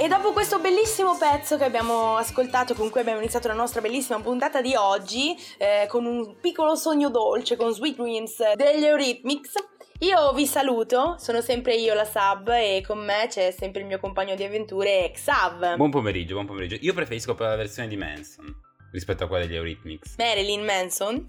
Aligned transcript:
E 0.00 0.08
dopo 0.08 0.32
questo 0.32 0.58
bellissimo 0.60 1.14
pezzo 1.18 1.58
che 1.58 1.64
abbiamo 1.64 2.16
ascoltato, 2.16 2.72
con 2.72 2.88
cui 2.88 3.00
abbiamo 3.00 3.18
iniziato 3.18 3.48
la 3.48 3.54
nostra 3.54 3.82
bellissima 3.82 4.18
puntata 4.18 4.62
di 4.62 4.74
oggi, 4.74 5.36
eh, 5.58 5.86
con 5.88 6.06
un 6.06 6.36
piccolo 6.40 6.74
sogno 6.74 7.10
dolce 7.10 7.54
con 7.56 7.70
Sweet 7.74 7.96
Dreams 7.96 8.54
degli 8.54 8.84
Eurythmics, 8.84 9.52
io 9.98 10.32
vi 10.32 10.46
saluto, 10.46 11.16
sono 11.18 11.42
sempre 11.42 11.74
io 11.74 11.92
la 11.92 12.06
Sub 12.06 12.48
e 12.48 12.82
con 12.86 13.04
me 13.04 13.26
c'è 13.28 13.50
sempre 13.50 13.82
il 13.82 13.86
mio 13.88 14.00
compagno 14.00 14.34
di 14.36 14.42
avventure 14.42 15.10
Xav. 15.12 15.76
Buon 15.76 15.90
pomeriggio, 15.90 16.32
buon 16.32 16.46
pomeriggio. 16.46 16.78
Io 16.80 16.94
preferisco 16.94 17.34
per 17.34 17.48
la 17.48 17.56
versione 17.56 17.86
di 17.86 17.98
Manson 17.98 18.58
rispetto 18.92 19.24
a 19.24 19.26
quella 19.26 19.44
degli 19.44 19.56
Eurythmics. 19.56 20.14
Marilyn 20.16 20.64
Manson? 20.64 21.28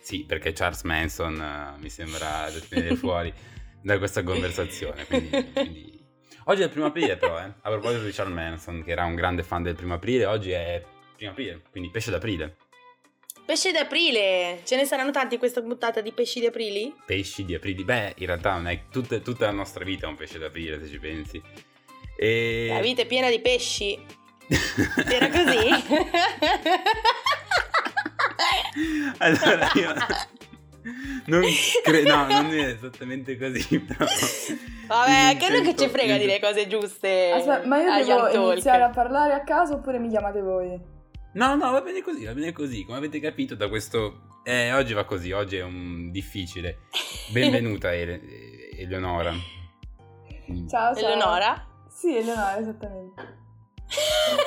Sì, 0.00 0.24
perché 0.24 0.52
Charles 0.52 0.82
Manson 0.82 1.34
uh, 1.34 1.82
mi 1.82 1.90
sembra 1.90 2.48
da 2.48 2.60
tenere 2.68 2.94
fuori 2.94 3.34
da 3.82 3.98
questa 3.98 4.22
conversazione, 4.22 5.04
quindi... 5.04 5.50
quindi... 5.52 5.93
Oggi 6.46 6.60
è 6.60 6.64
il 6.64 6.70
primo 6.70 6.86
aprile 6.86 7.16
però, 7.16 7.38
eh. 7.38 7.52
A 7.62 7.70
proposito 7.70 8.04
di 8.04 8.12
Charles 8.12 8.34
Manson, 8.34 8.82
che 8.84 8.90
era 8.90 9.04
un 9.04 9.14
grande 9.14 9.42
fan 9.42 9.62
del 9.62 9.74
primo 9.74 9.94
aprile, 9.94 10.26
oggi 10.26 10.50
è 10.50 10.82
primo 11.16 11.32
aprile, 11.32 11.62
quindi 11.70 11.88
pesce 11.90 12.10
d'aprile. 12.10 12.56
Pesce 13.46 13.72
d'aprile! 13.72 14.60
Ce 14.64 14.76
ne 14.76 14.84
saranno 14.84 15.10
tanti 15.10 15.34
in 15.34 15.40
questa 15.40 15.62
puntata 15.62 16.00
di 16.00 16.12
pesci 16.12 16.40
di 16.40 16.46
aprile? 16.46 16.92
Pesci 17.06 17.44
di 17.44 17.54
aprile? 17.54 17.84
Beh, 17.84 18.14
in 18.18 18.26
realtà 18.26 18.52
non 18.52 18.68
è 18.68 18.84
tutta, 18.90 19.18
tutta 19.18 19.46
la 19.46 19.52
nostra 19.52 19.84
vita 19.84 20.06
è 20.06 20.08
un 20.08 20.16
pesce 20.16 20.38
d'aprile, 20.38 20.80
se 20.82 20.90
ci 20.90 20.98
pensi. 20.98 21.42
E... 22.16 22.68
La 22.70 22.80
vita 22.80 23.02
è 23.02 23.06
piena 23.06 23.30
di 23.30 23.40
pesci. 23.40 23.98
Era 25.06 25.28
così? 25.28 25.68
allora 29.18 29.70
io... 29.74 29.94
Non 31.26 31.42
credo, 31.82 32.14
no, 32.14 32.26
non 32.26 32.52
è 32.52 32.68
esattamente 32.68 33.38
così, 33.38 33.80
però. 33.80 34.04
Vabbè, 34.86 35.36
credo 35.38 35.62
che 35.62 35.74
ci 35.76 35.88
frega 35.88 36.18
dire 36.18 36.38
cose 36.40 36.66
giuste. 36.66 37.30
Aspetta, 37.32 37.66
ma 37.66 38.00
io 38.00 38.28
devo 38.30 38.52
iniziare 38.52 38.82
a 38.82 38.90
parlare 38.90 39.32
a 39.32 39.42
caso 39.42 39.74
oppure 39.74 39.98
mi 39.98 40.10
chiamate 40.10 40.42
voi? 40.42 40.78
No, 41.32 41.54
no, 41.56 41.70
va 41.70 41.80
bene 41.80 42.02
così, 42.02 42.24
va 42.24 42.34
bene 42.34 42.52
così. 42.52 42.84
Come 42.84 42.98
avete 42.98 43.18
capito 43.18 43.54
da 43.54 43.68
questo... 43.68 44.40
Eh, 44.44 44.72
oggi 44.74 44.92
va 44.92 45.04
così, 45.04 45.32
oggi 45.32 45.56
è 45.56 45.62
un 45.62 46.10
difficile. 46.10 46.80
Benvenuta 47.32 47.92
Ele... 47.94 48.20
Eleonora. 48.76 49.32
Ciao, 50.68 50.94
ciao. 50.94 50.96
Eleonora? 50.96 51.66
Sì, 51.88 52.16
Eleonora, 52.16 52.58
esattamente. 52.58 53.22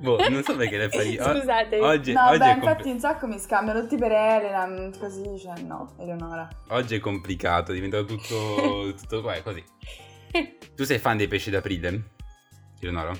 Boh, 0.00 0.16
non 0.28 0.42
so 0.44 0.54
perché 0.56 0.76
le 0.78 0.88
fai. 0.90 1.16
Scusate. 1.16 1.80
Oggi, 1.80 2.12
no, 2.12 2.26
oggi 2.28 2.38
beh, 2.38 2.44
è 2.44 2.54
infatti 2.54 2.74
compl- 2.82 2.88
un 2.90 3.00
sacco 3.00 3.26
mi 3.26 3.38
scambiano 3.38 3.80
tutti 3.80 3.96
per 3.96 4.12
Elena, 4.12 4.90
così, 4.98 5.38
cioè 5.38 5.60
no, 5.62 5.94
Eleonora. 5.98 6.48
Oggi 6.68 6.94
è 6.96 7.00
complicato, 7.00 7.72
è 7.72 7.74
diventato 7.74 8.04
tutto, 8.04 8.92
tutto 8.98 9.22
qua, 9.22 9.34
così. 9.42 9.62
Tu 10.76 10.84
sei 10.84 10.98
fan 10.98 11.16
dei 11.16 11.26
pesci 11.26 11.50
d'aprile? 11.50 12.10
Eleonora? 12.80 13.12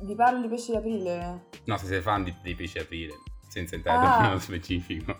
Vi 0.00 0.14
parlo 0.14 0.40
di 0.40 0.48
pesci 0.48 0.72
d'aprile? 0.72 1.48
No, 1.64 1.76
se 1.76 1.86
sei 1.86 2.00
fan 2.00 2.24
di, 2.24 2.34
dei 2.42 2.54
pesci 2.54 2.78
d'aprile, 2.78 3.14
senza 3.48 3.74
entrare 3.74 4.06
Ah. 4.06 4.20
nello 4.28 4.38
specifico. 4.38 5.16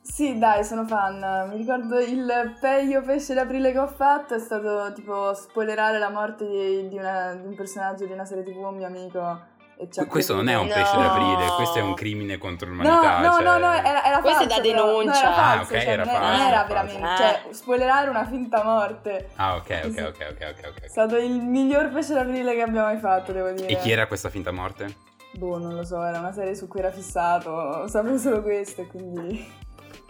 Sì, 0.00 0.38
dai, 0.38 0.62
sono 0.64 0.86
fan. 0.86 1.48
Mi 1.48 1.56
ricordo 1.56 1.98
il 1.98 2.56
peggio 2.60 3.00
pesce 3.02 3.32
d'aprile 3.34 3.72
che 3.72 3.78
ho 3.78 3.88
fatto 3.88 4.34
è 4.34 4.38
stato 4.38 4.92
tipo 4.92 5.32
spoilerare 5.34 5.98
la 5.98 6.10
morte 6.10 6.46
di, 6.46 6.88
di 6.88 6.96
una- 6.98 7.34
di 7.34 7.46
un 7.46 7.54
personaggio 7.56 8.04
di 8.06 8.12
una 8.12 8.24
serie 8.26 8.44
tv, 8.44 8.58
un 8.58 8.76
mio 8.76 8.86
amico. 8.86 9.52
Ci 9.90 10.00
ha 10.00 10.06
Questo 10.06 10.34
non 10.34 10.48
è 10.48 10.56
un 10.56 10.66
No. 10.68 10.72
pesce 10.74 10.96
d'aprile, 10.96 11.50
questo 11.56 11.78
è 11.78 11.82
un 11.82 11.94
crimine 11.94 12.38
contro 12.38 12.68
No, 12.68 12.74
l'umanità. 12.74 13.18
no, 13.18 13.32
cioè- 13.32 13.42
no, 13.42 13.58
no, 13.58 13.72
era, 13.72 14.04
era 14.04 14.20
Questo 14.20 14.44
è 14.44 14.46
falso, 14.46 14.62
da 14.62 14.68
però. 14.68 14.84
No, 14.86 14.98
denuncia. 14.98 15.18
era 15.20 15.28
Ah, 15.30 15.34
falso, 15.56 15.72
ok, 15.74 15.80
cioè, 15.80 15.90
era 15.92 16.04
non, 16.04 16.14
è- 16.14 16.18
non 16.18 16.26
falso, 16.28 16.42
era 16.46 16.54
era 16.54 16.64
veramente, 16.64 17.00
falso. 17.00 17.22
cioè, 17.22 17.42
spoilerare 17.52 18.08
una 18.10 18.24
finta 18.26 18.62
morte. 18.64 19.28
Ah, 19.36 19.54
ok, 19.56 19.80
ok, 19.84 20.04
ok, 20.08 20.26
ok, 20.30 20.54
ok, 20.58 20.68
ok. 20.68 20.80
È 20.82 20.88
stato 20.88 21.16
il 21.16 21.32
miglior 21.42 21.90
pesce 21.90 22.14
d'aprile 22.14 22.54
che 22.54 22.62
abbiamo 22.62 22.86
mai 22.86 22.98
fatto, 22.98 23.32
devo 23.32 23.50
dire. 23.50 23.66
E 23.66 23.76
chi 23.78 23.90
era 23.90 24.06
questa 24.06 24.28
finta 24.30 24.52
morte? 24.52 24.94
Boh, 25.32 25.58
non 25.58 25.74
lo 25.74 25.84
so, 25.84 26.00
era 26.02 26.18
una 26.20 26.32
serie 26.32 26.54
su 26.54 26.68
cui 26.68 26.78
era 26.78 26.92
fissato, 26.92 27.88
sapevo 27.88 28.16
solo 28.18 28.40
questo 28.42 28.82
e 28.82 28.86
quindi 28.86 29.52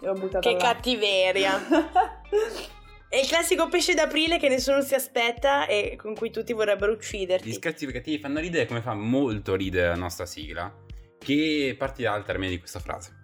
l'ho 0.01 0.13
buttata 0.13 0.39
Che 0.47 0.51
là. 0.51 0.57
cattiveria. 0.59 1.53
È 3.15 3.19
il 3.19 3.27
classico 3.27 3.69
pesce 3.69 3.93
d'aprile 3.93 4.37
che 4.37 4.49
nessuno 4.49 4.81
si 4.81 4.93
aspetta 4.93 5.67
e 5.67 5.95
con 5.95 6.15
cui 6.15 6.31
tutti 6.31 6.51
vorrebbero 6.51 6.91
Gli 6.91 6.95
ucciderti. 6.95 7.53
scherzi 7.53 7.85
cattivi 7.85 8.19
fanno 8.19 8.41
ridere 8.41 8.65
come 8.65 8.81
fa 8.81 8.93
molto 8.93 9.55
ridere 9.55 9.87
la 9.87 9.95
nostra 9.95 10.25
sigla, 10.25 10.69
che 11.17 11.73
partirà 11.79 12.11
al 12.11 12.25
termine 12.25 12.49
di 12.49 12.59
questa 12.59 12.81
frase. 12.81 13.15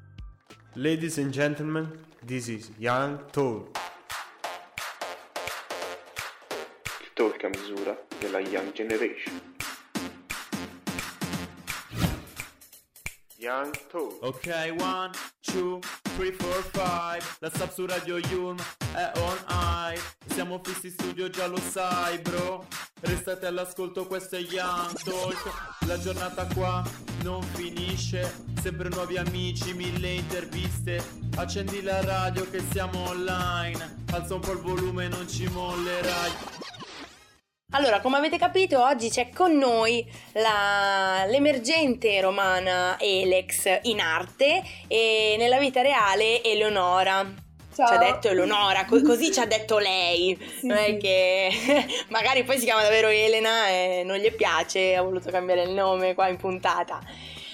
Ladies 0.75 1.17
and 1.17 1.31
gentlemen, 1.31 2.05
this 2.25 2.47
is 2.47 2.71
Young 2.77 3.29
Toad. 3.31 3.67
il 7.01 7.11
talk 7.11 7.43
a 7.43 7.49
misura 7.49 8.01
della 8.17 8.39
Young 8.39 8.71
Generation. 8.71 9.41
Young 13.35 13.75
Toad. 13.89 14.19
Ok, 14.21 14.73
one, 14.79 15.11
two, 15.41 15.79
three, 16.15 16.31
four, 16.31 16.63
five. 16.71 17.25
La 17.39 17.49
sub 17.53 17.73
su 17.73 17.85
Radio 17.85 18.19
Yulm 18.19 18.55
è 18.93 19.11
on 19.19 19.37
air. 19.47 19.99
Siamo 20.27 20.59
fissi 20.63 20.87
in 20.87 20.93
studio, 20.93 21.29
già 21.29 21.47
lo 21.47 21.59
sai, 21.59 22.17
bro. 22.19 22.65
Restate 23.01 23.45
all'ascolto, 23.47 24.05
questo 24.05 24.35
è 24.35 24.39
Young 24.39 25.01
Talk. 25.03 25.77
La 25.85 25.99
giornata 25.99 26.45
qua 26.53 26.83
non 27.23 27.41
finisce. 27.41 28.43
Sempre 28.61 28.89
nuovi 28.89 29.17
amici, 29.17 29.73
mille 29.73 30.09
interviste. 30.11 31.03
Accendi 31.35 31.81
la 31.81 32.01
radio 32.03 32.49
che 32.49 32.61
siamo 32.71 33.09
online. 33.09 34.03
Alza 34.11 34.35
un 34.35 34.41
po' 34.41 34.51
il 34.51 34.59
volume, 34.59 35.07
non 35.07 35.27
ci 35.27 35.47
mollerai. 35.47 36.31
Allora, 37.73 38.01
come 38.01 38.17
avete 38.17 38.37
capito, 38.37 38.83
oggi 38.83 39.09
c'è 39.09 39.29
con 39.29 39.57
noi 39.57 40.05
la- 40.33 41.23
l'emergente 41.25 42.19
romana 42.19 42.97
Elex 42.99 43.79
in 43.83 44.01
arte 44.01 44.61
e 44.87 45.35
nella 45.37 45.57
vita 45.57 45.81
reale 45.81 46.43
Eleonora. 46.43 47.49
Ciao. 47.73 47.87
Ci 47.87 47.93
ha 47.93 47.97
detto 47.97 48.27
Eleonora, 48.27 48.85
co- 48.85 49.01
così 49.01 49.31
ci 49.31 49.39
ha 49.39 49.45
detto 49.45 49.77
lei. 49.77 50.37
Sì, 50.59 50.67
non 50.67 50.77
è 50.77 50.97
che 50.97 51.49
magari 52.09 52.43
poi 52.43 52.57
si 52.57 52.65
chiama 52.65 52.81
davvero 52.81 53.07
Elena 53.07 53.67
e 53.67 54.03
non 54.05 54.17
gli 54.17 54.31
piace, 54.33 54.95
ha 54.95 55.01
voluto 55.01 55.29
cambiare 55.31 55.63
il 55.63 55.71
nome 55.71 56.13
qua 56.13 56.27
in 56.27 56.37
puntata. 56.37 56.99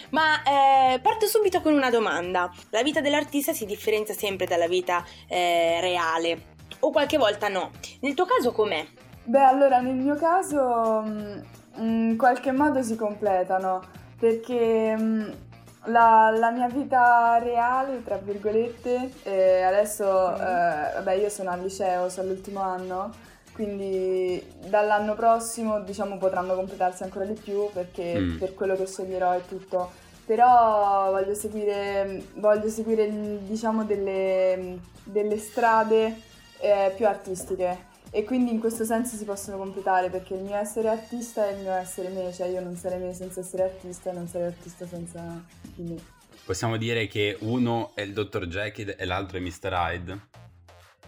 Ma 0.09 0.41
eh, 0.43 0.99
parto 0.99 1.27
subito 1.27 1.61
con 1.61 1.73
una 1.73 1.89
domanda. 1.89 2.51
La 2.69 2.81
vita 2.81 3.01
dell'artista 3.01 3.53
si 3.53 3.65
differenzia 3.65 4.13
sempre 4.13 4.45
dalla 4.45 4.67
vita 4.67 5.05
eh, 5.27 5.79
reale? 5.81 6.55
O 6.79 6.91
qualche 6.91 7.17
volta 7.17 7.47
no? 7.47 7.71
Nel 8.01 8.13
tuo 8.13 8.25
caso 8.25 8.51
com'è? 8.51 8.85
Beh, 9.23 9.43
allora 9.43 9.79
nel 9.81 9.95
mio 9.95 10.15
caso 10.15 11.01
mh, 11.01 11.45
in 11.77 12.15
qualche 12.17 12.51
modo 12.51 12.81
si 12.81 12.95
completano 12.95 13.81
perché 14.17 14.95
mh, 14.95 15.46
la, 15.87 16.29
la 16.37 16.51
mia 16.51 16.67
vita 16.67 17.37
reale, 17.41 18.03
tra 18.03 18.17
virgolette, 18.17 19.11
eh, 19.23 19.61
adesso 19.63 20.05
Mm. 20.05 20.41
eh, 20.41 20.91
vabbè 20.95 21.13
io 21.13 21.29
sono 21.29 21.49
al 21.51 21.61
liceo, 21.61 22.09
sono 22.09 22.27
all'ultimo 22.29 22.61
anno, 22.61 23.11
quindi 23.53 24.41
dall'anno 24.67 25.15
prossimo 25.15 25.79
diciamo 25.81 26.17
potranno 26.17 26.53
completarsi 26.55 27.03
ancora 27.03 27.25
di 27.25 27.33
più 27.33 27.69
perché 27.73 28.19
Mm. 28.19 28.37
per 28.37 28.53
quello 28.53 28.75
che 28.75 28.85
sceglierò 28.85 29.31
è 29.31 29.41
tutto. 29.47 29.89
Però 30.25 31.09
voglio 31.11 31.33
seguire, 31.33 32.21
voglio 32.35 32.69
seguire 32.69 33.09
diciamo 33.45 33.83
delle, 33.85 34.77
delle 35.03 35.37
strade 35.37 36.21
eh, 36.59 36.91
più 36.95 37.07
artistiche 37.07 37.86
e 38.09 38.23
quindi 38.23 38.51
in 38.51 38.59
questo 38.59 38.85
senso 38.85 39.15
si 39.15 39.25
possono 39.25 39.57
completare 39.57 40.09
perché 40.09 40.33
il 40.33 40.41
mio 40.41 40.55
essere 40.55 40.87
artista 40.87 41.47
è 41.47 41.53
il 41.53 41.61
mio 41.61 41.73
essere 41.73 42.09
me, 42.09 42.31
cioè 42.33 42.47
io 42.47 42.61
non 42.61 42.75
sarei 42.75 42.99
me 42.99 43.13
senza 43.13 43.41
essere 43.41 43.63
artista 43.63 44.09
e 44.09 44.13
non 44.13 44.27
sarei 44.27 44.47
artista 44.47 44.87
senza 44.87 45.43
di 45.75 45.83
me. 45.83 46.15
Possiamo 46.45 46.77
dire 46.77 47.07
che 47.07 47.37
uno 47.41 47.91
è 47.93 48.01
il 48.01 48.13
Dr. 48.13 48.45
Jekyll 48.47 48.95
e 48.97 49.05
l'altro 49.05 49.37
è 49.37 49.41
Mr. 49.41 49.71
Hyde? 49.73 50.19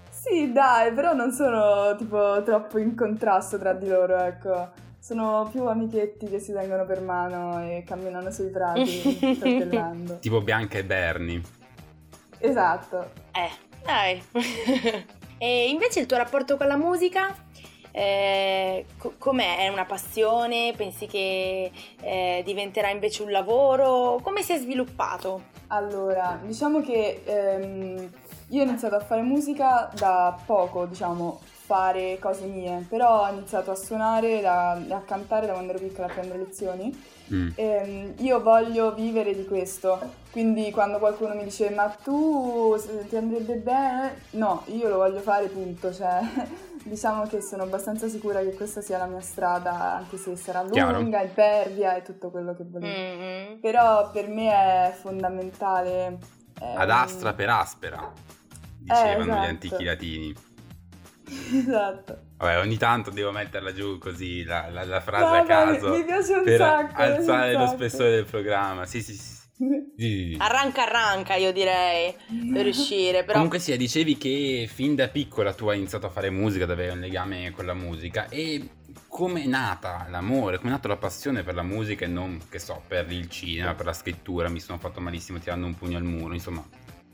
Sì, 0.09 0.51
dai, 0.51 0.91
però 0.91 1.13
non 1.13 1.31
sono 1.31 1.95
tipo 1.95 2.43
troppo 2.43 2.77
in 2.77 2.93
contrasto 2.93 3.57
tra 3.57 3.71
di 3.71 3.87
loro, 3.87 4.17
ecco. 4.17 4.69
Sono 4.99 5.47
più 5.49 5.65
amichetti 5.65 6.27
che 6.27 6.39
si 6.39 6.51
tengono 6.51 6.85
per 6.85 6.99
mano 6.99 7.63
e 7.63 7.83
camminano 7.87 8.29
sui 8.29 8.49
prati 8.49 8.85
saltellando. 9.39 10.19
Tipo 10.21 10.41
Bianca 10.41 10.77
e 10.77 10.83
Bernie. 10.83 11.41
Esatto. 12.39 13.11
Eh, 13.31 13.49
dai. 13.85 14.21
e 15.39 15.69
invece 15.69 15.99
il 16.01 16.05
tuo 16.05 16.17
rapporto 16.17 16.57
con 16.57 16.67
la 16.67 16.77
musica? 16.77 17.35
eh, 17.91 18.85
co- 18.97 19.15
com'è? 19.17 19.57
È 19.57 19.67
una 19.67 19.85
passione? 19.85 20.73
Pensi 20.75 21.07
che 21.07 21.71
eh, 22.01 22.41
diventerà 22.45 22.89
invece 22.89 23.23
un 23.23 23.31
lavoro? 23.31 24.19
Come 24.21 24.41
si 24.43 24.53
è 24.53 24.57
sviluppato? 24.57 25.57
Allora, 25.67 26.39
diciamo 26.43 26.81
che 26.81 27.21
ehm, 27.25 28.11
io 28.49 28.61
ho 28.61 28.65
iniziato 28.65 28.95
a 28.95 28.99
fare 28.99 29.21
musica 29.21 29.89
da 29.95 30.37
poco, 30.45 30.85
diciamo, 30.85 31.39
fare 31.43 32.17
cose 32.19 32.45
mie, 32.45 32.85
però 32.89 33.23
ho 33.25 33.31
iniziato 33.31 33.71
a 33.71 33.75
suonare, 33.75 34.41
da- 34.41 34.71
a 34.71 35.01
cantare 35.01 35.45
da 35.47 35.53
quando 35.53 35.73
ero 35.73 35.79
piccola, 35.79 36.07
a 36.07 36.11
prendere 36.11 36.39
lezioni. 36.39 37.17
Mm. 37.33 37.49
Ehm, 37.55 38.13
io 38.17 38.41
voglio 38.41 38.93
vivere 38.93 39.35
di 39.35 39.45
questo, 39.45 39.99
quindi 40.31 40.71
quando 40.71 40.97
qualcuno 40.97 41.35
mi 41.35 41.43
dice 41.43 41.69
ma 41.69 41.87
tu 41.89 42.75
ti 43.07 43.15
andrebbe 43.15 43.55
bene? 43.55 44.21
No, 44.31 44.63
io 44.67 44.89
lo 44.89 44.97
voglio 44.97 45.19
fare 45.19 45.47
punto, 45.47 45.93
cioè 45.93 46.19
diciamo 46.83 47.27
che 47.27 47.41
sono 47.41 47.63
abbastanza 47.63 48.07
sicura 48.07 48.39
che 48.41 48.53
questa 48.53 48.81
sia 48.81 48.97
la 48.97 49.05
mia 49.05 49.21
strada, 49.21 49.97
anche 49.97 50.17
se 50.17 50.35
sarà 50.35 50.63
lunga, 50.63 51.21
impervia 51.21 51.95
e 51.95 52.01
tutto 52.01 52.31
quello 52.31 52.55
che 52.55 52.63
volete. 52.63 53.51
Mhm. 53.51 53.59
Però 53.59 54.09
per 54.11 54.27
me 54.27 54.49
è 54.51 54.93
fondamentale... 54.99 56.17
ehm, 56.59 56.77
Ad 56.77 56.89
astra 56.89 57.33
per 57.33 57.49
aspera, 57.49 58.11
dicevano 58.79 59.21
esatto. 59.23 59.41
gli 59.41 59.45
antichi 59.49 59.83
latini. 59.83 60.35
Esatto. 61.53 62.17
Vabbè, 62.37 62.59
ogni 62.59 62.77
tanto 62.77 63.09
devo 63.09 63.31
metterla 63.31 63.73
giù 63.73 63.97
così, 63.97 64.43
la, 64.43 64.69
la- 64.69 64.85
la 64.85 65.01
frase 65.01 65.23
Vabbè, 65.23 65.37
a 65.39 65.45
caso, 65.45 65.89
mi 65.89 66.03
piace 66.05 66.33
un 66.33 66.43
per 66.43 66.57
sacco, 66.57 67.01
alzare 67.01 67.53
un 67.55 67.59
lo 67.61 67.65
sacco. 67.67 67.77
spessore 67.77 68.09
del 68.11 68.25
programma. 68.25 68.85
Sì, 68.85 69.01
sì, 69.01 69.13
sì. 69.13 69.19
sì. 69.23 69.37
Sì, 69.59 69.65
sì, 69.97 70.29
sì. 70.31 70.37
Arranca 70.39 70.83
arranca, 70.83 71.35
io 71.35 71.51
direi, 71.51 72.15
per 72.53 72.65
uscire, 72.67 73.21
però... 73.23 73.33
Comunque 73.33 73.59
sì, 73.59 73.75
dicevi 73.75 74.17
che 74.17 74.69
fin 74.73 74.95
da 74.95 75.09
piccola 75.09 75.53
tu 75.53 75.67
hai 75.67 75.77
iniziato 75.77 76.05
a 76.05 76.09
fare 76.09 76.29
musica, 76.29 76.63
ad 76.63 76.71
avere 76.71 76.93
un 76.93 76.99
legame 76.99 77.51
con 77.51 77.65
la 77.65 77.73
musica 77.73 78.29
e 78.29 78.69
come 79.09 79.43
è 79.43 79.47
nata 79.47 80.07
l'amore, 80.09 80.57
come 80.57 80.69
è 80.69 80.73
nata 80.73 80.87
la 80.87 80.95
passione 80.95 81.43
per 81.43 81.55
la 81.55 81.63
musica 81.63 82.05
e 82.05 82.07
non, 82.07 82.39
che 82.49 82.57
so, 82.59 82.81
per 82.87 83.11
il 83.11 83.27
cinema, 83.29 83.73
per 83.75 83.85
la 83.85 83.93
scrittura, 83.93 84.47
mi 84.47 84.61
sono 84.61 84.77
fatto 84.77 85.01
malissimo 85.01 85.39
tirando 85.39 85.65
un 85.65 85.75
pugno 85.75 85.97
al 85.97 86.03
muro, 86.03 86.33
insomma, 86.33 86.65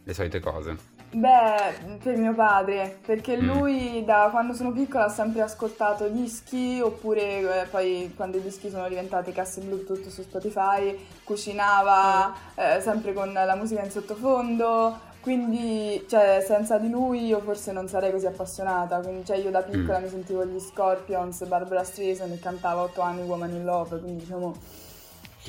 le 0.03 0.13
solite 0.13 0.39
cose. 0.39 0.93
Beh, 1.17 1.97
per 2.03 2.17
mio 2.17 2.33
padre, 2.33 2.97
perché 3.05 3.37
Mm. 3.37 3.45
lui 3.47 4.03
da 4.03 4.27
quando 4.31 4.53
sono 4.53 4.73
piccola 4.73 5.05
ha 5.05 5.09
sempre 5.09 5.41
ascoltato 5.41 6.09
dischi, 6.09 6.81
oppure 6.83 7.61
eh, 7.61 7.65
poi 7.67 8.11
quando 8.17 8.35
i 8.37 8.41
dischi 8.41 8.69
sono 8.69 8.89
diventati 8.89 9.31
casse 9.31 9.61
Bluetooth 9.61 10.09
su 10.09 10.23
Spotify, 10.23 10.97
cucinava 11.23 12.33
eh, 12.55 12.81
sempre 12.81 13.13
con 13.13 13.31
la 13.31 13.55
musica 13.55 13.81
in 13.81 13.91
sottofondo, 13.91 14.97
quindi 15.21 16.03
cioè, 16.09 16.43
senza 16.45 16.77
di 16.79 16.89
lui 16.89 17.27
io 17.27 17.39
forse 17.39 17.71
non 17.71 17.87
sarei 17.87 18.11
così 18.11 18.25
appassionata, 18.25 18.99
quindi 18.99 19.23
cioè, 19.23 19.37
io 19.37 19.51
da 19.51 19.61
piccola 19.61 19.99
Mm. 19.99 20.03
mi 20.03 20.09
sentivo 20.09 20.43
gli 20.45 20.59
Scorpions, 20.59 21.45
Barbara 21.45 21.85
Streisand 21.85 22.33
e 22.33 22.39
cantavo 22.39 22.81
8 22.81 22.99
anni 22.99 23.21
Woman 23.21 23.51
in 23.51 23.63
Love, 23.63 23.99
quindi 23.99 24.23
diciamo 24.23 24.53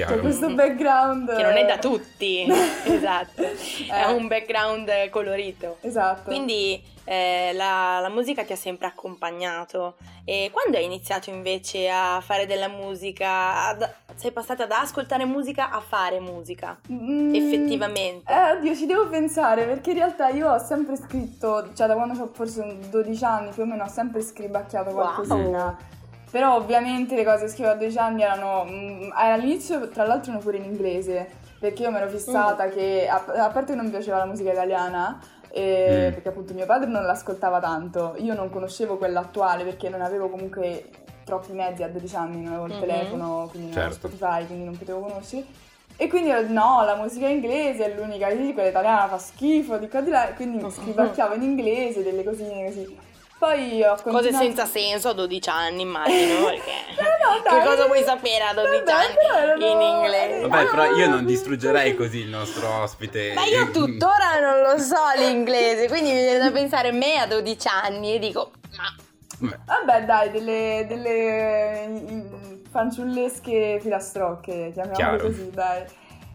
Chiaro? 0.04 0.20
questo 0.20 0.50
background... 0.52 1.34
Che 1.34 1.42
non 1.42 1.56
è 1.56 1.64
da 1.64 1.78
tutti, 1.78 2.44
esatto, 2.84 3.42
è 3.42 4.08
Eh. 4.08 4.12
un 4.12 4.26
background 4.28 4.90
colorito. 5.08 5.78
Esatto. 5.80 6.24
Quindi 6.24 6.82
eh, 7.04 7.52
la, 7.54 7.98
la 8.00 8.10
musica 8.10 8.44
ti 8.44 8.52
ha 8.52 8.56
sempre 8.56 8.86
accompagnato 8.88 9.96
e 10.24 10.50
quando 10.52 10.76
hai 10.76 10.84
iniziato 10.84 11.30
invece 11.30 11.88
a 11.88 12.20
fare 12.20 12.44
della 12.46 12.68
musica, 12.68 13.68
ad- 13.68 13.94
sei 14.16 14.32
passata 14.32 14.66
da 14.66 14.80
ascoltare 14.80 15.24
musica 15.24 15.70
a 15.70 15.80
fare 15.80 16.20
musica, 16.20 16.76
Mm, 16.92 17.34
effettivamente? 17.34 18.30
Eh, 18.32 18.50
oddio, 18.58 18.74
ci 18.74 18.84
devo 18.86 19.08
pensare 19.08 19.64
perché 19.64 19.90
in 19.90 19.96
realtà 19.96 20.28
io 20.28 20.50
ho 20.52 20.58
sempre 20.58 20.96
scritto, 20.96 21.70
cioè 21.74 21.86
da 21.86 21.94
quando 21.94 22.20
ho 22.22 22.30
forse 22.32 22.60
un 22.60 22.78
12 22.90 23.24
anni 23.24 23.50
più 23.50 23.62
o 23.62 23.66
meno 23.66 23.84
ho 23.84 23.88
sempre 23.88 24.20
scribacchiato 24.20 24.90
Wow. 24.90 25.76
Però 26.30 26.56
ovviamente 26.56 27.14
le 27.14 27.24
cose 27.24 27.44
che 27.44 27.50
scrivo 27.50 27.70
a 27.70 27.74
12 27.74 27.98
anni 27.98 28.22
erano... 28.22 28.64
mm, 28.68 29.10
all'inizio 29.14 29.88
tra 29.88 30.04
l'altro 30.06 30.30
erano 30.30 30.42
pure 30.44 30.56
in 30.58 30.64
inglese, 30.64 31.28
perché 31.58 31.82
io 31.82 31.90
mi 31.90 31.96
ero 31.98 32.08
fissata 32.08 32.68
che, 32.68 33.08
a, 33.08 33.24
a 33.44 33.48
parte 33.50 33.70
che 33.72 33.76
non 33.76 33.84
mi 33.86 33.90
piaceva 33.90 34.18
la 34.18 34.26
musica 34.26 34.50
italiana, 34.52 35.18
eh, 35.50 36.08
Mm. 36.10 36.12
perché 36.12 36.28
appunto 36.28 36.52
mio 36.52 36.66
padre 36.66 36.88
non 36.90 37.04
l'ascoltava 37.04 37.60
tanto, 37.60 38.14
io 38.18 38.34
non 38.34 38.50
conoscevo 38.50 38.98
quella 38.98 39.20
attuale 39.20 39.64
perché 39.64 39.88
non 39.88 40.02
avevo 40.02 40.28
comunque 40.28 40.90
troppi 41.24 41.52
mezzi 41.52 41.82
a 41.82 41.88
12 41.88 42.14
anni, 42.14 42.42
non 42.42 42.52
avevo 42.52 42.66
il 42.66 42.72
Mhm. 42.74 42.80
telefono, 42.80 43.46
quindi 43.50 43.68
non 43.70 43.78
avevo 43.78 43.92
Certo. 43.94 44.08
Spotify, 44.08 44.46
quindi 44.46 44.64
non 44.64 44.76
potevo 44.76 45.00
conoscere. 45.00 45.44
E 45.96 46.08
quindi 46.08 46.28
ero, 46.28 46.46
no, 46.48 46.84
la 46.84 46.96
musica 46.96 47.26
inglese 47.26 47.86
è 47.86 47.96
l'unica 47.96 48.28
che 48.28 48.52
quella 48.52 48.68
italiana 48.68 49.08
fa 49.08 49.16
schifo, 49.18 49.78
di 49.78 49.88
qua 49.88 50.02
di 50.02 50.10
là, 50.10 50.28
e 50.28 50.34
quindi 50.34 50.58
Mhm. 50.62 50.70
scrivacchiavo 50.70 51.34
in 51.34 51.42
inglese 51.42 52.02
delle 52.02 52.22
cosine 52.22 52.66
così. 52.66 52.98
Poi 53.46 53.82
ho 53.82 53.94
continuato... 53.94 54.10
Cose 54.26 54.32
senza 54.32 54.66
senso 54.66 55.08
a 55.10 55.12
12 55.12 55.48
anni, 55.48 55.82
immagino, 55.82 56.44
perché... 56.50 56.72
No, 56.98 57.40
dai, 57.42 57.60
che 57.60 57.66
cosa 57.66 57.86
vuoi 57.86 58.02
sapere 58.02 58.42
a 58.44 58.54
12 58.54 58.82
vabbè, 58.84 58.92
anni 58.92 59.42
erano- 59.42 59.64
in 59.66 59.80
inglese? 59.80 60.48
Vabbè, 60.48 60.64
però 60.70 60.84
io 60.96 61.08
non 61.08 61.18
Ah. 61.20 61.22
distruggerei 61.22 61.94
così 61.94 62.18
il 62.18 62.28
nostro 62.28 62.68
ospite. 62.82 63.32
Ma 63.34 63.44
io 63.44 63.70
tuttora 63.72 64.40
non 64.40 64.60
lo 64.62 64.78
so 64.78 64.96
l'inglese, 65.16 65.86
quindi 65.88 66.10
mi 66.10 66.20
viene 66.22 66.38
da 66.38 66.50
pensare 66.50 66.88
a 66.88 66.92
me 66.92 67.18
a 67.18 67.26
12 67.26 67.68
anni 67.68 68.14
e 68.14 68.18
dico, 68.18 68.50
ma 68.76 68.94
Vabbè, 69.38 69.58
Vabbè 69.66 70.04
dai, 70.06 70.30
delle, 70.30 70.84
delle 70.88 71.86
mm, 71.88 72.20
fanciullesche 72.70 73.78
filastrocche, 73.82 74.70
chiamiamole 74.72 74.94
Chiaro. 74.94 75.26
così, 75.26 75.50
dai. 75.50 75.84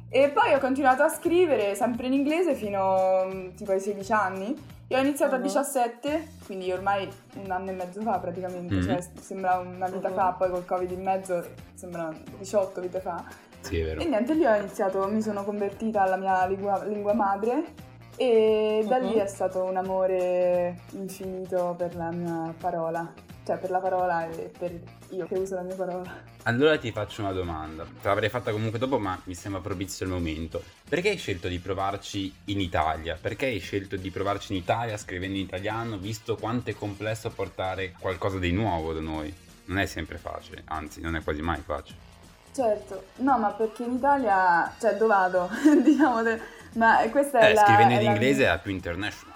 E 0.10 0.30
poi 0.30 0.54
ho 0.54 0.60
continuato 0.60 1.02
a 1.04 1.10
scrivere 1.10 1.74
sempre 1.74 2.08
in 2.08 2.14
inglese 2.14 2.54
fino 2.54 3.26
mm, 3.26 3.50
tipo 3.56 3.72
ai 3.72 3.80
16 3.80 4.12
anni. 4.12 4.80
E 4.92 4.96
ho 4.98 5.00
iniziato 5.00 5.36
a 5.36 5.38
17, 5.38 6.28
quindi 6.46 6.70
ormai 6.70 7.10
un 7.36 7.50
anno 7.50 7.70
e 7.70 7.74
mezzo 7.74 8.02
fa 8.02 8.20
praticamente, 8.20 8.74
Mhm. 8.76 8.82
cioè 8.84 9.00
sembra 9.22 9.58
una 9.60 9.88
vita 9.88 10.10
Mhm. 10.10 10.16
fa, 10.16 10.32
poi 10.38 10.50
col 10.50 10.66
covid 10.66 10.92
in 10.92 11.02
mezzo 11.02 11.46
sembra 11.76 12.14
18 12.38 12.82
vite 12.82 13.00
fa. 13.00 13.24
sì, 13.62 13.80
è 13.80 13.86
vero. 13.86 14.02
E 14.02 14.06
niente, 14.06 14.34
lì 14.34 14.44
ho 14.46 14.56
iniziato, 14.56 15.08
mi 15.08 15.22
sono 15.22 15.44
convertita 15.46 16.02
alla 16.02 16.18
mia 16.18 16.46
lingua, 16.48 16.84
lingua 16.84 17.14
madre 17.14 17.64
e 18.18 18.84
da 18.88 18.98
lì 18.98 19.14
Mhm. 19.14 19.20
è 19.22 19.28
stato 19.28 19.64
un 19.64 19.78
amore 19.78 20.80
infinito 20.94 21.74
per 21.78 21.96
la 21.96 22.10
mia 22.12 22.54
parola, 22.60 23.08
cioè 23.46 23.58
per 23.58 23.70
la 23.72 23.80
parola 23.80 24.30
e 24.30 24.52
per 24.58 24.80
io 25.10 25.26
che 25.28 25.36
uso 25.38 25.56
la 25.56 25.62
mia 25.62 25.76
parola. 25.76 26.30
Allora 26.44 26.78
ti 26.78 26.92
faccio 26.92 27.22
una 27.22 27.32
domanda. 27.32 27.84
Te 27.84 28.08
l'avrei 28.08 28.30
fatta 28.30 28.52
comunque 28.52 28.80
dopo, 28.80 28.98
ma 29.00 29.20
mi 29.26 29.34
sembra 29.36 29.62
propizio 29.62 30.06
il 30.06 30.12
momento. 30.12 30.64
Perché 30.88 31.10
hai 31.10 31.18
scelto 31.18 31.48
di 31.48 31.60
provarci 31.60 32.34
in 32.46 32.60
Italia? 32.60 33.18
Perché 33.20 33.46
hai 33.48 33.60
scelto 33.60 33.96
di 33.96 34.10
provarci 34.12 34.54
in 34.54 34.60
Italia 34.60 34.98
scrivendo 34.98 35.38
in 35.38 35.44
italiano, 35.44 35.98
visto 35.98 36.36
quanto 36.36 36.70
è 36.70 36.76
complesso 36.76 37.30
portare 37.30 37.94
qualcosa 38.00 38.38
di 38.40 38.52
nuovo 38.52 38.94
da 38.94 39.02
noi? 39.02 39.34
Non 39.66 39.78
è 39.80 39.86
sempre 39.86 40.18
facile, 40.18 40.64
anzi, 40.66 41.02
non 41.02 41.16
è 41.16 41.24
quasi 41.24 41.42
mai 41.42 41.62
facile. 41.64 41.98
Certo, 42.54 43.06
no 43.18 43.38
ma 43.38 43.50
perché 43.52 43.84
in 43.84 43.94
Italia, 43.94 44.74
cioè 44.80 44.96
dove 44.96 45.14
vado, 45.14 45.50
diciamo, 45.84 46.22
ma 46.76 46.98
questa 47.10 47.40
è 47.40 47.52
Eh, 47.52 47.54
la... 47.54 47.64
scrivendo 47.64 47.94
in 47.94 48.04
la- 48.04 48.12
inglese 48.12 48.46
è 48.52 48.60
più 48.60 48.72
international. 48.72 49.31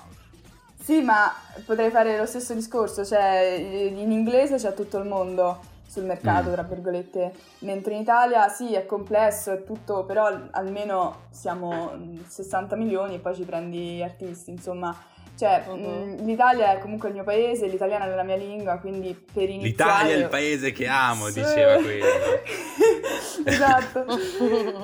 Sì, 0.86 1.01
ma 1.01 1.34
potrei 1.65 1.89
fare 1.89 2.15
lo 2.15 2.27
stesso 2.27 2.54
discorso, 2.54 3.04
cioè 3.04 3.56
in 3.92 4.12
inglese 4.12 4.58
c'è 4.58 4.72
tutto 4.75 5.00
il 5.00 5.06
mondo 5.08 5.58
sul 5.88 6.04
mercato, 6.04 6.50
Mm. 6.50 6.54
tra 6.54 6.62
virgolette, 6.62 7.34
mentre 7.62 7.96
in 7.96 8.01
Italia 8.01 8.50
sì, 8.50 8.75
è 8.75 8.86
complesso, 8.86 9.51
è 9.51 9.63
tutto, 9.63 10.04
però 10.04 10.25
al- 10.25 10.48
almeno 10.51 11.22
siamo 11.32 11.94
mm, 11.96 12.20
60 12.27 12.75
milioni 12.75 13.15
e 13.15 13.18
poi 13.20 13.34
ci 13.34 13.42
prendi 13.46 14.04
artisti, 14.04 14.51
insomma, 14.51 14.96
cioè 15.38 15.63
Mhm. 15.68 15.84
mm, 16.22 16.25
l'Italia 16.25 16.74
è 16.74 16.80
comunque 16.80 17.10
il 17.10 17.15
mio 17.15 17.24
paese, 17.24 17.68
l'italiano 17.68 18.06
è 18.06 18.15
la 18.15 18.24
mia 18.24 18.36
lingua, 18.38 18.77
quindi 18.77 19.13
per 19.34 19.50
iniziare... 19.50 19.68
L'Italia 19.70 20.13
è 20.13 20.18
il 20.18 20.27
paese 20.27 20.72
che 20.72 20.88
amo, 20.88 21.27
Sì. 21.27 21.42
diceva 21.42 21.74
quello. 21.82 22.06
esatto. 23.46 24.06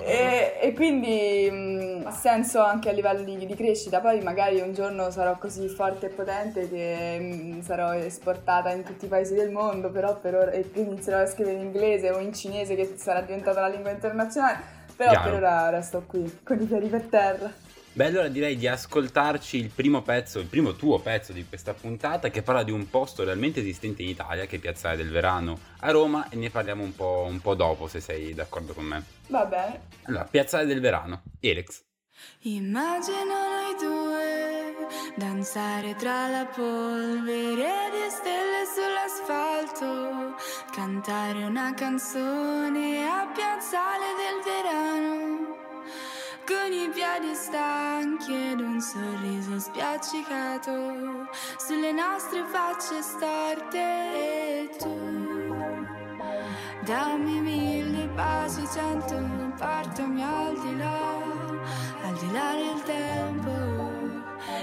e, 0.03 0.58
e 0.62 0.74
quindi 0.74 1.50
mh, 1.50 2.08
ha 2.08 2.12
senso 2.12 2.62
anche 2.62 2.89
a 2.89 2.91
livello 2.93 3.24
di, 3.24 3.38
di 3.46 3.55
crescita. 3.55 4.00
Poi 4.00 4.22
magari 4.22 4.60
un 4.60 4.74
giorno 4.74 5.10
sarò 5.12 5.38
così 5.38 5.67
forte 5.67 6.08
e 6.08 6.10
potente 6.10 6.70
che 6.70 7.17
mh, 7.20 7.62
sarò 7.63 7.93
esportata 7.93 8.72
in 8.72 8.84
tutti 8.84 9.05
i 9.05 9.08
paesi 9.08 9.34
del 9.34 9.51
mondo, 9.51 9.89
però 9.89 10.17
per 10.17 10.36
ora 10.36 10.51
e 10.51 10.70
quindi 10.70 10.91
inizierò 10.91 11.20
a 11.22 11.27
scrivere 11.27 11.55
in 11.58 11.63
inglese 11.65 12.10
o 12.12 12.20
in 12.20 12.34
cinese 12.34 12.75
che 12.75 12.93
sarà 12.98 13.22
diventata 13.22 13.62
la 13.62 13.67
lingua 13.67 13.91
internazionale. 13.91 14.79
Però 14.96 15.12
Chiaro. 15.12 15.29
per 15.29 15.39
ora 15.39 15.70
resto 15.70 16.03
qui 16.05 16.39
con 16.43 16.62
i 16.62 16.65
piedi 16.65 16.88
per 16.88 17.03
terra. 17.03 17.51
Beh, 17.93 18.05
allora 18.05 18.29
direi 18.29 18.55
di 18.55 18.67
ascoltarci 18.67 19.57
il 19.57 19.69
primo 19.69 20.01
pezzo, 20.01 20.39
il 20.39 20.45
primo 20.45 20.75
tuo 20.75 21.00
pezzo 21.00 21.33
di 21.33 21.45
questa 21.45 21.74
puntata 21.74 22.29
che 22.29 22.41
parla 22.41 22.63
di 22.63 22.71
un 22.71 22.89
posto 22.89 23.25
realmente 23.25 23.60
esistente 23.60 24.01
in 24.01 24.07
Italia, 24.07 24.45
che 24.45 24.55
è 24.55 24.60
Piazzale 24.60 24.95
del 24.95 25.10
Verano 25.10 25.60
a 25.79 25.91
Roma, 25.91 26.29
e 26.29 26.38
ne 26.38 26.50
parliamo 26.50 26.83
un 26.83 26.95
po', 26.95 27.25
un 27.27 27.41
po' 27.41 27.53
dopo 27.53 27.88
se 27.88 28.00
sei 28.00 28.33
d'accordo 28.33 28.74
con 28.74 28.86
me. 28.86 29.03
Va 29.27 29.45
bene. 29.45 29.88
Allora, 30.03 30.24
Piazzale 30.24 30.65
del 30.65 30.79
Verano, 30.79 31.24
Elex. 31.41 31.83
Immagino 32.43 33.25
noi 33.25 33.75
due 33.79 34.62
danzare 35.15 35.95
tra 35.95 36.29
la 36.29 36.45
polvere 36.45 37.89
di 37.91 38.10
stelle 38.10 38.65
sull'asfalto, 38.74 40.36
cantare 40.71 41.43
una 41.43 41.74
canzone 41.74 43.05
a 43.05 43.29
piazzale 43.33 44.05
del 44.15 44.43
verano, 44.43 45.50
con 46.51 46.74
i 46.74 46.89
piedi 46.89 47.34
stanchi 47.34 48.51
ed 48.51 48.60
un 48.60 48.81
sorriso 48.81 49.58
spiaccicato 49.58 51.29
sulle 51.58 51.93
nostre 51.93 52.43
facce 52.43 53.01
storte 53.01 53.79
e 53.79 54.70
tu. 54.77 55.86
Dammi 56.84 57.39
mille 57.39 58.05
baci, 58.08 58.67
cento, 58.67 59.15
portami 59.58 60.24
al 60.24 60.60
di 60.60 60.77
là, 60.77 61.15
al 62.03 62.13
di 62.15 62.31
là 62.34 62.53
del 62.53 62.84
tempo. 62.84 63.51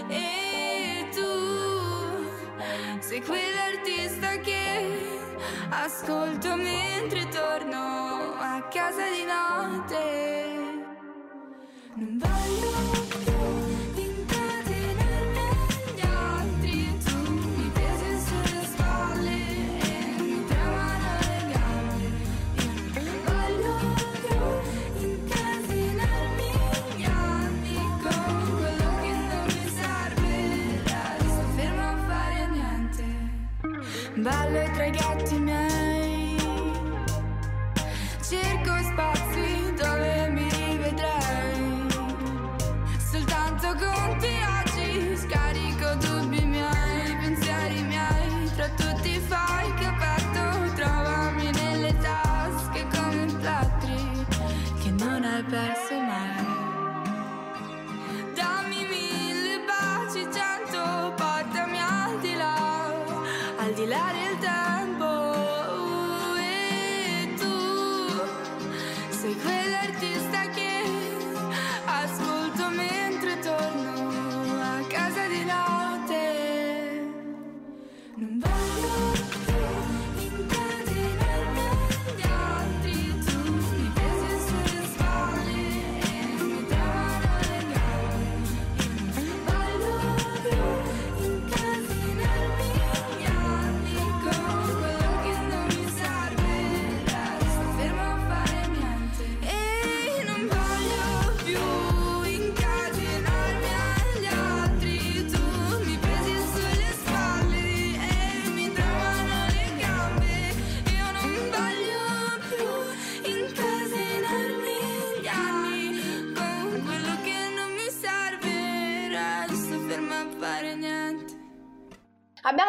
E 0.08 1.08
tu 1.14 3.00
sei 3.00 3.22
quell'artista 3.22 4.36
che 4.38 5.18
ascolto 5.70 6.54
mentre 6.56 7.28
torno 7.28 8.34
a 8.38 8.62
casa 8.68 9.08
di 9.08 9.24
notte. 9.24 10.57
Non 12.00 12.16
voglio 12.16 12.70
incatenarmi 13.96 15.46
agli 15.88 16.00
altri. 16.00 16.96
Tu 17.02 17.16
mi 17.56 17.70
pesi 17.74 18.10
sulle 18.24 18.62
spalle, 18.72 19.38
entrambi 19.82 21.06
alle 21.10 21.38
gambe. 21.52 22.06
Non 23.02 23.18
voglio 23.26 23.74
incatenarmi 25.00 26.50
agli 26.70 27.04
altri. 27.04 27.76
Con 28.00 28.30
quello 28.58 28.88
che 29.00 29.10
non 29.10 29.46
mi 29.46 29.66
serve, 29.80 30.34
non 30.86 31.28
sto 31.34 31.44
fermo 31.56 31.82
a 31.82 31.96
fare 32.06 32.40
niente. 32.52 33.04
Ballo 34.20 34.62
tra 34.72 34.84
i 34.86 34.90
gatti 34.92 35.36
miei 35.38 35.97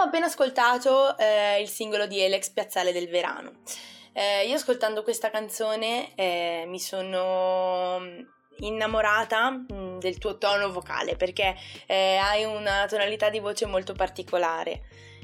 appena 0.09 0.25
ascoltato 0.25 1.15
eh, 1.17 1.61
il 1.61 1.69
singolo 1.69 2.07
di 2.07 2.21
Alex 2.21 2.49
Piazzale 2.49 2.91
del 2.91 3.07
Verano. 3.07 3.61
Eh, 4.11 4.47
io 4.47 4.55
ascoltando 4.55 5.03
questa 5.03 5.29
canzone 5.29 6.13
eh, 6.15 6.65
mi 6.67 6.79
sono 6.79 8.01
innamorata 8.57 9.51
mm, 9.51 9.99
del 9.99 10.17
tuo 10.17 10.37
tono 10.39 10.71
vocale 10.71 11.15
perché 11.15 11.55
eh, 11.85 12.17
hai 12.17 12.43
una 12.43 12.87
tonalità 12.87 13.29
di 13.29 13.39
voce 13.39 13.67
molto 13.67 13.93
particolare 13.93 14.81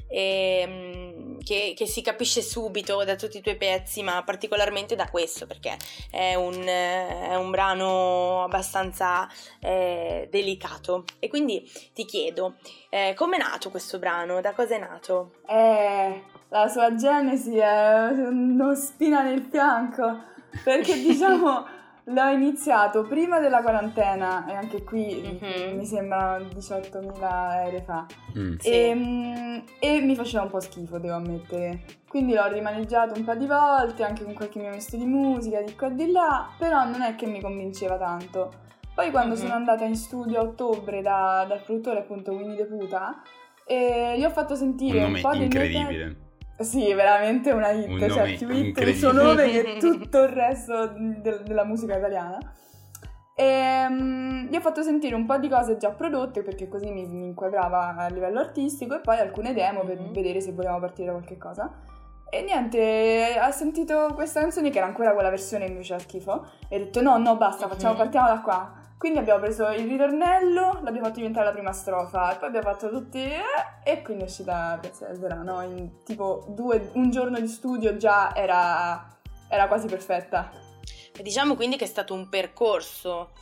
e, 0.08 0.64
mm, 0.66 1.38
che, 1.44 1.74
che 1.76 1.86
si 1.86 2.02
capisce 2.02 2.42
subito 2.42 3.02
da 3.04 3.16
tutti 3.16 3.38
i 3.38 3.42
tuoi 3.42 3.56
pezzi 3.56 4.02
ma 4.02 4.22
particolarmente 4.22 4.94
da 4.94 5.08
questo 5.08 5.46
perché 5.46 5.76
è 6.10 6.34
un, 6.34 6.64
è 6.64 7.34
un 7.34 7.50
brano 7.50 8.42
abbastanza 8.44 9.28
eh, 9.60 10.28
delicato 10.30 11.04
e 11.18 11.28
quindi 11.28 11.68
ti 11.92 12.04
chiedo 12.04 12.56
eh, 12.96 13.12
come 13.14 13.36
è 13.36 13.40
nato 13.40 13.70
questo 13.70 13.98
brano? 13.98 14.40
Da 14.40 14.54
cosa 14.54 14.74
è 14.74 14.78
nato? 14.78 15.32
Eh, 15.46 16.22
la 16.48 16.68
sua 16.68 16.94
genesi 16.94 17.58
è 17.58 18.08
uno 18.10 18.74
spina 18.74 19.22
nel 19.22 19.46
fianco, 19.50 20.18
perché 20.64 20.94
diciamo 21.02 21.66
l'ho 22.08 22.28
iniziato 22.28 23.02
prima 23.02 23.40
della 23.40 23.62
quarantena 23.62 24.46
e 24.46 24.54
anche 24.54 24.84
qui 24.84 25.38
Mhm. 25.40 25.76
mi 25.76 25.84
sembra 25.84 26.38
18.000 26.38 27.64
ore 27.66 27.82
fa. 27.82 28.06
Mm. 28.38 28.56
Sì. 28.58 28.70
E, 28.70 28.94
mm, 28.94 29.58
e 29.80 30.00
mi 30.00 30.14
faceva 30.14 30.44
un 30.44 30.50
po' 30.50 30.60
schifo, 30.60 30.98
devo 30.98 31.14
ammettere. 31.16 31.82
Quindi 32.08 32.34
l'ho 32.34 32.46
rimaneggiato 32.46 33.18
un 33.18 33.24
po' 33.24 33.34
di 33.34 33.46
volte, 33.46 34.04
anche 34.04 34.24
con 34.24 34.34
qualche 34.34 34.58
mio 34.60 34.70
misto 34.70 34.96
di 34.96 35.04
musica, 35.04 35.60
di 35.60 35.74
qua 35.74 35.88
e 35.88 35.94
di 35.94 36.10
là, 36.12 36.48
però 36.56 36.84
non 36.84 37.02
è 37.02 37.14
che 37.16 37.26
mi 37.26 37.40
convinceva 37.40 37.96
tanto. 37.98 38.52
Poi 38.94 39.10
quando 39.10 39.34
Mhm. 39.34 39.40
sono 39.40 39.52
andata 39.54 39.84
in 39.84 39.96
studio 39.96 40.38
a 40.40 40.42
ottobre 40.44 41.02
da- 41.02 41.44
dal 41.46 41.60
produttore 41.62 41.98
appunto 41.98 42.32
Winnie 42.32 42.56
the 42.56 42.64
Puta, 42.64 43.20
e 43.66 44.14
gli 44.16 44.24
ho 44.24 44.30
fatto 44.30 44.54
sentire 44.54 44.98
Un 44.98 45.04
un, 45.04 45.10
nome 45.10 45.20
po' 45.20 45.30
dei 45.30 45.38
miei 45.38 45.46
incredibile. 45.50 46.04
pezzi- 46.06 46.24
Sì, 46.58 46.92
veramente 46.94 47.50
una 47.50 47.70
hit, 47.70 47.88
Un 47.88 48.08
cioè 48.10 48.34
più 48.36 48.48
hit 48.50 48.78
il 48.80 48.94
suo 48.96 49.12
nome 49.12 49.50
che 49.50 49.76
tutto 49.78 50.22
il 50.22 50.28
resto 50.28 50.86
de- 50.96 51.42
della 51.44 51.64
musica 51.64 51.96
italiana. 51.98 52.38
E, 53.34 53.86
mm, 53.90 54.46
gli 54.48 54.56
ho 54.56 54.60
fatto 54.60 54.82
sentire 54.82 55.14
un 55.14 55.26
po' 55.26 55.36
di 55.36 55.48
cose 55.50 55.76
già 55.76 55.90
prodotte 55.90 56.42
perché 56.42 56.68
così 56.68 56.90
mi, 56.90 57.06
mi 57.06 57.26
inquadrava 57.26 57.94
a 57.96 58.08
livello 58.08 58.40
artistico 58.40 58.96
e 58.96 59.00
poi 59.00 59.18
alcune 59.18 59.52
demo 59.52 59.84
per 59.84 59.98
Mhm. 60.00 60.12
vedere 60.12 60.40
se 60.40 60.52
volevamo 60.52 60.80
partire 60.80 61.08
da 61.08 61.12
qualche 61.12 61.36
cosa. 61.36 61.70
E 62.30 62.42
niente, 62.42 63.36
ha 63.38 63.50
sentito 63.50 64.10
questa 64.14 64.40
canzone 64.40 64.70
che 64.70 64.78
era 64.78 64.86
ancora 64.86 65.12
quella 65.12 65.28
versione 65.30 65.68
mi 65.68 65.76
faceva 65.76 65.98
schifo 66.00 66.46
e 66.68 66.76
ha 66.76 66.78
detto 66.78 67.02
no, 67.02 67.18
no, 67.18 67.36
basta, 67.36 67.68
facciamo, 67.68 67.92
Mhm. 67.92 67.98
partiamo 67.98 68.26
da 68.28 68.40
qua. 68.40 68.72
Quindi 68.98 69.18
abbiamo 69.18 69.40
preso 69.40 69.68
il 69.68 69.86
ritornello, 69.86 70.80
l'abbiamo 70.82 71.04
fatto 71.06 71.16
diventare 71.16 71.46
la 71.46 71.52
prima 71.52 71.72
strofa 71.72 72.32
e 72.34 72.38
poi 72.38 72.48
abbiamo 72.48 72.70
fatto 72.70 72.88
tutti 72.88 73.18
eh, 73.18 73.42
e 73.84 74.00
quindi 74.02 74.22
è 74.24 74.26
uscita 74.26 74.78
Piazza 74.80 75.06
del 75.06 75.18
Verano 75.18 75.60
in 75.62 76.02
tipo 76.02 76.46
due, 76.48 76.90
un 76.94 77.10
giorno 77.10 77.38
di 77.38 77.46
studio 77.46 77.96
già 77.98 78.34
era, 78.34 79.06
era 79.48 79.68
quasi 79.68 79.86
perfetta. 79.86 80.50
E 81.14 81.22
Diciamo 81.22 81.56
quindi 81.56 81.76
che 81.76 81.84
è 81.84 81.88
stato 81.88 82.14
un 82.14 82.28
percorso 82.30 83.32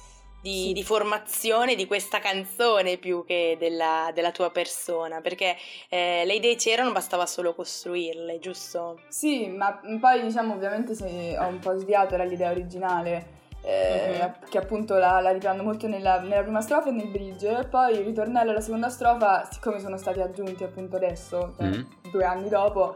di, 0.43 0.67
Sì. 0.67 0.73
di 0.73 0.83
formazione 0.83 1.77
di 1.77 1.87
questa 1.87 2.19
canzone 2.19 2.99
più 2.99 3.25
che 3.25 3.57
della, 3.59 4.11
della 4.13 4.33
tua 4.33 4.51
persona, 4.51 5.21
perché 5.21 5.57
eh, 5.89 6.25
le 6.27 6.35
idee 6.35 6.57
c'erano, 6.57 6.91
bastava 6.93 7.27
solo 7.27 7.55
costruirle, 7.55 8.41
giusto? 8.41 9.01
Sì, 9.09 9.47
ma 9.47 9.81
poi 10.01 10.21
diciamo 10.23 10.53
ovviamente 10.55 10.95
se 10.95 11.37
ho 11.39 11.47
un 11.47 11.61
po' 11.61 11.79
sviato 11.79 12.17
dall'idea 12.17 12.51
originale, 12.51 13.43
eh, 13.65 14.19
Mhm. 14.19 14.49
che 14.51 14.59
appunto 14.59 14.97
la, 14.97 15.21
la 15.21 15.31
riprendo 15.33 15.63
molto 15.63 15.89
nella, 15.89 16.21
nella 16.21 16.43
prima 16.43 16.61
strofa 16.61 16.91
e 16.91 16.93
nel 16.93 17.09
bridge, 17.09 17.49
e 17.59 17.65
poi 17.67 17.99
il 17.99 18.05
ritornello 18.05 18.51
e 18.51 18.55
la 18.55 18.61
seconda 18.61 18.89
strofa, 18.91 19.49
siccome 19.51 19.81
sono 19.81 19.97
stati 19.97 20.21
aggiunti 20.21 20.65
appunto 20.65 20.97
adesso, 20.97 21.55
cioè 21.57 21.67
Mhm. 21.69 21.89
due 22.11 22.25
anni 22.25 22.49
dopo, 22.49 22.95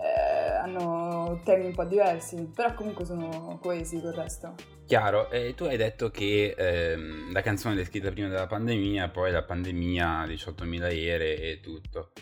eh, 0.00 0.50
hanno 0.50 1.40
temi 1.44 1.66
un 1.66 1.72
po' 1.74 1.84
diversi, 1.84 2.50
però 2.54 2.74
comunque 2.74 3.04
sono 3.04 3.58
coesi 3.60 4.00
col 4.00 4.12
resto. 4.12 4.54
Chiaro, 4.86 5.30
e 5.30 5.54
tu 5.54 5.64
hai 5.64 5.76
detto 5.76 6.10
che 6.10 6.54
ehm, 6.56 7.30
la 7.32 7.42
canzone 7.42 7.74
l'hai 7.74 7.84
scritta 7.84 8.10
prima 8.10 8.28
della 8.28 8.46
pandemia, 8.46 9.08
poi 9.10 9.30
la 9.30 9.42
pandemia, 9.44 10.24
18.000 10.26 10.88
ere 10.90 11.36
e 11.38 11.60
tutto. 11.60 12.12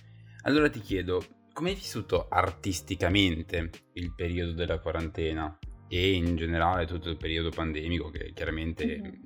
Allora 0.42 0.68
ti 0.68 0.80
chiedo, 0.80 1.22
come 1.52 1.70
hai 1.70 1.74
vissuto 1.76 2.26
artisticamente 2.28 3.70
il 3.94 4.12
periodo 4.14 4.52
della 4.52 4.78
quarantena 4.80 5.56
e 5.88 6.12
in 6.14 6.36
generale 6.36 6.86
tutto 6.86 7.08
il 7.08 7.16
periodo 7.16 7.50
pandemico 7.50 8.10
che 8.10 8.32
chiaramente 8.34 8.98
Mhm. 9.00 9.06
mh, 9.06 9.18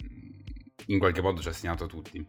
in 0.87 0.99
qualche 0.99 1.21
modo 1.23 1.41
ci 1.41 1.49
ha 1.49 1.53
segnato 1.53 1.87
tutti? 1.87 2.25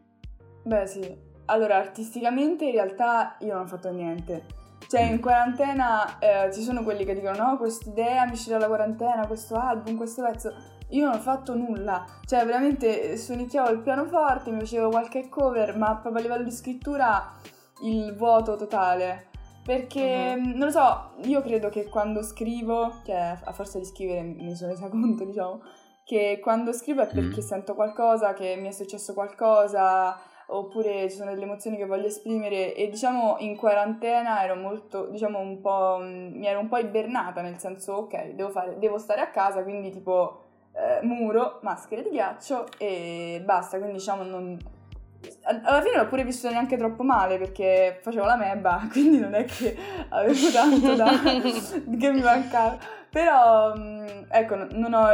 Beh 0.63 0.85
sì, 0.85 1.15
allora 1.45 1.77
artisticamente 1.77 2.65
in 2.65 2.71
realtà 2.71 3.37
io 3.41 3.53
non 3.53 3.63
ho 3.63 3.67
fatto 3.67 3.91
niente. 3.91 4.59
Cioè 4.87 5.07
Mm. 5.09 5.13
in 5.13 5.19
quarantena 5.21 6.19
eh, 6.19 6.51
ci 6.53 6.61
sono 6.61 6.83
quelli 6.83 7.05
che 7.05 7.13
dicono 7.13 7.37
no, 7.37 7.57
quest'idea 7.57 8.25
mi 8.25 8.33
uscirà 8.33 8.57
dalla 8.57 8.67
quarantena, 8.67 9.25
questo 9.27 9.55
album, 9.55 9.95
questo 9.95 10.21
pezzo. 10.23 10.53
Io 10.89 11.05
non 11.05 11.15
ho 11.15 11.19
fatto 11.21 11.55
nulla, 11.55 12.05
cioè 12.25 12.45
veramente 12.45 13.15
suonicchiavo 13.15 13.69
il 13.69 13.79
pianoforte, 13.79 14.51
mi 14.51 14.59
facevo 14.59 14.89
qualche 14.89 15.29
cover, 15.29 15.77
ma 15.77 15.95
proprio 15.95 16.21
a 16.21 16.25
livello 16.27 16.43
di 16.43 16.51
scrittura 16.51 17.33
il 17.83 18.13
vuoto 18.17 18.57
totale. 18.57 19.27
Perché, 19.63 20.35
Mhm. 20.35 20.51
non 20.57 20.67
lo 20.67 20.71
so, 20.71 21.11
io 21.23 21.41
credo 21.41 21.69
che 21.69 21.87
quando 21.87 22.23
scrivo, 22.23 22.91
cioè 23.05 23.37
a 23.43 23.51
forza 23.53 23.77
di 23.77 23.85
scrivere 23.85 24.21
ne 24.23 24.55
sono 24.55 24.71
resa 24.71 24.89
conto, 24.89 25.23
diciamo, 25.23 25.61
che 26.03 26.39
quando 26.41 26.73
scrivo 26.73 27.01
è 27.03 27.07
perché 27.07 27.37
Mm. 27.41 27.45
sento 27.45 27.75
qualcosa, 27.75 28.33
che 28.33 28.55
mi 28.57 28.67
è 28.67 28.71
successo 28.71 29.13
qualcosa, 29.13 30.17
oppure 30.47 31.09
ci 31.09 31.15
sono 31.15 31.29
delle 31.31 31.43
emozioni 31.43 31.77
che 31.77 31.85
voglio 31.85 32.07
esprimere 32.07 32.73
e 32.73 32.89
diciamo 32.89 33.37
in 33.39 33.55
quarantena 33.55 34.43
ero 34.43 34.55
molto, 34.55 35.05
diciamo 35.05 35.39
un 35.39 35.61
po', 35.61 35.97
mh, 36.01 36.37
mi 36.37 36.47
ero 36.47 36.59
un 36.59 36.67
po' 36.67 36.77
ibernata, 36.77 37.41
nel 37.41 37.57
senso 37.57 37.93
ok, 37.93 38.31
devo, 38.33 38.49
fare, 38.49 38.77
devo 38.77 38.97
stare 38.97 39.21
a 39.21 39.29
casa, 39.29 39.63
quindi 39.63 39.91
tipo 39.91 40.41
eh, 40.73 41.05
muro, 41.05 41.59
maschere 41.61 42.01
di 42.01 42.09
ghiaccio 42.09 42.65
e 42.77 43.41
basta, 43.45 43.77
quindi 43.77 43.97
diciamo 43.97 44.23
non... 44.23 44.57
Alla 45.43 45.81
fine 45.81 45.97
l'ho 45.97 46.07
pure 46.07 46.23
vissuto 46.23 46.49
neanche 46.51 46.77
troppo 46.77 47.03
male 47.03 47.37
perché 47.37 47.99
facevo 48.01 48.25
la 48.25 48.35
mebba, 48.35 48.87
quindi 48.91 49.19
non 49.19 49.33
è 49.33 49.45
che 49.45 49.75
avevo 50.09 50.51
tanto 50.51 50.95
da... 50.95 51.11
che 51.99 52.11
mi 52.11 52.21
mancava. 52.21 52.77
Però, 53.09 53.75
mh, 53.75 54.27
ecco, 54.29 54.55
non 54.71 54.93
ho... 54.93 55.07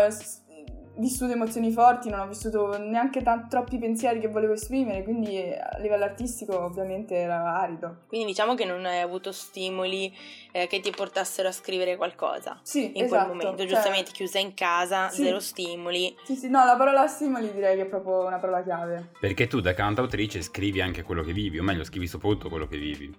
vissuto 0.98 1.32
emozioni 1.32 1.72
forti, 1.72 2.10
non 2.10 2.20
ho 2.22 2.28
vissuto 2.28 2.78
neanche 2.78 3.22
tan- 3.22 3.48
troppi 3.50 3.78
pensieri 3.78 4.20
che 4.20 4.28
volevo 4.28 4.54
esprimere, 4.54 5.04
quindi 5.04 5.36
eh, 5.38 5.58
a 5.58 5.78
livello 5.80 6.04
artistico 6.04 6.60
ovviamente 6.64 7.16
era 7.16 7.60
arido. 7.60 8.04
Quindi 8.08 8.28
diciamo 8.28 8.56
che 8.56 8.66
non 8.66 8.86
hai 8.86 9.00
avuto 9.02 9.32
stimoli 9.32 10.14
eh, 10.52 10.68
che 10.68 10.80
ti 10.80 10.92
portassero 10.92 11.48
a 11.48 11.52
scrivere 11.52 11.96
qualcosa. 11.96 12.60
Sì, 12.64 12.98
In 12.98 13.04
esatto. 13.04 13.26
quel 13.26 13.38
momento, 13.38 13.58
cioè- 13.64 13.68
giustamente 13.74 14.12
chiusa 14.12 14.40
in 14.40 14.54
casa, 14.54 15.10
Sì. 15.10 15.24
zero 15.24 15.40
stimoli. 15.40 16.16
Sì, 16.24 16.36
sì, 16.36 16.50
no, 16.50 16.64
la 16.66 16.76
parola 16.76 17.08
stimoli 17.08 17.52
direi 17.54 17.76
che 17.76 17.84
è 17.84 17.88
proprio 17.88 18.26
una 18.26 18.38
parola 18.40 18.64
chiave. 18.64 19.12
Perché 19.20 19.48
tu 19.48 19.60
da 19.60 19.74
cantautrice 19.74 20.42
scrivi 20.42 20.82
anche 20.82 21.04
quello 21.04 21.24
che 21.24 21.34
vivi, 21.34 21.60
o 21.60 21.64
meglio, 21.64 21.84
scrivi 21.84 22.08
soprattutto 22.08 22.50
quello 22.50 22.68
che 22.68 22.78
vivi. 22.78 23.14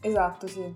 Esatto, 0.00 0.46
sì. 0.46 0.74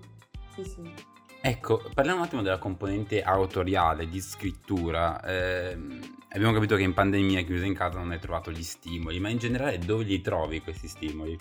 Sì, 0.54 0.64
sì. 0.64 0.94
Ecco, 1.40 1.80
parliamo 1.94 2.18
un 2.20 2.24
attimo 2.26 2.42
della 2.42 2.58
componente 2.58 3.22
autoriale, 3.22 4.08
di 4.08 4.20
scrittura. 4.20 5.20
Ehm, 5.24 6.16
abbiamo 6.30 6.52
capito 6.52 6.76
che 6.76 6.82
in 6.82 6.94
pandemia 6.94 7.42
chiusa 7.42 7.64
in 7.64 7.74
casa 7.74 7.98
non 7.98 8.10
hai 8.10 8.18
trovato 8.18 8.50
gli 8.50 8.62
stimoli, 8.62 9.20
ma 9.20 9.28
in 9.28 9.38
generale 9.38 9.78
dove 9.78 10.04
li 10.04 10.20
trovi 10.20 10.60
questi 10.60 10.88
stimoli? 10.88 11.38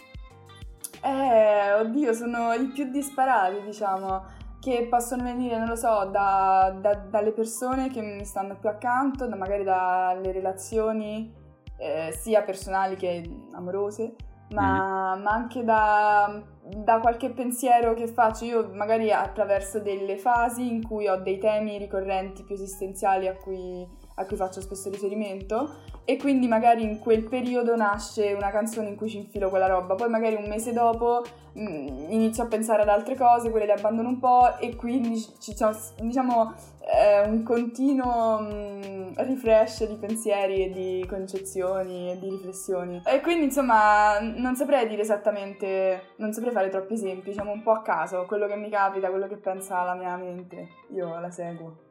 Eh, 1.03 1.73
oddio, 1.73 2.13
sono 2.13 2.53
i 2.53 2.67
più 2.67 2.89
disparati, 2.89 3.61
diciamo, 3.61 4.25
che 4.59 4.87
possono 4.89 5.23
venire, 5.23 5.57
non 5.57 5.67
lo 5.67 5.75
so, 5.75 6.05
da- 6.11 6.75
da- 6.79 6.95
dalle 6.95 7.31
persone 7.31 7.89
che 7.89 8.01
mi 8.01 8.25
stanno 8.25 8.57
più 8.57 8.69
accanto, 8.69 9.27
da- 9.27 9.35
magari 9.35 9.63
dalle 9.63 10.31
relazioni 10.31 11.33
eh, 11.79 12.11
sia 12.19 12.41
personali 12.41 12.95
che 12.95 13.23
amorose, 13.53 14.15
ma, 14.49 15.15
ma 15.15 15.31
anche 15.31 15.63
da, 15.63 16.41
da 16.63 16.99
qualche 16.99 17.29
pensiero 17.29 17.93
che 17.93 18.07
faccio 18.07 18.45
io, 18.45 18.69
magari 18.73 19.11
attraverso 19.11 19.79
delle 19.79 20.17
fasi 20.17 20.67
in 20.67 20.83
cui 20.83 21.07
ho 21.07 21.17
dei 21.17 21.37
temi 21.37 21.77
ricorrenti 21.77 22.43
più 22.43 22.55
esistenziali 22.55 23.27
a 23.27 23.35
cui, 23.35 23.87
a 24.19 24.25
cui 24.25 24.35
faccio 24.35 24.61
spesso 24.61 24.89
riferimento 24.89 25.95
e 26.03 26.17
quindi 26.17 26.47
magari 26.47 26.83
in 26.83 26.99
quel 26.99 27.23
periodo 27.23 27.75
nasce 27.75 28.33
una 28.33 28.49
canzone 28.49 28.89
in 28.89 28.95
cui 28.95 29.09
ci 29.09 29.17
infilo 29.17 29.49
quella 29.49 29.67
roba, 29.67 29.95
poi 29.95 30.09
magari 30.09 30.35
un 30.35 30.47
mese 30.47 30.73
dopo 30.73 31.23
mh, 31.53 32.07
inizio 32.09 32.43
a 32.43 32.47
pensare 32.47 32.81
ad 32.81 32.89
altre 32.89 33.15
cose, 33.15 33.51
quelle 33.51 33.65
le 33.65 33.73
abbandono 33.73 34.09
un 34.09 34.19
po' 34.19 34.57
e 34.57 34.75
quindi 34.75 35.19
ci 35.39 35.53
c'è 35.53 35.69
diciamo 35.99 36.53
eh, 36.79 37.27
un 37.27 37.43
continuo 37.43 38.39
mh, 38.39 39.13
refresh 39.17 39.87
di 39.87 39.95
pensieri 39.95 40.63
e 40.63 40.69
di 40.71 41.05
concezioni 41.07 42.11
e 42.11 42.17
di 42.17 42.29
riflessioni. 42.29 43.01
E 43.05 43.21
quindi 43.21 43.45
insomma 43.45 44.19
non 44.19 44.55
saprei 44.55 44.87
dire 44.87 45.01
esattamente, 45.01 46.13
non 46.15 46.33
saprei 46.33 46.53
fare 46.53 46.69
troppi 46.69 46.93
esempi, 46.93 47.29
diciamo 47.29 47.51
un 47.51 47.61
po' 47.61 47.71
a 47.71 47.81
caso, 47.81 48.25
quello 48.25 48.47
che 48.47 48.55
mi 48.55 48.69
capita, 48.69 49.09
quello 49.09 49.27
che 49.27 49.37
pensa 49.37 49.83
la 49.83 49.93
mia 49.93 50.15
mente, 50.15 50.69
io 50.93 51.19
la 51.19 51.29
seguo. 51.29 51.85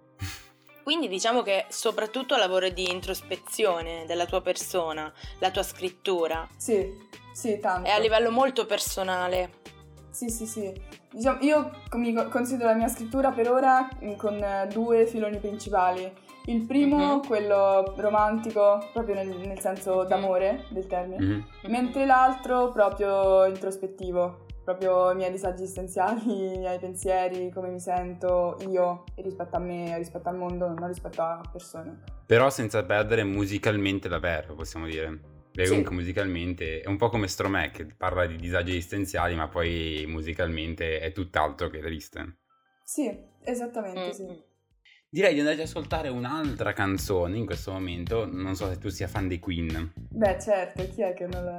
Quindi 0.86 1.08
diciamo 1.08 1.42
che 1.42 1.64
soprattutto 1.68 2.36
lavoro 2.36 2.68
di 2.68 2.88
introspezione 2.88 4.04
della 4.06 4.24
tua 4.24 4.40
persona, 4.40 5.12
la 5.40 5.50
tua 5.50 5.64
scrittura, 5.64 6.46
Sì, 6.56 6.88
sì, 7.32 7.58
tanto. 7.58 7.88
è 7.88 7.90
a 7.92 7.98
livello 7.98 8.30
molto 8.30 8.66
personale. 8.66 9.50
Sì, 10.10 10.28
sì, 10.28 10.46
sì. 10.46 10.72
Diciamo, 11.10 11.40
io 11.40 11.72
mi 11.94 12.12
co- 12.14 12.28
considero 12.28 12.68
la 12.68 12.76
mia 12.76 12.86
scrittura 12.86 13.32
per 13.32 13.50
ora 13.50 13.88
mm, 14.00 14.12
con 14.14 14.34
eh, 14.40 14.68
due 14.72 15.06
filoni 15.08 15.38
principali. 15.38 16.08
Il 16.44 16.64
primo, 16.64 17.16
Mhm. 17.16 17.26
quello 17.26 17.92
romantico, 17.96 18.88
proprio 18.92 19.16
nel, 19.16 19.26
nel 19.26 19.58
senso 19.58 20.04
d'amore 20.04 20.66
del 20.68 20.86
termine, 20.86 21.20
Mhm. 21.20 21.44
mentre 21.62 22.06
l'altro 22.06 22.70
proprio 22.70 23.44
introspettivo, 23.46 24.45
proprio 24.66 25.12
i 25.12 25.14
miei 25.14 25.30
disagi 25.30 25.62
esistenziali, 25.62 26.22
i 26.54 26.58
miei 26.58 26.78
pensieri, 26.80 27.50
come 27.52 27.68
mi 27.70 27.78
sento 27.78 28.58
io 28.68 29.04
rispetto 29.14 29.54
a 29.54 29.60
me, 29.60 29.96
rispetto 29.96 30.28
al 30.28 30.36
mondo, 30.36 30.66
non 30.66 30.88
rispetto 30.88 31.22
a 31.22 31.40
persone. 31.50 32.02
Però 32.26 32.50
senza 32.50 32.84
perdere 32.84 33.22
musicalmente 33.22 34.08
la 34.08 34.18
verve, 34.18 34.54
possiamo 34.54 34.86
dire. 34.86 35.34
Perché 35.52 35.66
Sì. 35.66 35.68
comunque 35.68 35.94
musicalmente 35.94 36.80
è 36.80 36.88
un 36.88 36.96
po' 36.96 37.08
come 37.08 37.28
Stromae 37.28 37.70
che 37.70 37.86
parla 37.86 38.26
di 38.26 38.36
disagi 38.36 38.72
esistenziali, 38.72 39.36
ma 39.36 39.46
poi 39.46 40.04
musicalmente 40.08 40.98
è 40.98 41.12
tutt'altro 41.12 41.68
che 41.68 41.78
triste. 41.78 42.38
Sì, 42.82 43.08
esattamente, 43.44 44.08
Mm. 44.08 44.10
sì. 44.10 44.44
Direi 45.08 45.32
di 45.34 45.38
andare 45.38 45.56
ad 45.56 45.62
ascoltare 45.66 46.08
un'altra 46.08 46.72
canzone 46.72 47.36
in 47.38 47.46
questo 47.46 47.70
momento. 47.72 48.26
Non 48.30 48.56
so 48.56 48.68
se 48.68 48.76
tu 48.78 48.88
sia 48.88 49.06
fan 49.06 49.28
dei 49.28 49.38
Queen. 49.38 49.92
Beh, 49.94 50.38
certo, 50.40 50.86
chi 50.88 51.02
è 51.02 51.14
che 51.14 51.26
non 51.26 51.44
la... 51.44 51.58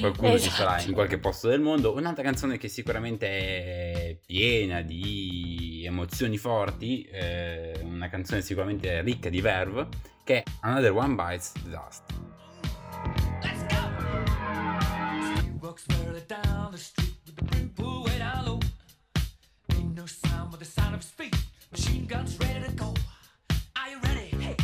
Qualcuno 0.00 0.30
ci 0.38 0.46
Esatto. 0.48 0.50
sarà 0.70 0.80
in 0.82 0.92
qualche 0.94 1.18
posto 1.18 1.48
del 1.48 1.60
mondo. 1.60 1.94
Un'altra 1.94 2.22
canzone 2.24 2.56
che 2.56 2.68
sicuramente 2.68 3.26
è 3.28 4.18
piena 4.26 4.80
di 4.80 5.82
emozioni 5.86 6.38
forti. 6.38 7.02
eh, 7.02 7.78
una 7.84 8.08
canzone 8.08 8.40
sicuramente 8.40 9.02
ricca 9.02 9.28
di 9.28 9.40
verve. 9.42 9.86
Che 10.24 10.38
è 10.38 10.42
Another 10.60 10.92
One 10.92 11.14
Bites 11.14 11.52
the 11.52 11.68
Dust. 11.70 12.02
Walks 15.60 15.84
further 15.86 16.24
down 16.26 16.70
the 16.72 16.78
street 16.78 17.14
with 17.26 17.36
the 17.36 17.42
brim 17.44 17.68
pulled 17.74 18.06
way 18.08 18.18
down 18.18 18.44
low. 18.46 18.58
Ain't 19.74 19.94
no 19.94 20.06
sound 20.06 20.50
but 20.50 20.58
the 20.58 20.64
sound 20.64 20.94
of 20.94 21.02
his 21.02 21.10
feet. 21.10 21.36
Machine 21.72 22.04
guns 22.04 22.36
ready 22.40 22.66
to 22.66 22.72
go. 22.72 22.92
Are 23.76 23.88
you 23.90 24.00
ready? 24.02 24.26
Hey, 24.42 24.56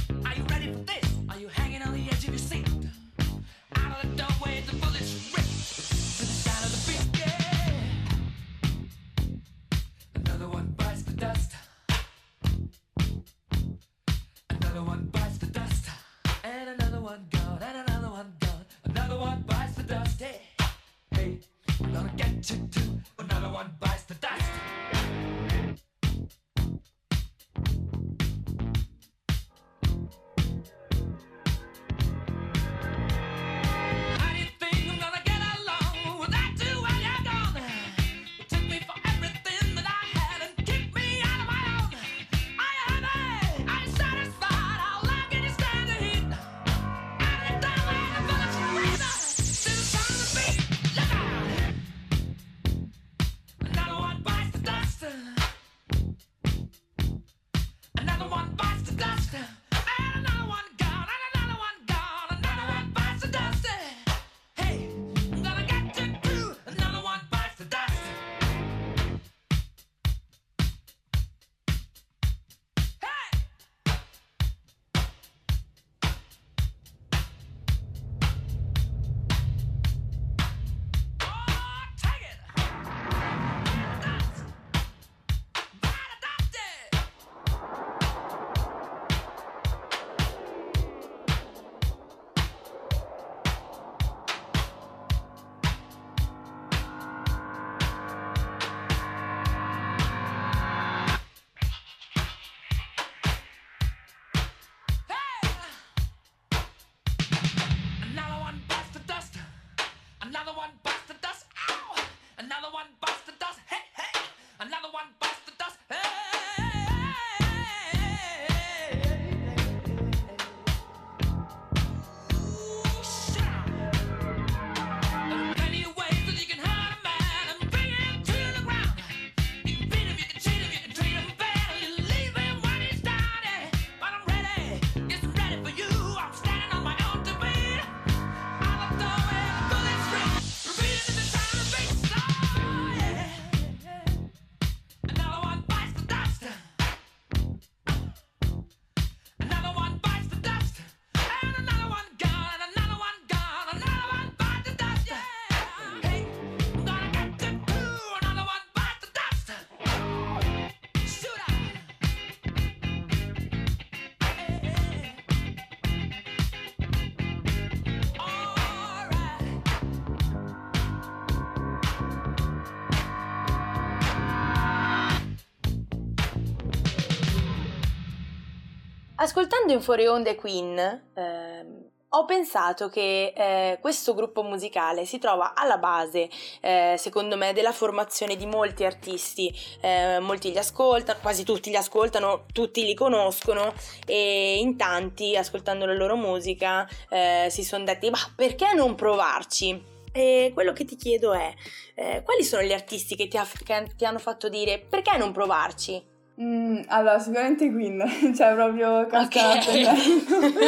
Ascoltando 179.27 179.73
in 179.73 179.83
fuori 179.83 180.07
onda 180.07 180.37
Queen, 180.37 180.79
ehm, 181.13 181.91
ho 182.11 182.25
pensato 182.27 182.89
che 182.89 183.33
eh, 183.37 183.79
questo 183.81 184.15
gruppo 184.15 184.45
musicale 184.45 185.05
si 185.05 185.19
trova 185.19 185.53
alla 185.57 185.79
base, 185.79 186.29
eh, 186.61 186.95
secondo 186.97 187.37
me, 187.37 187.53
della 187.53 187.73
formazione 187.73 188.37
di 188.37 188.47
molti 188.47 188.85
artisti. 188.85 189.53
Eh, 189.81 190.21
molti 190.21 190.53
li 190.53 190.59
ascoltano, 190.59 191.19
quasi 191.21 191.43
tutti 191.43 191.71
li 191.71 191.77
ascoltano, 191.77 192.45
tutti 192.53 192.85
li 192.85 192.95
conoscono 192.95 193.75
e 194.07 194.59
in 194.61 194.77
tanti, 194.77 195.37
ascoltando 195.37 195.87
la 195.87 195.95
loro 195.95 196.15
musica, 196.15 196.89
eh, 197.09 197.49
si 197.51 197.65
sono 197.65 197.83
detti, 197.83 198.09
ma 198.09 198.33
perché 198.37 198.75
non 198.75 198.95
provarci? 198.95 199.95
E 200.13 200.53
quello 200.55 200.73
che 200.73 200.85
ti 200.85 200.95
chiedo 200.95 201.33
è, 201.33 201.53
eh, 201.97 202.23
quali 202.23 202.45
sono 202.45 202.63
gli 202.63 202.73
artisti 202.73 203.17
che 203.17 203.27
ti, 203.27 203.37
ha- 203.37 203.49
che 203.65 203.91
ti 203.97 204.05
hanno 204.05 204.21
fatto 204.21 204.49
dire 204.49 204.79
perché 204.79 205.17
non 205.19 205.33
provarci? 205.33 206.15
Mm, 206.39 206.81
allora, 206.89 207.19
sicuramente 207.19 207.71
Queen, 207.73 208.03
cioè 208.37 208.53
proprio 208.53 209.07
casca 209.07 209.53
Ok. 209.53 209.57
a 209.57 209.59
pennello. 209.65 210.59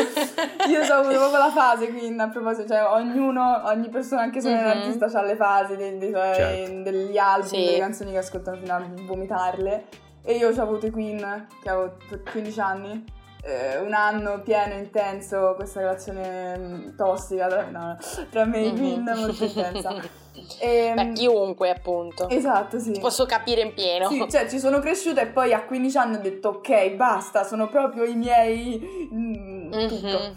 Io 0.68 0.80
ho 0.80 0.98
avuto 0.98 1.16
proprio 1.18 1.38
la 1.38 1.50
fase 1.50 1.90
Queen, 1.92 2.18
a 2.20 2.28
proposito, 2.28 2.68
cioè 2.68 2.84
ognuno, 2.84 3.60
ogni 3.66 3.88
persona, 3.90 4.22
anche 4.22 4.40
se 4.40 4.48
non 4.48 4.58
è 4.60 4.62
un 4.62 4.68
Mhm. 4.70 4.76
artista, 4.78 5.18
ha 5.18 5.22
le 5.24 5.36
fasi 5.36 5.76
dei- 5.76 5.98
dei 5.98 6.10
suoi- 6.10 6.34
Certo. 6.34 6.82
degli 6.90 7.18
album, 7.18 7.46
Sì. 7.48 7.64
delle 7.66 7.78
canzoni 7.78 8.12
che 8.12 8.18
ascoltano 8.18 8.56
fino 8.56 8.74
a 8.74 8.82
vomitarle. 9.06 9.84
E 10.24 10.34
io 10.36 10.48
ho 10.48 10.62
avuto 10.62 10.86
i 10.86 10.90
Queen, 10.90 11.46
che 11.62 11.68
avevo 11.68 11.96
15 12.30 12.60
anni, 12.60 13.04
eh, 13.48 13.78
un 13.78 13.94
anno 13.94 14.42
pieno, 14.42 14.74
intenso, 14.74 15.54
questa 15.56 15.80
relazione 15.80 16.58
mm, 16.58 16.96
tossica 16.96 17.46
tra, 17.46 17.64
no, 17.70 17.96
tra 18.30 18.44
me 18.44 18.58
e 18.58 18.66
i 18.66 18.72
Queen, 18.72 19.12
molto 19.16 19.44
intensa. 19.44 19.94
E, 20.60 20.92
Beh, 20.94 21.12
chiunque 21.14 21.68
appunto. 21.68 22.28
Esatto, 22.28 22.78
sì. 22.78 22.92
Ti 22.92 23.00
posso 23.00 23.26
capire 23.26 23.60
in 23.60 23.74
pieno. 23.74 24.08
Sì, 24.08 24.24
cioè 24.30 24.48
ci 24.48 24.60
sono 24.60 24.78
cresciuta 24.78 25.20
e 25.20 25.26
poi 25.26 25.52
a 25.52 25.64
15 25.64 25.98
anni 25.98 26.16
ho 26.16 26.20
detto 26.20 26.48
ok, 26.48 26.90
basta, 26.92 27.42
sono 27.42 27.68
proprio 27.68 28.04
i 28.04 28.14
miei... 28.14 29.10
mm, 29.12 29.70
tutto. 29.72 30.06
Mhm. 30.06 30.36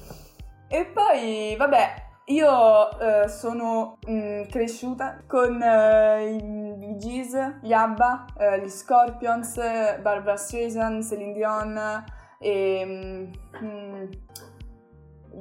E 0.67 0.86
poi, 0.86 1.56
vabbè, 1.56 1.93
io 2.26 3.00
eh, 3.00 3.28
sono 3.30 4.00
mm, 4.10 4.43
cresciuta 4.50 5.21
con 5.28 5.62
eh, 5.62 6.36
i 6.36 6.97
Gees, 6.97 7.60
gli 7.62 7.71
ABBA, 7.71 8.26
eh, 8.38 8.62
gli 8.62 8.69
Scorpions, 8.69 9.56
Barbara 10.02 10.36
Streisand, 10.36 11.04
Celine 11.04 11.34
Dion 11.34 12.04
e 12.43 12.84
mm, 12.86 13.63
mm, 13.63 14.04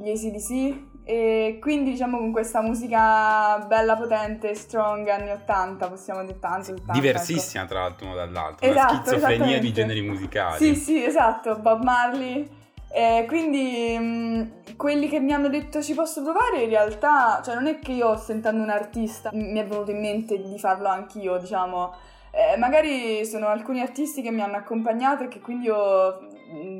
gli 0.02 0.10
ACDC 0.10 0.88
e 1.02 1.58
quindi 1.60 1.92
diciamo 1.92 2.18
con 2.18 2.30
questa 2.30 2.60
musica 2.60 3.58
bella 3.66 3.96
potente, 3.96 4.54
strong, 4.54 5.08
anni 5.08 5.30
80, 5.30 5.88
possiamo 5.88 6.20
dire 6.22 6.38
tanto, 6.38 6.72
80, 6.72 6.92
Diversissima 6.92 7.64
tra 7.64 7.80
l'altro 7.80 8.06
uno 8.06 8.14
dall'altro, 8.14 8.68
Esatto, 8.68 8.92
una 8.92 9.02
schizofrenia 9.02 9.58
di 9.58 9.72
generi 9.72 10.02
musicali. 10.02 10.58
Sì, 10.58 10.74
sì, 10.76 11.02
esatto, 11.02 11.56
Bob 11.56 11.82
Marley. 11.82 12.48
Eh, 12.92 13.24
quindi 13.28 13.96
mh, 13.98 14.76
quelli 14.76 15.08
che 15.08 15.20
mi 15.20 15.32
hanno 15.32 15.48
detto 15.48 15.80
ci 15.82 15.94
posso 15.94 16.22
provare 16.22 16.62
in 16.62 16.68
realtà, 16.68 17.40
cioè 17.42 17.54
non 17.54 17.66
è 17.66 17.78
che 17.78 17.92
io 17.92 18.16
sentendo 18.16 18.62
un 18.62 18.70
artista 18.70 19.30
mi 19.32 19.58
è 19.58 19.66
venuto 19.66 19.90
in 19.92 20.00
mente 20.00 20.40
di 20.40 20.58
farlo 20.58 20.88
anch'io, 20.88 21.38
diciamo, 21.38 21.92
Eh, 22.32 22.56
magari 22.56 23.26
sono 23.26 23.48
alcuni 23.48 23.80
artisti 23.80 24.22
che 24.22 24.30
mi 24.30 24.40
hanno 24.40 24.54
accompagnato 24.56 25.24
e 25.24 25.28
che 25.28 25.40
quindi 25.40 25.66
io 25.66 26.20
mh, 26.20 26.29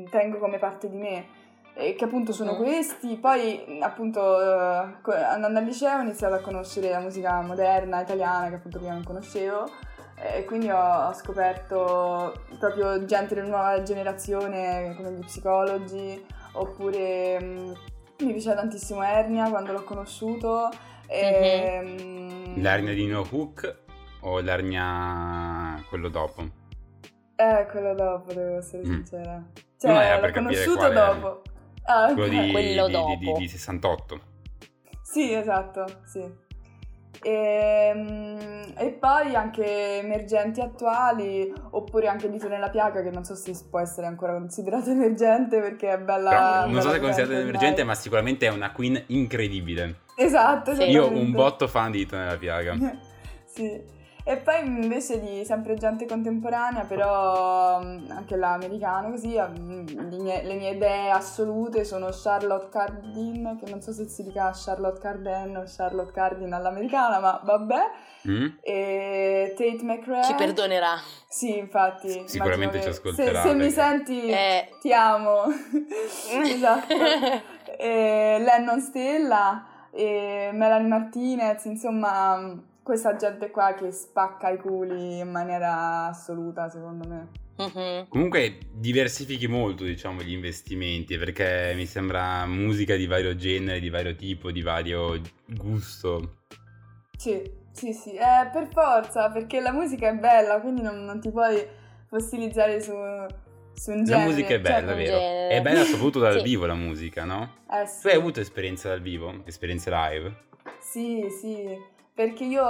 tengo 0.09 0.37
come 0.37 0.57
parte 0.57 0.89
di 0.89 0.97
me, 0.97 1.25
e 1.73 1.95
che 1.95 2.03
appunto 2.03 2.33
sono 2.33 2.53
Mm. 2.53 2.57
questi, 2.57 3.15
poi 3.15 3.63
mh, 3.65 3.81
appunto 3.81 4.41
eh, 4.41 5.15
andando 5.23 5.59
al 5.59 5.65
liceo 5.65 5.97
ho 5.99 6.01
iniziato 6.01 6.35
a 6.35 6.39
conoscere 6.39 6.89
la 6.89 6.99
musica 6.99 7.39
moderna 7.41 8.01
italiana 8.01 8.49
che 8.49 8.55
appunto 8.55 8.77
prima 8.79 8.93
non 8.93 9.03
conoscevo 9.03 9.69
e 10.15 10.43
quindi 10.45 10.69
ho, 10.69 11.07
ho 11.07 11.13
scoperto 11.13 12.33
proprio 12.59 13.05
gente 13.05 13.33
della 13.35 13.47
nuova 13.47 13.81
generazione 13.83 14.93
come 14.97 15.11
gli 15.13 15.23
psicologi 15.25 16.23
oppure 16.53 17.41
mm, 17.41 17.71
mi 18.19 18.31
piaceva 18.33 18.55
tantissimo 18.55 19.01
Ernia 19.01 19.49
quando 19.49 19.71
l'ho 19.71 19.83
conosciuto 19.83 20.69
e, 21.07 21.79
mm, 21.81 22.61
L'ernia 22.61 22.93
di 22.93 23.07
No 23.07 23.25
Hook 23.27 23.77
o 24.21 24.39
l'ernia 24.41 25.81
quello 25.89 26.09
dopo? 26.09 26.59
Eh 27.59 27.65
quello 27.69 27.93
dopo 27.95 28.33
devo 28.33 28.57
essere 28.57 28.83
Mm. 28.83 28.91
sincera 28.91 29.33
No, 29.35 29.43
cioè 29.79 29.91
era 30.05 30.19
per 30.19 30.29
l'ho 30.29 30.35
conosciuto 30.35 30.89
dopo 30.89 31.41
Ah, 31.83 32.05
ok. 32.09 32.13
Quello 32.13 32.27
di, 32.41 32.51
Quello 32.51 32.87
di- 32.87 32.93
di- 32.93 33.17
di- 33.17 33.25
dopo. 33.25 33.37
di 33.39 33.47
68. 33.47 34.19
Sì, 35.01 35.33
esatto, 35.33 35.85
sì. 36.05 36.23
Ehm, 37.23 38.49
E, 38.77 38.91
poi 38.93 39.35
anche 39.35 39.97
emergenti 39.99 40.61
attuali, 40.61 41.51
oppure 41.71 42.07
anche 42.07 42.29
Dito 42.29 42.47
nella 42.47 42.69
piaga, 42.69 43.01
che 43.03 43.09
non 43.11 43.23
so 43.23 43.35
se 43.35 43.53
può 43.69 43.79
essere 43.79 44.07
ancora 44.07 44.33
considerato 44.33 44.89
emergente 44.91 45.59
perché 45.59 45.91
è 45.91 45.97
bella. 45.99 46.29
Però 46.29 46.71
non 46.71 46.81
so 46.81 46.87
bella 46.87 46.91
se 46.91 46.95
è 46.97 46.99
considerato 46.99 47.33
emergente, 47.47 47.83
ma 47.83 47.95
sicuramente 47.95 48.47
è 48.47 48.49
una 48.49 48.71
queen 48.71 49.03
incredibile. 49.07 50.01
Esatto, 50.15 50.73
Sì. 50.75 50.83
Io 50.83 51.09
un 51.11 51.31
botto 51.31 51.67
fan 51.67 51.91
di 51.91 51.97
Dito 51.99 52.15
nella 52.15 52.37
piaga. 52.37 52.75
sì. 53.45 53.99
E 54.23 54.37
poi 54.37 54.59
invece 54.65 55.19
di 55.19 55.43
sempre 55.45 55.73
gente 55.75 56.05
contemporanea, 56.05 56.83
però 56.83 57.77
anche 57.77 58.35
l'americano 58.35 59.09
così, 59.09 59.31
le 59.33 59.49
mie, 59.49 60.43
le 60.43 60.53
mie 60.55 60.71
idee 60.71 61.09
assolute 61.09 61.83
sono 61.83 62.09
Charlotte 62.11 62.69
Cardin, 62.69 63.57
che 63.63 63.69
non 63.69 63.81
so 63.81 63.91
se 63.91 64.07
si 64.07 64.23
dica 64.23 64.51
Charlotte 64.53 64.99
Carden 64.99 65.57
o 65.57 65.63
Charlotte 65.65 66.11
Cardin 66.11 66.53
all'americana, 66.53 67.19
ma 67.19 67.41
vabbè, 67.43 67.79
Mm? 68.27 68.45
e 68.61 69.55
Tate 69.57 69.79
McRae. 69.83 70.23
Ci 70.23 70.35
perdonerà. 70.35 70.95
Sì, 71.27 71.57
infatti. 71.57 72.09
S- 72.11 72.25
sicuramente 72.25 72.79
ci 72.79 72.89
ascolterà, 72.89 73.41
Se, 73.41 73.47
se 73.47 73.53
mi 73.55 73.69
senti, 73.71 74.27
Eh. 74.29 74.69
ti 74.79 74.93
amo. 74.93 75.45
esatto. 76.29 76.93
E 77.79 78.37
Lennon 78.39 78.79
Stella, 78.79 79.65
e 79.89 80.51
Melanie 80.53 80.87
Martinez, 80.87 81.65
insomma, 81.65 82.53
questa 82.83 83.15
gente 83.15 83.51
qua 83.51 83.73
che 83.73 83.91
spacca 83.91 84.49
i 84.49 84.57
culi 84.57 85.19
in 85.19 85.29
maniera 85.29 86.07
assoluta, 86.07 86.69
secondo 86.69 87.07
me. 87.07 87.27
Mhm. 87.57 88.07
Comunque 88.09 88.57
diversifichi 88.73 89.47
molto, 89.47 89.83
diciamo, 89.83 90.21
gli 90.21 90.31
investimenti, 90.31 91.17
perché 91.17 91.73
mi 91.75 91.85
sembra 91.85 92.45
musica 92.45 92.95
di 92.95 93.05
vario 93.05 93.35
genere, 93.35 93.79
di 93.79 93.89
vario 93.89 94.15
tipo, 94.15 94.51
di 94.51 94.61
vario 94.61 95.19
gusto. 95.45 96.37
Sì, 97.17 97.39
sì, 97.71 97.93
sì, 97.93 98.13
eh, 98.15 98.49
per 98.51 98.67
forza, 98.71 99.29
perché 99.29 99.59
la 99.59 99.71
musica 99.71 100.09
è 100.09 100.15
bella, 100.15 100.59
quindi 100.59 100.81
non, 100.81 101.05
non 101.05 101.19
ti 101.21 101.29
puoi 101.29 101.63
fossilizzare 102.07 102.81
su, 102.81 102.93
su 103.75 103.91
un 103.91 103.97
La 103.99 104.03
genere. 104.05 104.25
musica 104.25 104.53
è 104.55 104.59
bella, 104.59 104.87
cioè, 104.93 104.95
vero? 104.95 105.17
genere. 105.19 105.47
È 105.49 105.61
bella 105.61 105.83
soprattutto 105.83 106.19
dal 106.19 106.37
Sì. 106.39 106.43
vivo 106.43 106.65
la 106.65 106.73
musica, 106.73 107.25
no? 107.25 107.57
Eh, 107.71 107.85
sì. 107.85 108.01
Tu 108.01 108.07
hai 108.07 108.15
avuto 108.15 108.39
esperienze 108.39 108.87
dal 108.87 109.01
vivo? 109.01 109.43
Esperienze 109.45 109.91
live? 109.91 110.35
Sì, 110.79 111.27
sì, 111.39 111.77
perché 112.21 112.43
io 112.43 112.63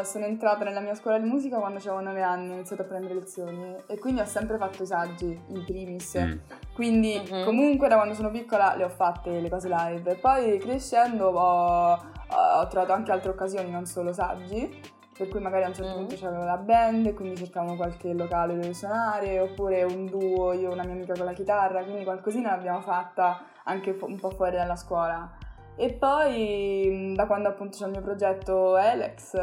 eh, 0.00 0.04
sono 0.04 0.24
entrata 0.24 0.64
nella 0.64 0.80
mia 0.80 0.94
scuola 0.94 1.18
di 1.18 1.28
musica 1.28 1.58
quando 1.58 1.78
avevo 1.78 2.00
9 2.00 2.22
anni, 2.22 2.50
ho 2.50 2.54
iniziato 2.54 2.80
a 2.80 2.84
prendere 2.86 3.12
lezioni 3.12 3.76
e 3.86 3.98
quindi 3.98 4.22
ho 4.22 4.24
sempre 4.24 4.56
fatto 4.56 4.84
i 4.84 4.86
saggi, 4.86 5.38
in 5.48 5.64
primis. 5.66 6.16
Mm. 6.18 6.38
Quindi 6.72 7.20
Mhm. 7.30 7.44
comunque 7.44 7.88
da 7.88 7.96
quando 7.96 8.14
sono 8.14 8.30
piccola 8.30 8.74
le 8.74 8.84
ho 8.84 8.88
fatte 8.88 9.38
le 9.38 9.50
cose 9.50 9.68
live. 9.68 10.14
Poi 10.14 10.56
crescendo 10.58 11.26
ho, 11.28 11.92
ho 11.92 12.66
trovato 12.68 12.92
anche 12.94 13.12
altre 13.12 13.30
occasioni, 13.32 13.70
non 13.70 13.84
solo 13.84 14.14
saggi, 14.14 14.80
per 15.14 15.28
cui 15.28 15.40
magari 15.40 15.64
a 15.64 15.68
un 15.68 15.74
certo 15.74 15.90
Mhm. 15.90 16.06
punto 16.06 16.16
c'avevo 16.18 16.44
la 16.44 16.56
band, 16.56 17.12
quindi 17.12 17.36
cercavamo 17.36 17.76
qualche 17.76 18.14
locale 18.14 18.54
dove 18.54 18.72
suonare, 18.72 19.40
oppure 19.40 19.82
un 19.82 20.06
duo, 20.06 20.54
io 20.54 20.70
e 20.70 20.72
una 20.72 20.84
mia 20.84 20.94
amica 20.94 21.12
con 21.12 21.26
la 21.26 21.34
chitarra, 21.34 21.82
quindi 21.84 22.02
qualcosina 22.02 22.52
l'abbiamo 22.52 22.80
fatta 22.80 23.42
anche 23.64 23.94
un 24.00 24.18
po' 24.18 24.30
fuori 24.30 24.56
dalla 24.56 24.76
scuola. 24.76 25.30
E 25.76 25.92
poi 25.92 26.88
mh, 26.90 27.14
da 27.14 27.26
quando 27.26 27.48
appunto 27.48 27.76
c'è 27.76 27.84
il 27.84 27.90
mio 27.92 28.00
progetto 28.02 28.74
Alex, 28.76 29.36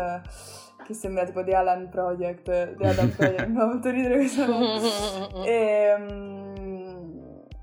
che 0.86 0.94
sembra 0.94 1.24
tipo 1.26 1.44
The 1.44 1.54
Alan 1.56 1.90
Project, 1.90 2.76
The 2.76 2.88
Adam 2.88 3.10
Project, 3.16 3.46
mi 3.48 3.56
fa 3.56 3.66
molto 3.66 3.90
ridere 3.90 4.16
questo 4.18 4.46
nome. 4.46 4.80
E, 5.46 5.96
mm, 5.98 7.02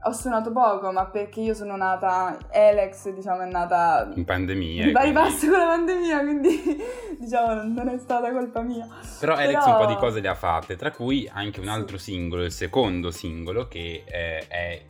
ho 0.04 0.12
suonato 0.12 0.50
poco, 0.52 0.90
ma 0.92 1.04
perché 1.06 1.40
io 1.40 1.52
sono 1.52 1.76
nata, 1.76 2.38
Alex 2.52 3.11
diciamo 3.11 3.42
è 3.42 3.46
nata 3.50 4.11
In 4.14 4.24
pandemia. 4.24 4.87
di 4.87 4.92
pari 4.92 5.12
passo 5.12 5.48
con 5.50 5.59
la 5.59 5.66
pandemia, 5.66 6.20
quindi 6.20 6.59
diciamo 7.20 7.54
non- 7.62 7.88
è 7.88 7.98
stata 7.98 8.33
colpa 8.33 8.62
mia. 8.62 8.87
Però 9.18 9.35
Alex 9.35 9.62
Però- 9.64 9.78
un 9.78 9.85
po' 9.87 9.92
di 9.92 9.98
cose 9.98 10.20
le 10.20 10.28
ha 10.28 10.35
fatte, 10.35 10.76
tra 10.76 10.90
cui 10.90 11.28
anche 11.30 11.61
un 11.61 11.68
altro 11.68 11.98
singolo, 11.98 12.44
il 12.44 12.52
secondo 12.52 13.11
singolo, 13.11 13.68
che 13.68 14.04
eh, 14.06 14.46
è 14.48 14.80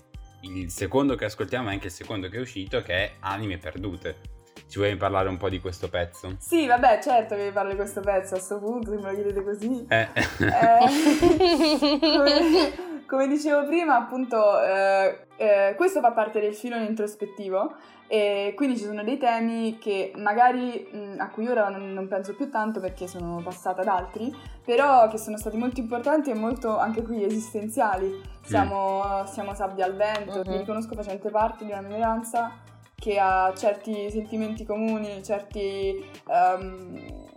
il 0.43 0.71
secondo 0.71 1.15
che 1.15 1.27
ascoltiamo 1.27 1.69
e 1.71 1.73
anche 1.73 1.87
il 1.87 1.93
secondo 1.93 2.29
che 2.29 2.37
è 2.37 2.41
uscito, 2.41 2.83
che 2.83 2.95
è 2.95 3.13
Anime 3.21 3.59
Perdute. 3.59 4.39
Ci 4.69 4.79
vuoi 4.79 4.97
parlare 4.97 5.29
un 5.29 5.37
po' 5.37 5.49
di 5.49 5.61
questo 5.61 5.89
pezzo? 5.89 6.37
Sì, 6.39 6.67
vabbè, 6.67 7.01
certo 7.03 7.35
che 7.35 7.47
vi 7.47 7.51
parlo 7.51 7.71
di 7.71 7.77
questo 7.77 8.01
pezzo 8.01 8.37
a 8.37 8.39
sto 8.39 8.59
punto, 8.59 8.91
se 8.91 8.97
me 8.97 9.11
lo 9.11 9.15
chiedete 9.15 9.43
così. 9.43 9.87
Eh. 9.89 10.09
Eh, 10.15 11.99
come, 12.01 12.73
come 13.07 13.27
dicevo 13.27 13.67
prima, 13.67 13.97
appunto, 13.97 14.63
eh, 14.63 15.27
eh, 15.37 15.75
questo 15.77 16.01
fa 16.01 16.13
parte 16.13 16.41
del 16.41 16.55
filone 16.55 16.85
introspettivo 16.85 17.75
e 18.13 18.55
quindi 18.57 18.77
ci 18.77 18.83
sono 18.87 19.05
dei 19.05 19.19
temi 19.19 19.79
che 19.79 20.11
magari 20.17 20.85
mh, 20.91 21.21
a 21.21 21.31
cui 21.31 21.47
ora 21.47 21.69
non, 21.69 21.93
non 21.93 22.09
penso 22.09 22.35
più 22.35 22.51
tanto 22.51 22.81
perché 22.81 23.07
sono 23.07 23.41
passata 23.41 23.83
ad 23.83 23.87
altri, 23.87 24.35
però 24.65 25.07
che 25.07 25.17
sono 25.17 25.37
stati 25.37 25.57
molto 25.57 25.79
importanti 25.79 26.31
e 26.31 26.35
molto 26.35 26.77
anche 26.77 27.03
qui 27.05 27.23
esistenziali. 27.23 28.21
Siamo, 28.43 29.25
siamo 29.27 29.55
sabbia 29.55 29.85
al 29.85 29.95
vento, 29.95 30.43
mi 30.45 30.51
Mhm. 30.55 30.59
riconosco 30.59 30.97
facente 30.97 31.31
parte 31.31 31.65
di 31.65 31.71
una 31.71 31.83
minoranza 31.83 32.51
che 32.97 33.17
ha 33.17 33.53
certi 33.57 34.11
sentimenti 34.11 34.65
comuni, 34.65 35.23
certi, 35.23 36.05
ehm, 36.27 37.29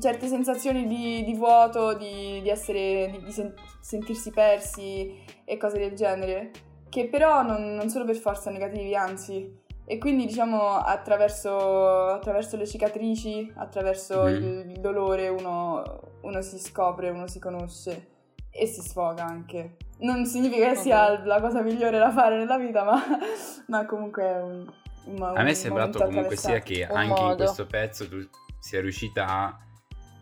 certe 0.00 0.28
sensazioni 0.28 0.86
di, 0.86 1.24
di 1.24 1.34
vuoto, 1.34 1.92
di, 1.94 2.40
di 2.40 2.48
essere, 2.48 3.08
di, 3.10 3.24
di 3.24 3.32
sen- 3.32 3.54
sentirsi 3.80 4.30
persi 4.30 5.24
e 5.44 5.56
cose 5.56 5.78
del 5.78 5.94
genere, 5.94 6.50
che 6.88 7.08
però 7.08 7.42
non, 7.42 7.74
non 7.74 7.88
sono 7.88 8.04
per 8.04 8.16
forza 8.16 8.50
negativi, 8.50 8.94
anzi. 8.94 9.64
E 9.88 9.98
quindi 9.98 10.26
diciamo 10.26 10.74
attraverso, 10.78 12.06
attraverso 12.08 12.56
le 12.56 12.66
cicatrici, 12.66 13.52
attraverso 13.56 14.22
Mhm. 14.24 14.28
il, 14.34 14.70
il 14.70 14.80
dolore 14.80 15.28
uno, 15.28 15.82
uno 16.22 16.42
si 16.42 16.58
scopre, 16.58 17.10
uno 17.10 17.28
si 17.28 17.38
conosce 17.38 18.08
e 18.50 18.66
si 18.66 18.80
sfoga 18.80 19.24
anche. 19.24 19.76
Non 19.98 20.26
significa 20.26 20.70
che 20.70 20.76
sia 20.76 21.24
la 21.24 21.40
cosa 21.40 21.62
migliore 21.62 21.98
da 21.98 22.10
fare 22.10 22.36
nella 22.36 22.58
vita, 22.58 22.82
ma, 22.84 23.00
ma 23.68 23.86
comunque 23.86 24.22
è 24.24 24.42
un, 24.42 24.66
un 25.04 25.22
A 25.22 25.42
me 25.42 25.50
è 25.50 25.54
sembrato 25.54 26.02
comunque 26.02 26.34
sia 26.36 26.58
che 26.58 26.84
anche 26.84 27.20
in 27.20 27.26
modo. 27.26 27.36
questo 27.36 27.66
pezzo 27.66 28.08
tu 28.08 28.18
sia 28.58 28.80
riuscita 28.80 29.26
a 29.26 29.58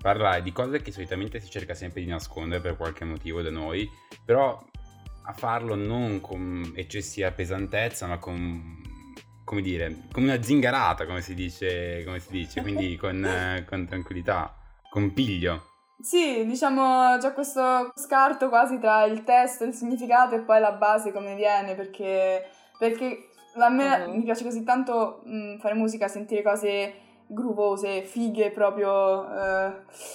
parlare 0.02 0.42
di 0.42 0.52
cose 0.52 0.82
che 0.82 0.92
solitamente 0.92 1.40
si 1.40 1.48
cerca 1.48 1.72
sempre 1.72 2.02
di 2.02 2.06
nascondere 2.08 2.60
per 2.60 2.76
qualche 2.76 3.04
motivo 3.06 3.40
da 3.40 3.50
noi, 3.50 3.88
però 4.26 4.62
a 5.26 5.32
farlo 5.32 5.74
non 5.74 6.20
con 6.20 6.72
eccessiva 6.74 7.30
pesantezza, 7.32 8.06
ma 8.06 8.18
con 8.18 8.82
come 9.44 9.60
dire, 9.60 10.06
come 10.10 10.32
una 10.32 10.42
zingarata, 10.42 11.06
come 11.06 11.20
si 11.20 11.34
dice, 11.34 12.02
come 12.04 12.18
si 12.18 12.30
dice 12.30 12.60
quindi 12.62 12.96
con, 13.00 13.64
con 13.68 13.86
tranquillità, 13.86 14.54
con 14.90 15.12
piglio. 15.12 15.68
Sì, 16.00 16.44
diciamo 16.44 17.16
c'è 17.18 17.32
questo 17.32 17.92
scarto 17.94 18.48
quasi 18.48 18.78
tra 18.78 19.04
il 19.04 19.22
testo, 19.24 19.64
il 19.64 19.72
significato 19.72 20.34
e 20.34 20.40
poi 20.40 20.60
la 20.60 20.72
base 20.72 21.12
come 21.12 21.34
viene, 21.34 21.74
perché, 21.74 22.46
perché 22.78 23.28
a 23.56 23.68
me 23.68 24.06
Mhm. 24.08 24.16
mi 24.16 24.24
piace 24.24 24.44
così 24.44 24.64
tanto 24.64 25.22
mh, 25.24 25.58
fare 25.58 25.74
musica, 25.74 26.08
sentire 26.08 26.42
cose 26.42 26.94
groovose, 27.26 28.02
fighe, 28.02 28.50
proprio 28.50 29.24
eh, 29.26 29.72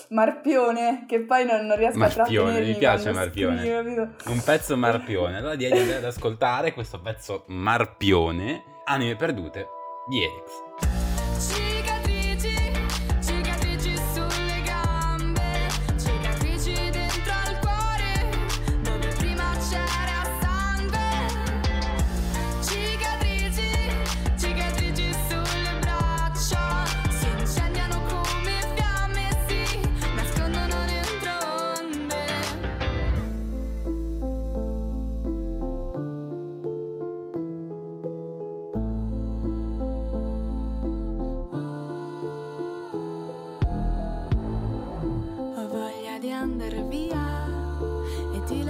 marpione, 0.10 1.06
che 1.08 1.22
poi 1.22 1.46
non, 1.46 1.66
non 1.66 1.78
riesco 1.78 1.98
Marpione, 1.98 2.22
a 2.22 2.26
trattenermi 2.26 2.72
mi 2.72 2.78
piace 2.78 3.12
marpione. 3.12 3.60
scrivo? 3.60 4.08
Un 4.26 4.42
pezzo 4.44 4.78
marpione. 4.78 5.38
Allora 5.38 5.56
direi 5.56 5.74
di 5.74 5.80
andare 5.80 5.98
ad 6.00 6.06
ascoltare 6.06 6.74
questo 6.74 7.00
pezzo 7.02 7.44
marpione, 7.48 8.64
Anime 8.86 9.16
perdute 9.16 9.68
di 10.08 10.24
Elix. 10.24 10.99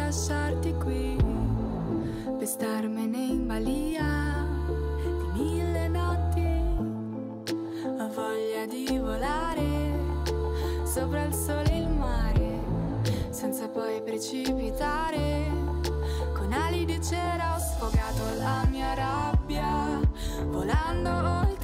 Lasciarti 0.09 0.73
qui 0.73 1.15
per 2.39 2.47
starmene 2.47 3.17
in 3.25 3.45
balia 3.45 4.43
di 5.03 5.39
mille 5.39 5.87
notti. 5.87 6.47
Ho 7.85 8.09
voglia 8.09 8.65
di 8.65 8.97
volare 8.97 9.67
sopra 10.83 11.25
il 11.25 11.33
sole 11.35 11.71
e 11.73 11.77
il 11.77 11.89
mare 11.89 12.59
senza 13.29 13.67
poi 13.67 14.01
precipitare. 14.01 15.45
Con 16.33 16.53
ali 16.53 16.85
di 16.85 16.99
cera 17.03 17.53
ho 17.55 17.59
sfogato 17.59 18.35
la 18.39 18.65
mia 18.67 18.95
rabbia 18.95 19.99
volando 20.47 21.09
oltre 21.41 21.58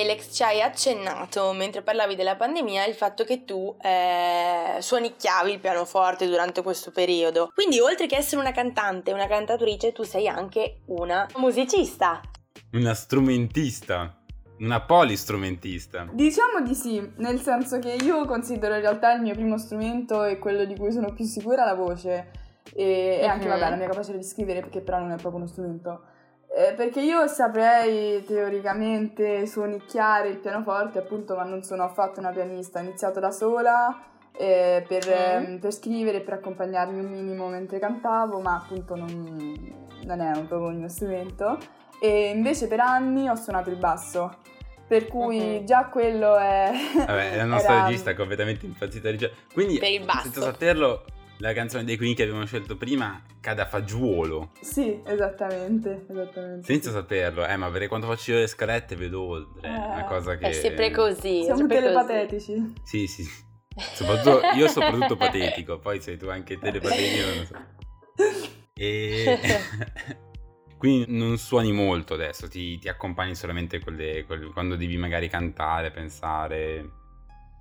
Alex 0.00 0.34
ci 0.34 0.42
hai 0.42 0.62
accennato 0.62 1.52
mentre 1.52 1.82
parlavi 1.82 2.14
della 2.14 2.36
pandemia 2.36 2.86
il 2.86 2.94
fatto 2.94 3.24
che 3.24 3.44
tu 3.44 3.76
eh, 3.80 4.80
suonicchiavi 4.80 5.52
il 5.52 5.58
pianoforte 5.58 6.26
durante 6.26 6.62
questo 6.62 6.90
periodo. 6.90 7.50
Quindi 7.54 7.78
oltre 7.80 8.06
che 8.06 8.16
essere 8.16 8.40
una 8.40 8.52
cantante, 8.52 9.12
una 9.12 9.26
cantatrice, 9.26 9.92
tu 9.92 10.02
sei 10.02 10.26
anche 10.26 10.80
una 10.86 11.26
musicista. 11.36 12.20
Una 12.72 12.94
strumentista, 12.94 14.16
una 14.58 14.80
polistrumentista. 14.80 16.08
Diciamo 16.10 16.62
di 16.62 16.74
sì, 16.74 17.12
nel 17.16 17.40
senso 17.40 17.78
che 17.78 17.92
io 17.92 18.24
considero 18.24 18.74
in 18.74 18.80
realtà 18.80 19.12
il 19.12 19.20
mio 19.20 19.34
primo 19.34 19.58
strumento 19.58 20.24
e 20.24 20.38
quello 20.38 20.64
di 20.64 20.76
cui 20.76 20.92
sono 20.92 21.12
più 21.12 21.24
sicura 21.24 21.64
la 21.64 21.74
voce 21.74 22.30
e, 22.74 23.18
e 23.20 23.26
anche 23.26 23.48
vabbè 23.48 23.70
la 23.70 23.76
mia 23.76 23.88
capacità 23.88 24.16
di 24.16 24.24
scrivere 24.24 24.60
perché 24.60 24.80
però 24.80 24.98
non 24.98 25.10
è 25.10 25.16
proprio 25.16 25.36
uno 25.42 25.46
strumento. 25.46 26.02
Eh, 26.52 26.72
perché 26.74 27.00
io 27.00 27.26
saprei 27.28 28.24
teoricamente 28.24 29.46
suonicchiare 29.46 30.28
il 30.28 30.38
pianoforte, 30.38 30.98
appunto, 30.98 31.36
ma 31.36 31.44
non 31.44 31.62
sono 31.62 31.84
affatto 31.84 32.18
una 32.20 32.30
pianista. 32.30 32.80
Ho 32.80 32.82
iniziato 32.82 33.20
da 33.20 33.30
sola 33.30 33.96
eh, 34.36 34.84
per, 34.88 35.06
Mm. 35.48 35.56
per 35.58 35.72
scrivere 35.72 36.20
per 36.20 36.34
accompagnarmi 36.34 36.98
un 36.98 37.10
minimo 37.10 37.46
mentre 37.48 37.78
cantavo, 37.78 38.40
ma 38.40 38.56
appunto 38.56 38.94
non, 38.96 39.86
non 40.04 40.20
è 40.20 40.32
proprio 40.46 40.70
il 40.70 40.76
mio 40.76 40.88
strumento. 40.88 41.58
E 42.00 42.30
invece 42.30 42.66
per 42.66 42.80
anni 42.80 43.28
ho 43.28 43.34
suonato 43.36 43.68
il 43.70 43.76
basso, 43.76 44.38
per 44.88 45.06
cui 45.06 45.58
Mhm. 45.58 45.64
già 45.66 45.84
quello 45.86 46.36
è... 46.36 46.70
Vabbè, 46.96 47.36
la 47.36 47.44
nostra 47.44 47.74
era- 47.74 47.86
regista 47.86 48.10
è 48.10 48.14
completamente 48.14 48.66
impazzita. 48.66 49.16
Cioè, 49.16 49.30
Quindi, 49.52 49.78
Per 49.78 49.90
il 49.90 50.04
basso. 50.04 50.22
senza 50.22 50.40
saperlo, 50.42 51.04
la 51.40 51.52
canzone 51.52 51.84
dei 51.84 51.96
Queen 51.96 52.14
che 52.14 52.22
abbiamo 52.24 52.44
scelto 52.46 52.76
prima 52.76 53.22
cade 53.40 53.62
a 53.62 53.66
fagiolo. 53.66 54.50
Sì, 54.60 55.00
esattamente, 55.04 56.04
esattamente. 56.08 56.66
Senza 56.66 56.90
saperlo, 56.90 57.46
eh, 57.46 57.56
ma 57.56 57.68
per 57.70 57.88
quanto 57.88 58.06
faccio 58.06 58.32
io 58.32 58.38
le 58.40 58.46
scalette 58.46 58.94
vedo 58.96 59.22
oltre. 59.22 59.68
È 59.68 59.74
una 59.74 60.04
Eh, 60.04 60.08
cosa 60.08 60.36
che... 60.36 60.48
È 60.48 60.52
sempre 60.52 60.90
così. 60.90 61.42
Siamo 61.42 61.56
sempre 61.58 61.76
così. 61.80 61.88
telepatetici. 61.88 62.72
Sì, 62.84 63.06
sì. 63.06 63.24
Soprattutto, 63.94 64.40
io 64.54 64.68
soprattutto 64.68 65.16
patetico, 65.16 65.78
poi 65.78 66.00
sei 66.00 66.18
tu 66.18 66.28
anche 66.28 66.58
telepatetico, 66.58 67.26
non 67.26 67.36
lo 67.38 67.44
so. 67.44 67.54
E... 68.74 69.38
Quindi 70.76 71.16
non 71.18 71.36
suoni 71.36 71.72
molto 71.72 72.14
adesso, 72.14 72.48
ti, 72.48 72.78
ti 72.78 72.88
accompagni 72.88 73.34
solamente 73.34 73.80
con 73.80 73.94
le- 73.94 74.24
con- 74.26 74.50
quando 74.54 74.76
devi 74.76 74.96
magari 74.96 75.28
cantare, 75.28 75.90
pensare. 75.90 76.90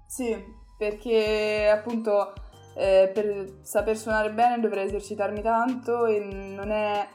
Sì, 0.08 0.42
perché 0.78 1.70
appunto 1.70 2.34
eh, 2.76 3.12
per 3.14 3.60
saper 3.62 3.98
suonare 3.98 4.32
bene 4.32 4.60
dovrei 4.60 4.86
esercitarmi 4.86 5.42
tanto 5.42 6.06
e 6.06 6.20
non 6.20 6.72
è... 6.72 7.08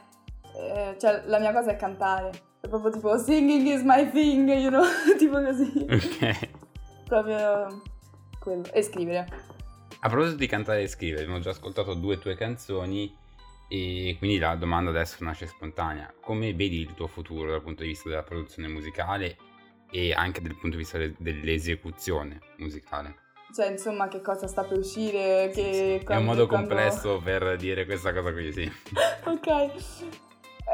eh, 0.55 0.95
cioè 0.99 1.23
la 1.25 1.39
mia 1.39 1.53
cosa 1.53 1.71
è 1.71 1.75
cantare. 1.75 2.31
È 2.59 2.67
proprio 2.67 2.91
tipo 2.91 3.17
singing 3.17 3.67
is 3.67 3.81
my 3.83 4.09
thing, 4.11 4.49
you 4.49 4.69
know? 4.69 4.83
tipo 5.17 5.41
così. 5.41 5.85
Ok. 5.89 6.49
proprio 7.05 7.81
quello. 8.39 8.71
E 8.71 8.81
scrivere. 8.81 9.27
A 9.99 10.09
proposito 10.09 10.37
di 10.37 10.47
cantare 10.47 10.83
e 10.83 10.87
scrivere, 10.87 11.23
abbiamo 11.23 11.41
già 11.41 11.49
ascoltato 11.49 11.93
due 11.95 12.19
tue 12.19 12.35
canzoni 12.35 13.23
e 13.67 14.15
quindi 14.19 14.37
la 14.37 14.55
domanda 14.55 14.91
adesso 14.91 15.23
nasce 15.23 15.47
spontanea. 15.47 16.13
Come 16.21 16.53
vedi 16.53 16.81
il 16.81 16.93
tuo 16.93 17.07
futuro 17.07 17.49
dal 17.49 17.63
punto 17.63 17.81
di 17.81 17.89
vista 17.89 18.09
della 18.09 18.23
produzione 18.23 18.67
musicale 18.67 19.37
e 19.89 20.13
anche 20.13 20.41
dal 20.41 20.53
punto 20.53 20.75
di 20.75 20.77
vista 20.77 20.97
de- 20.97 21.15
dell'esecuzione 21.17 22.39
musicale? 22.57 23.23
Cioè, 23.53 23.69
insomma, 23.71 24.07
che 24.07 24.21
cosa 24.21 24.47
sta 24.47 24.63
per 24.63 24.77
uscire, 24.79 25.49
che... 25.53 25.95
È 25.95 25.97
un 25.99 26.03
quando- 26.03 26.23
modo 26.25 26.47
quando- 26.47 26.67
complesso 26.67 27.21
per 27.23 27.55
dire 27.57 27.85
questa 27.85 28.13
cosa 28.13 28.31
qui, 28.33 28.51
sì. 28.51 28.71
ok. 29.25 29.71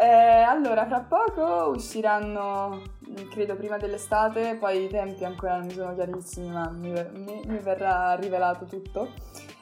Eh, 0.01 0.05
allora, 0.07 0.87
fra 0.87 1.01
poco 1.01 1.69
usciranno, 1.75 2.81
mm, 3.09 3.29
credo 3.29 3.55
prima 3.55 3.77
dell'estate, 3.77 4.55
poi 4.59 4.85
i 4.85 4.87
tempi 4.87 5.25
ancora 5.25 5.57
non 5.57 5.65
mi 5.67 5.73
sono 5.73 5.93
chiarissimi, 5.93 6.49
ma 6.49 6.69
mi, 6.71 6.91
mi- 7.13 7.41
mi 7.45 7.57
verrà 7.59 8.15
rivelato 8.15 8.65
tutto. 8.65 9.09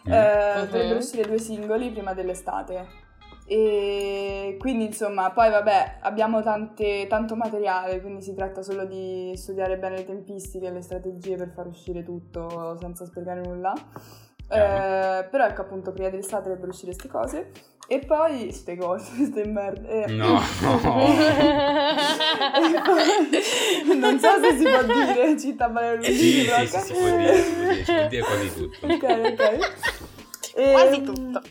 Mm. 0.07 0.11
Eh, 0.13 0.53
Mhm. 0.59 0.65
Dovrebbero 0.65 0.99
uscire 0.99 1.23
due 1.27 1.39
singoli 1.39 1.89
prima 1.89 2.13
dell'estate. 2.13 3.07
E 3.51 4.57
quindi, 4.59 4.85
insomma, 4.85 5.31
poi 5.31 5.49
vabbè, 5.49 5.97
abbiamo 6.01 6.43
tante- 6.43 7.07
tanto 7.09 7.35
materiale, 7.35 7.99
quindi 7.99 8.21
si 8.21 8.35
tratta 8.35 8.61
solo 8.61 8.85
di 8.85 9.33
studiare 9.35 9.79
bene 9.79 9.95
le 9.97 10.05
tempistiche 10.05 10.67
e 10.67 10.71
le 10.71 10.83
strategie 10.83 11.35
per 11.35 11.49
far 11.55 11.65
uscire 11.65 12.03
tutto 12.03 12.77
senza 12.79 13.05
sprecare 13.05 13.41
nulla. 13.41 13.73
Eh, 14.51 15.27
però 15.31 15.45
ecco 15.45 15.61
appunto 15.61 15.91
prima 15.91 16.09
dell'estate 16.09 16.43
dovrebbero 16.43 16.69
uscire 16.71 16.91
queste 16.91 17.07
cose 17.07 17.51
e 17.87 17.99
poi 17.99 18.51
ste 18.51 18.75
cose, 18.77 19.09
queste 19.17 19.45
merde. 19.45 20.03
eh. 20.03 20.11
No. 20.11 20.39
non 23.97 24.19
so 24.19 24.29
se 24.41 24.57
si 24.57 24.63
può 24.67 24.83
dire 24.83 25.39
città 25.39 25.67
Valerio 25.69 26.03
sì, 26.03 26.13
sì, 26.13 26.47
sì, 26.47 26.67
sì, 26.67 26.77
si 26.79 26.93
può 26.93 27.09
dire, 27.17 27.35
si 27.35 27.51
può 27.53 27.63
dire, 27.63 27.83
si 27.83 27.93
può 27.93 28.07
dire 28.07 28.21
quasi 28.23 28.53
tutto. 28.53 28.85
Ok, 28.85 29.03
ok. 29.03 30.18
E, 30.55 30.71
Quasi 30.71 31.01
tutto. 31.03 31.41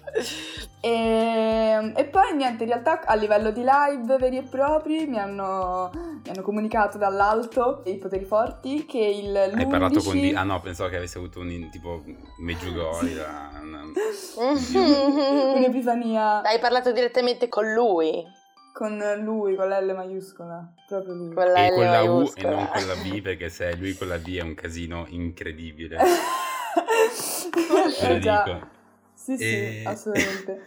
E, 0.80 1.92
e 1.96 2.04
poi 2.04 2.34
niente, 2.36 2.62
in 2.64 2.70
realtà 2.70 3.00
a 3.04 3.14
livello 3.14 3.50
di 3.50 3.62
live 3.64 4.16
veri 4.16 4.38
e 4.38 4.42
propri 4.42 5.06
mi 5.06 5.18
hanno, 5.18 5.90
mi 5.94 6.30
hanno 6.30 6.42
comunicato 6.42 6.98
dall'alto 6.98 7.82
i 7.86 7.96
poteri 7.98 8.24
forti 8.24 8.86
che 8.86 8.98
il 8.98 9.32
l'11... 9.32 9.58
Hai 9.58 9.66
parlato 9.66 10.00
con 10.02 10.12
di... 10.20 10.32
Ah 10.34 10.44
no, 10.44 10.60
pensavo 10.60 10.88
che 10.88 10.96
avessi 10.96 11.16
avuto 11.16 11.40
un 11.40 11.68
tipo 11.70 12.02
Meggiugori. 12.38 13.14
la- 13.14 13.50
una- 13.60 13.82
un'epifania 15.54 16.42
Hai 16.42 16.58
parlato 16.58 16.92
direttamente 16.92 17.48
con 17.48 17.72
lui, 17.72 18.24
con 18.72 18.96
lui, 19.22 19.56
con 19.56 19.68
l'L 19.68 19.92
maiuscola, 19.94 20.72
proprio 20.86 21.14
lui. 21.14 21.34
con 21.34 21.44
la 21.44 21.64
E 21.66 21.68
L 21.70 21.74
con 21.74 21.84
la 21.84 22.02
U 22.02 22.32
e 22.34 22.42
non 22.42 22.68
con 22.72 22.86
la 22.86 22.94
B, 22.94 23.20
perché 23.20 23.48
se 23.48 23.70
è 23.70 23.74
lui 23.74 23.96
con 23.96 24.06
la 24.08 24.18
B 24.18 24.36
è 24.36 24.42
un 24.42 24.54
casino 24.54 25.06
incredibile. 25.08 25.98
Te 27.50 28.06
Eh 28.06 28.12
lo 28.14 28.18
già. 28.20 28.68
Sì, 29.28 29.36
sì, 29.36 29.44
E- 29.44 29.82
assolutamente. 29.86 30.62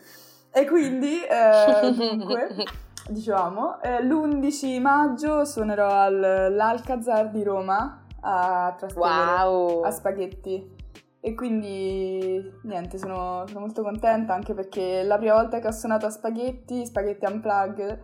E 0.52 0.66
quindi, 0.68 1.24
eh, 1.24 1.92
dunque, 1.96 2.48
dicevamo, 3.10 3.82
eh, 3.82 4.04
l'11 4.04 4.80
maggio 4.80 5.46
suonerò 5.46 5.90
all'Alcazar 6.04 7.32
di 7.32 7.42
Roma 7.42 8.06
a 8.20 8.76
Trastevere, 8.78 9.32
Wow. 9.44 9.84
a 9.84 9.90
Spaghetti. 9.90 10.76
E 11.24 11.34
quindi, 11.34 12.52
niente, 12.64 12.98
sono, 13.00 13.46
sono 13.48 13.62
molto 13.62 13.82
contenta 13.82 14.34
anche 14.36 14.54
perché 14.54 15.02
la 15.04 15.18
prima 15.18 15.34
volta 15.34 15.60
che 15.60 15.68
ho 15.68 15.72
suonato 15.72 16.06
a 16.06 16.10
Spaghetti, 16.12 16.86
Spaghetti 16.86 17.26
Unplug, 17.26 18.00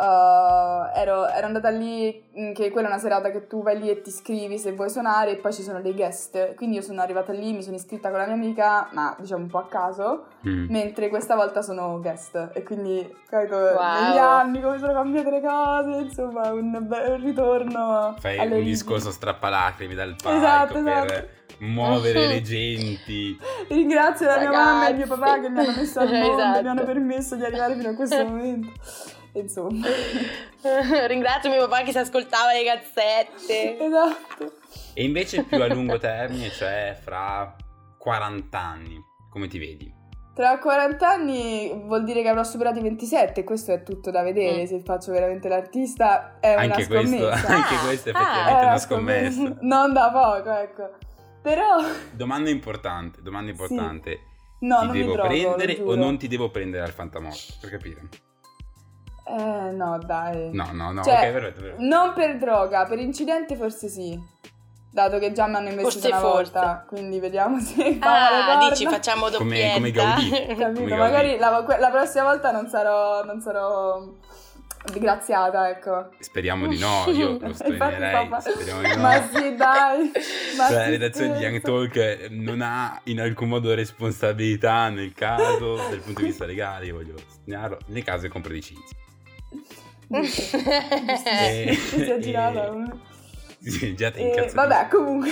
eh, 0.00 1.00
ero, 1.00 1.28
ero 1.28 1.46
andata 1.46 1.68
lì, 1.68 2.22
mm, 2.38 2.52
che 2.52 2.70
quella 2.70 2.88
è 2.88 2.90
una 2.90 3.00
serata 3.00 3.30
che 3.30 3.46
tu 3.46 3.62
vai 3.62 3.78
lì 3.78 3.90
e 3.90 4.00
ti 4.02 4.08
iscrivi 4.08 4.58
se 4.58 4.72
vuoi 4.72 4.88
suonare 4.90 5.32
e 5.32 5.36
poi 5.36 5.52
ci 5.52 5.62
sono 5.62 5.80
dei 5.80 5.92
guest. 5.94 6.54
Quindi 6.54 6.76
io 6.76 6.82
sono 6.82 7.00
arrivata 7.02 7.32
lì, 7.32 7.52
mi 7.52 7.62
sono 7.62 7.76
iscritta 7.76 8.08
con 8.10 8.18
la 8.18 8.24
mia 8.26 8.34
amica, 8.34 8.88
ma 8.92 9.14
diciamo 9.18 9.42
un 9.42 9.48
po' 9.50 9.58
a 9.58 9.66
caso, 9.66 10.24
Mm. 10.46 10.66
mentre 10.70 11.08
questa 11.10 11.34
volta 11.34 11.60
sono 11.62 12.00
guest. 12.00 12.50
E 12.54 12.62
quindi, 12.62 13.06
capito, 13.28 13.56
Wow. 13.56 13.74
negli 14.08 14.16
anni 14.18 14.60
come 14.62 14.78
sono 14.78 14.92
cambiate 14.94 15.30
le 15.30 15.40
cose, 15.42 15.90
insomma, 16.00 16.50
un, 16.52 16.78
be- 16.88 17.10
un 17.10 17.20
ritorno 17.22 18.14
Fai 18.18 18.36
un 18.36 18.40
origini. 18.44 18.64
discorso 18.64 19.10
strappalacrimi 19.10 19.94
dal 19.94 20.16
palco 20.22 20.38
Esatto, 20.38 20.82
per 20.82 21.04
esatto. 21.04 21.28
muovere 21.58 22.26
le 22.26 22.40
genti. 22.42 23.38
Ringrazio 23.68 24.26
la 24.26 24.38
mia 24.38 24.50
mamma 24.50 24.86
e 24.86 24.90
il 24.92 24.96
mio 24.96 25.04
Ragazzi. 25.06 25.20
papà 25.20 25.40
che 25.40 25.48
mi 25.50 25.58
hanno 25.58 25.72
messo 25.76 26.00
al 26.00 26.08
mondo, 26.10 26.32
Esatto. 26.42 26.62
mi 26.62 26.68
hanno 26.68 26.84
permesso 26.84 27.36
di 27.36 27.44
arrivare 27.44 27.74
fino 27.76 27.88
a 27.90 27.94
questo 27.94 28.24
momento. 28.24 28.68
Insomma, 29.34 29.86
Ringrazio 31.06 31.50
mio 31.50 31.66
papà 31.68 31.82
che 31.84 31.92
si 31.92 31.98
ascoltava 31.98 32.52
le 32.52 32.64
cazzette. 32.64 33.78
esatto. 33.78 34.52
E 34.94 35.04
invece 35.04 35.44
più 35.44 35.62
a 35.62 35.66
lungo 35.72 35.98
termine, 35.98 36.50
cioè 36.50 36.96
fra 37.00 37.54
40 37.98 38.58
anni, 38.58 38.96
come 39.30 39.46
ti 39.48 39.58
vedi? 39.58 39.98
Tra 40.34 40.58
40 40.58 41.08
anni 41.08 41.70
vuol 41.84 42.04
dire 42.04 42.22
che 42.22 42.28
avrò 42.28 42.42
superato 42.44 42.78
i 42.78 42.82
27, 42.82 43.44
questo 43.44 43.72
è 43.72 43.82
tutto 43.82 44.10
da 44.10 44.22
vedere, 44.22 44.62
Mm. 44.62 44.66
se 44.66 44.80
faccio 44.80 45.12
veramente 45.12 45.48
l'artista 45.48 46.38
è 46.40 46.54
una 46.54 46.62
Anche 46.62 46.86
questo, 46.86 47.16
scommessa. 47.16 47.46
anche 47.54 47.74
Ah, 47.74 47.84
questo 47.84 48.08
è 48.08 48.12
ah. 48.12 48.20
effettivamente 48.20 48.60
È 48.60 48.64
una 48.66 48.78
scommessa. 48.78 49.56
Non 49.60 49.92
da 49.92 50.10
poco, 50.10 50.50
ecco. 50.56 50.90
Però 51.42 51.76
Domanda 52.12 52.50
importante, 52.50 53.22
domanda 53.22 53.52
Sì. 53.54 53.62
importante. 53.62 54.18
no, 54.60 54.78
ti 54.80 54.84
non 54.86 54.92
devo 54.94 55.06
mi 55.08 55.12
drogo, 55.14 55.28
prendere 55.28 55.80
o 55.82 55.94
non 55.94 56.18
ti 56.18 56.28
devo 56.28 56.50
prendere 56.50 56.84
al 56.84 56.90
fantamorto? 56.92 57.54
Per 57.60 57.70
capire. 57.70 58.00
Eh, 59.38 59.70
no, 59.72 59.98
dai. 60.04 60.50
No, 60.52 60.68
no, 60.72 60.92
no, 60.92 61.02
Cioè, 61.02 61.14
ok, 61.14 61.20
perfetto, 61.32 61.60
perfetto. 61.62 61.82
Non 61.84 62.12
per 62.14 62.36
droga, 62.38 62.84
per 62.86 62.98
incidente 62.98 63.56
forse 63.56 63.88
sì. 63.88 64.38
Dato 64.92 65.18
che 65.20 65.30
già 65.30 65.46
mi 65.46 65.54
hanno 65.54 65.68
investito 65.68 66.08
Forse, 66.08 66.08
una 66.08 66.18
forse. 66.18 66.52
volta, 66.52 66.84
quindi 66.88 67.20
vediamo 67.20 67.60
se 67.60 67.98
Ah, 68.00 68.66
dici 68.68 68.86
facciamo 68.86 69.28
Come- 69.28 69.38
doppietta. 69.38 69.74
come 69.74 69.90
Gaudì. 69.92 70.30
Capito? 70.58 70.80
Come 70.80 70.96
Magari 70.96 71.36
Gaudì. 71.36 71.66
la, 71.68 71.78
la 71.78 71.90
prossima 71.90 72.24
volta 72.24 72.50
non 72.50 72.66
sarò, 72.68 73.22
non 73.24 73.40
sarò 73.40 74.02
disgraziata, 74.90 75.68
ecco. 75.68 76.08
Speriamo 76.18 76.66
di 76.66 76.78
no, 76.78 77.04
io 77.06 77.38
lo 77.40 77.52
streamerei. 77.54 78.28
Speriamo 78.40 78.80
di 78.80 78.88
no. 78.96 79.00
Ma 79.02 79.22
sì, 79.32 79.54
dai. 79.54 80.10
Ma 80.58 80.66
Cioè, 80.66 80.74
la 80.76 80.88
redazione 80.88 81.36
di 81.36 81.44
Young. 81.44 81.60
Talk 81.60 82.26
non 82.30 82.60
ha 82.60 83.00
in 83.04 83.20
alcun 83.20 83.48
modo 83.48 83.72
responsabilità 83.74 84.88
nel 84.88 85.12
caso, 85.12 85.76
dal 85.76 86.00
punto 86.00 86.20
di 86.20 86.26
vista 86.26 86.46
legale, 86.46 86.86
io 86.86 86.94
voglio 86.94 87.14
segnarlo, 87.44 87.78
nel 87.86 88.02
caso 88.02 88.22
di 88.22 88.28
compra 88.28 88.52
di 88.52 88.60
cinzia. 88.62 88.96
Eh, 90.12 90.24
si 91.76 92.00
è 92.10 92.18
girata. 92.18 92.64
e- 92.66 92.68
uno. 92.70 93.00
Sì, 93.62 93.94
già 93.94 94.10
ti 94.10 94.20
E, 94.20 94.26
incazzo. 94.28 94.54
vabbè, 94.54 94.88
comunque, 94.88 95.30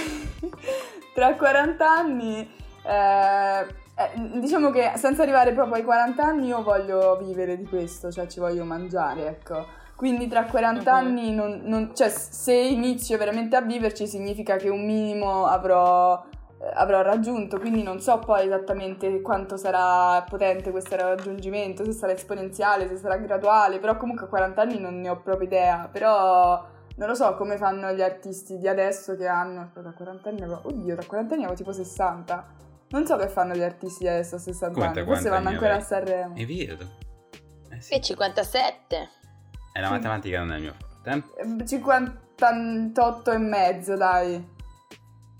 tra 1.15 1.35
40 1.35 1.91
anni, 1.91 2.49
eh, 2.85 3.61
eh, 3.97 4.11
diciamo 4.41 4.71
che 4.71 4.93
senza 4.97 5.23
arrivare 5.23 5.53
proprio 5.53 5.77
ai 5.77 5.83
40 5.83 6.23
anni 6.23 6.49
io 6.49 6.63
voglio 6.63 7.17
vivere 7.23 7.57
di 7.57 7.65
questo, 7.65 8.13
cioè 8.13 8.27
ci 8.27 8.39
voglio 8.39 8.65
mangiare, 8.65 9.27
ecco. 9.29 9.67
Quindi 9.97 10.29
tra 10.29 10.45
40 10.45 10.93
Mhm. 10.93 10.97
anni, 10.97 11.35
non, 11.35 11.61
non- 11.65 11.91
cioè 11.95 12.09
se 12.11 12.53
inizio 12.55 13.19
veramente 13.19 13.57
a 13.57 13.63
viverci 13.63 14.07
significa 14.07 14.57
che 14.57 14.69
un 14.69 14.85
minimo 14.87 15.47
avrò 15.47 16.23
eh, 16.23 16.37
avrò 16.75 17.03
raggiunto, 17.03 17.59
quindi 17.59 17.83
non 17.83 18.01
so 18.01 18.19
poi 18.19 18.47
esattamente 18.47 19.21
quanto 19.21 19.57
sarà 19.57 20.23
potente 20.29 20.71
questo 20.71 20.97
raggiungimento, 20.97 21.85
se 21.85 21.93
sarà 21.93 22.13
esponenziale, 22.13 22.89
se 22.89 22.97
sarà 22.97 23.17
graduale, 23.17 23.79
però 23.79 23.97
comunque 23.97 24.27
a 24.27 24.29
40 24.29 24.61
anni 24.61 24.79
non 24.81 25.01
ne 25.01 25.09
ho 25.09 25.21
proprio 25.21 25.47
idea, 25.47 25.89
però 25.91 26.67
non 26.97 27.09
lo 27.09 27.15
so 27.15 27.35
come 27.37 27.57
fanno 27.57 27.93
gli 27.93 28.03
artisti 28.03 28.59
di 28.59 28.67
adesso 28.67 29.15
che 29.17 29.27
hanno, 29.29 29.61
aspetta, 29.63 29.93
40 29.93 30.29
anni, 30.31 30.43
avevo- 30.43 30.63
oddio, 30.65 30.97
tra 30.97 31.07
40 31.07 31.35
anni 31.35 31.43
avevo 31.45 31.57
tipo 31.59 31.73
60. 31.73 32.47
Non 32.91 33.07
so 33.07 33.17
che 33.17 33.29
fanno 33.29 33.55
gli 33.55 33.63
artisti 33.63 34.05
di 34.05 34.09
adesso 34.09 34.37
a 34.37 34.39
60 34.39 34.73
Come 34.75 34.93
te, 34.93 35.01
anni, 35.01 35.09
forse 35.09 35.29
40 35.29 35.31
vanno 35.31 35.49
ancora 35.51 35.71
a 35.71 35.75
avevi? 35.75 35.89
Sanremo. 35.89 36.35
È 36.35 36.47
vero. 36.47 36.91
Eh 37.71 37.81
sì. 37.81 37.93
E 37.95 38.01
57. 38.01 39.09
E 39.75 39.81
la 39.81 39.91
matematica 39.91 40.39
non 40.39 40.53
è 40.53 40.57
il 40.57 40.63
mio 40.63 40.75
forte. 40.77 41.11
eh. 41.37 41.63
Eh, 41.63 41.67
58 41.67 43.31
e 43.31 43.39
mezzo, 43.39 43.95
dai. 43.97 44.57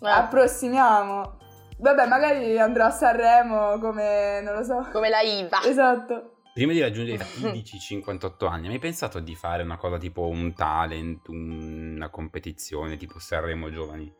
Eh, 0.01 0.09
Approssimiamo. 0.09 1.37
Vabbè, 1.79 2.07
magari 2.07 2.59
andrò 2.59 2.87
a 2.87 2.91
Sanremo 2.91 3.79
come, 3.79 4.41
non 4.43 4.55
lo 4.55 4.63
so. 4.65 4.89
come 4.93 5.09
la 5.09 5.21
IVA. 5.21 5.63
Esatto. 5.65 6.33
Prima 6.55 6.73
di 6.73 6.81
raggiungere 6.81 7.17
i 7.17 7.19
fatidici 7.25 7.79
58 7.79 8.47
anni, 8.47 8.65
hai 8.65 8.71
mai 8.71 8.79
pensato 8.81 9.21
di 9.21 9.35
fare 9.37 9.63
una 9.63 9.77
cosa 9.77 9.97
tipo 9.97 10.27
un 10.27 10.53
talent, 10.55 11.29
un- 11.29 11.95
una 11.97 12.11
competizione 12.11 12.97
tipo 12.97 13.19
Sanremo 13.21 13.71
Giovani? 13.71 14.13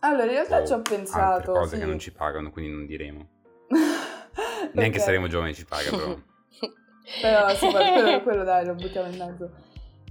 Allora, 0.00 0.24
in 0.24 0.30
realtà 0.32 0.58
O 0.60 0.66
ci 0.66 0.72
ho 0.72 0.76
Altre 0.76 0.96
pensato. 0.96 1.52
cose 1.52 1.74
sì. 1.76 1.80
che 1.80 1.86
non 1.86 1.98
ci 1.98 2.12
pagano, 2.12 2.50
quindi 2.50 2.70
non 2.72 2.84
diremo. 2.86 3.28
Neanche 4.72 4.98
Ok. 4.98 5.04
Saremo 5.04 5.28
Giovani 5.28 5.54
ci 5.54 5.64
paga, 5.64 5.90
però. 5.90 6.14
Però 7.22 7.48
sì, 7.54 7.70
quello, 7.70 8.20
quello 8.22 8.42
dai, 8.42 8.66
lo 8.66 8.74
buttiamo 8.74 9.08
in 9.08 9.16
mezzo. 9.16 9.50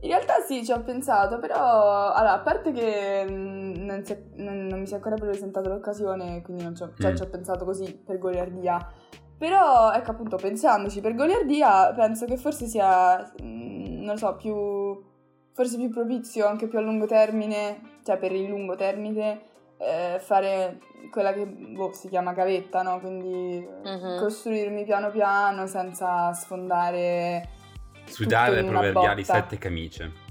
In 0.02 0.10
realtà 0.10 0.36
sì, 0.46 0.64
ci 0.64 0.72
ho 0.72 0.82
pensato, 0.84 1.40
però 1.40 2.12
allora, 2.12 2.34
a 2.34 2.40
parte 2.40 2.72
che 2.72 3.26
mh, 3.28 3.84
non, 3.86 4.04
si 4.04 4.12
è- 4.14 4.22
non- 4.36 4.68
non 4.68 4.80
mi 4.80 4.86
si 4.86 4.94
è 4.94 4.98
ancora 4.98 5.16
presentata 5.16 5.70
l'occasione, 5.70 6.42
quindi 6.42 6.64
non 6.64 6.76
ci 6.76 6.84
ho, 6.84 6.92
cioè, 7.00 7.12
Mm. 7.12 7.16
ci 7.16 7.22
ho 7.24 7.28
pensato 7.30 7.66
così 7.66 7.96
per 8.06 8.18
goliardia. 8.20 8.92
Però, 9.38 9.92
ecco 9.92 10.12
appunto, 10.12 10.38
pensandoci 10.38 11.02
per 11.02 11.16
goliardia, 11.16 11.92
penso 11.94 12.26
che 12.26 12.38
forse 12.38 12.68
sia, 12.68 13.18
mh, 13.42 14.04
non 14.04 14.14
lo 14.14 14.18
so, 14.18 14.36
più, 14.36 15.04
forse 15.54 15.78
più 15.78 15.90
propizio, 15.90 16.46
anche 16.48 16.68
più 16.68 16.78
a 16.78 16.82
lungo 16.82 17.06
termine, 17.06 18.00
cioè 18.04 18.18
per 18.18 18.32
il 18.32 18.48
lungo 18.48 18.76
termine, 18.76 19.42
eh, 19.78 20.20
fare 20.20 20.80
quella 21.12 21.34
che 21.34 21.46
boh, 21.48 21.92
si 21.94 22.08
chiama 22.10 22.32
gavetta, 22.34 22.82
no? 22.82 23.00
Quindi 23.00 23.68
Mhm. 23.84 24.20
costruirmi 24.20 24.84
piano 24.86 25.10
piano 25.10 25.66
senza 25.68 26.32
sfondare 26.34 27.48
Sudare 28.06 28.56
le 28.56 28.64
proverbiali 28.64 29.22
botta. 29.22 29.34
sette 29.34 29.58
camicie. 29.58 30.24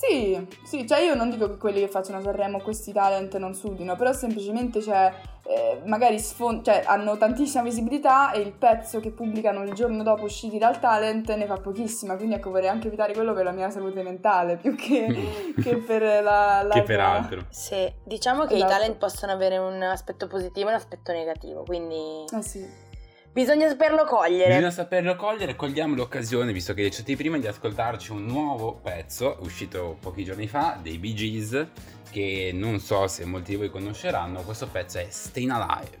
Sì, 0.00 0.46
sì, 0.64 0.86
cioè 0.86 1.00
io 1.00 1.14
non 1.14 1.28
dico 1.28 1.46
che 1.46 1.58
quelli 1.58 1.80
che 1.80 1.88
facciano 1.88 2.22
Sanremo 2.22 2.60
questi 2.62 2.90
talent 2.90 3.36
non 3.36 3.52
sudino, 3.54 3.96
però 3.96 4.14
semplicemente 4.14 4.80
cioè, 4.80 5.12
eh, 5.44 5.82
magari 5.84 6.18
sfon- 6.18 6.64
cioè, 6.64 6.84
hanno 6.86 7.18
tantissima 7.18 7.62
visibilità 7.62 8.32
e 8.32 8.40
il 8.40 8.52
pezzo 8.52 8.98
che 8.98 9.10
pubblicano 9.10 9.62
il 9.62 9.74
giorno 9.74 10.02
dopo 10.02 10.24
usciti 10.24 10.56
dal 10.56 10.80
talent 10.80 11.30
ne 11.34 11.44
fa 11.44 11.56
pochissima, 11.56 12.16
quindi 12.16 12.36
ecco 12.36 12.48
vorrei 12.48 12.68
anche 12.70 12.86
evitare 12.86 13.12
quello 13.12 13.34
per 13.34 13.44
la 13.44 13.50
mia 13.50 13.68
salute 13.68 14.02
mentale 14.02 14.56
più 14.56 14.74
che, 14.74 15.52
che 15.62 15.76
per 15.76 16.00
la, 16.22 16.62
la 16.62 16.72
che 16.72 16.82
peraltro. 16.82 17.44
Sì, 17.50 17.92
diciamo 18.02 18.46
che 18.46 18.54
Esatto. 18.54 18.72
i 18.72 18.74
talent 18.74 18.96
possono 18.96 19.32
avere 19.32 19.58
un 19.58 19.82
aspetto 19.82 20.28
positivo 20.28 20.68
e 20.68 20.70
un 20.70 20.78
aspetto 20.78 21.12
negativo, 21.12 21.62
quindi 21.62 22.24
Eh 22.34 22.42
sì. 22.42 22.88
Bisogna 23.32 23.68
saperlo 23.68 24.04
cogliere. 24.04 24.48
Bisogna 24.48 24.70
saperlo 24.70 25.16
cogliere, 25.16 25.56
cogliamo 25.56 25.94
l'occasione, 25.94 26.52
visto 26.52 26.74
che 26.74 26.82
dicete 26.82 27.16
prima 27.16 27.38
di 27.38 27.46
ascoltarci 27.46 28.12
un 28.12 28.24
nuovo 28.24 28.74
pezzo, 28.74 29.38
uscito 29.40 29.96
pochi 30.00 30.24
giorni 30.24 30.46
fa, 30.46 30.78
dei 30.80 30.98
Bee 30.98 31.14
Gees, 31.14 31.66
che 32.10 32.50
non 32.52 32.80
so 32.80 33.06
se 33.06 33.24
molti 33.24 33.52
di 33.52 33.56
voi 33.56 33.70
conosceranno, 33.70 34.42
questo 34.42 34.66
pezzo 34.66 34.98
è 34.98 35.06
Stayin' 35.08 35.50
Alive. 35.50 35.98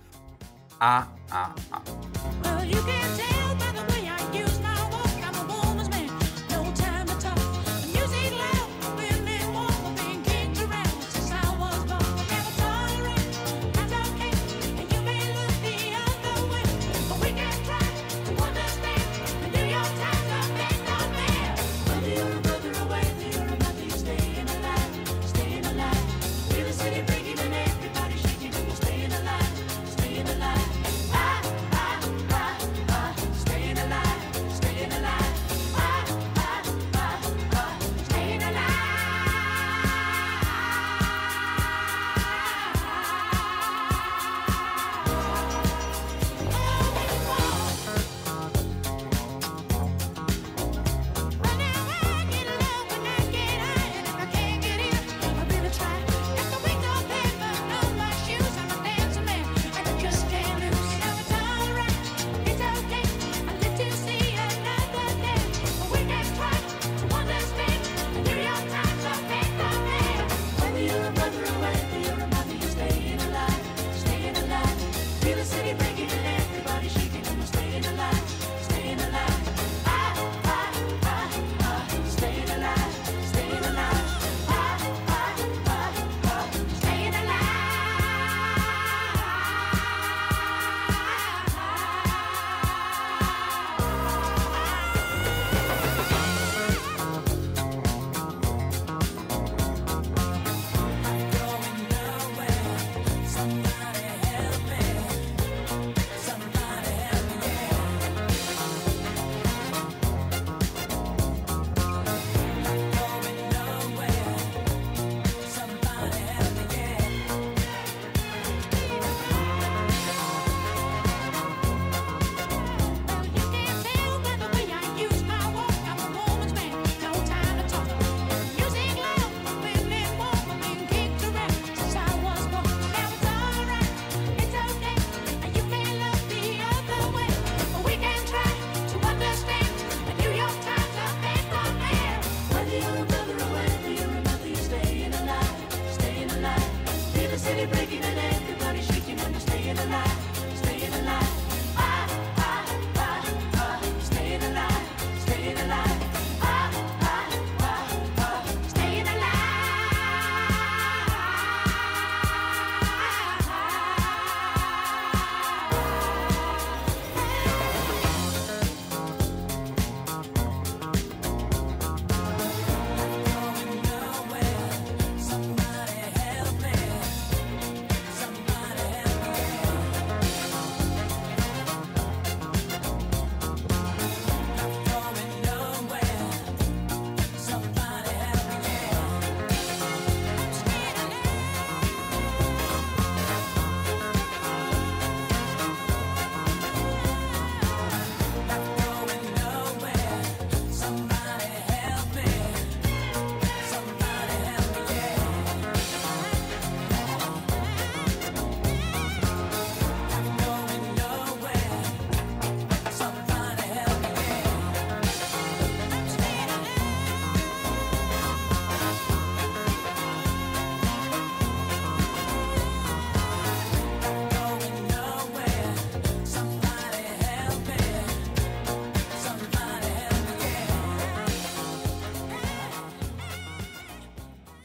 Ah, 0.78 1.12
ah, 1.28 1.54
ah. 1.70 1.82
Well, 2.42 3.39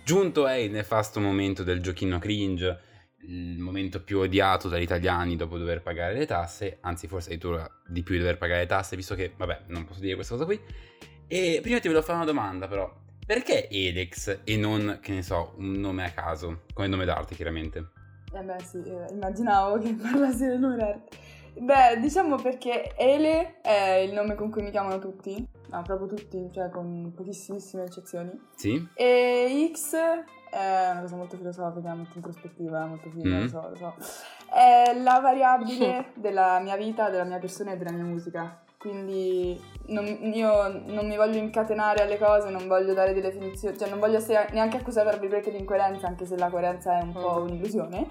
Giunto 0.05 0.45
è 0.45 0.53
il 0.53 0.69
nefasto 0.69 1.19
momento 1.19 1.63
del 1.63 1.81
giochino 1.81 2.19
cringe, 2.19 2.79
il 3.21 3.57
momento 3.57 4.03
più 4.03 4.19
odiato 4.19 4.69
dagli 4.69 4.83
italiani 4.83 5.35
dopo 5.35 5.57
dover 5.57 5.81
pagare 5.81 6.13
le 6.13 6.27
tasse, 6.27 6.77
anzi 6.81 7.07
forse 7.07 7.29
addirittura 7.29 7.67
di 7.87 8.03
più 8.03 8.13
di 8.13 8.19
dover 8.19 8.37
pagare 8.37 8.59
le 8.59 8.65
tasse, 8.67 8.95
visto 8.95 9.15
che, 9.15 9.33
vabbè, 9.35 9.61
non 9.69 9.83
posso 9.83 10.01
dire 10.01 10.13
questa 10.13 10.35
cosa 10.35 10.45
qui. 10.45 10.61
E 11.25 11.57
prima 11.59 11.79
ti 11.79 11.87
volevo 11.87 12.05
fare 12.05 12.17
una 12.17 12.27
domanda 12.27 12.67
però, 12.67 12.87
perché 13.25 13.67
Elex 13.67 14.41
e 14.43 14.57
non, 14.57 14.99
che 15.01 15.11
ne 15.11 15.23
so, 15.23 15.55
un 15.57 15.71
nome 15.71 16.05
a 16.05 16.11
caso, 16.11 16.65
come 16.71 16.85
nome 16.85 17.05
d'arte 17.05 17.33
chiaramente? 17.33 17.89
Eh 18.31 18.43
beh 18.43 18.59
sì, 18.59 18.83
eh, 18.83 19.11
immaginavo 19.11 19.79
che 19.79 19.89
parlassi 19.99 20.45
del 20.45 20.59
nome 20.59 20.75
d'arte. 20.75 21.17
Beh, 21.57 21.99
diciamo 21.99 22.35
perché 22.35 22.93
Ele 22.95 23.59
è 23.61 24.05
il 24.05 24.13
nome 24.13 24.35
con 24.35 24.51
cui 24.51 24.61
mi 24.61 24.69
chiamano 24.69 24.99
tutti, 24.99 25.43
no, 25.75 25.81
proprio 25.83 26.07
tutti, 26.07 26.49
cioè 26.53 26.69
con 26.69 27.11
pochissimissime 27.15 27.83
eccezioni. 27.83 28.31
Sì? 28.55 28.87
E 28.93 29.71
X 29.73 29.95
è 30.51 30.89
una 30.91 31.01
cosa 31.01 31.15
molto 31.15 31.35
filosofica, 31.37 31.93
molto 31.93 32.13
introspettiva, 32.15 32.85
molto 32.85 33.09
figa, 33.09 33.29
Mm. 33.37 33.41
lo 33.41 33.47
so, 33.47 33.69
lo 33.69 33.75
so. 33.75 33.93
È 34.53 34.93
la 35.01 35.19
variabile 35.19 36.11
della 36.15 36.59
mia 36.59 36.75
vita, 36.77 37.09
della 37.09 37.23
mia 37.25 37.39
persona 37.39 37.71
e 37.73 37.77
della 37.77 37.91
mia 37.91 38.03
musica. 38.03 38.61
Quindi 38.77 39.59
non- 39.87 40.05
io 40.05 40.67
non 40.85 41.07
mi 41.07 41.15
voglio 41.17 41.37
incatenare 41.39 42.03
alle 42.03 42.19
cose, 42.19 42.51
non 42.51 42.67
voglio 42.67 42.93
dare 42.93 43.13
delle 43.13 43.31
definizioni, 43.31 43.75
cioè 43.77 43.89
non 43.89 43.99
voglio 43.99 44.17
essere 44.17 44.47
neanche 44.51 44.77
accusata 44.77 45.09
tra 45.09 45.19
virgolette 45.19 45.49
di 45.51 45.57
incoerenza, 45.57 46.05
anche 46.07 46.25
se 46.25 46.37
la 46.37 46.49
coerenza 46.49 46.99
è 46.99 47.01
un 47.01 47.11
po' 47.13 47.39
Mm. 47.39 47.43
un'illusione. 47.47 48.07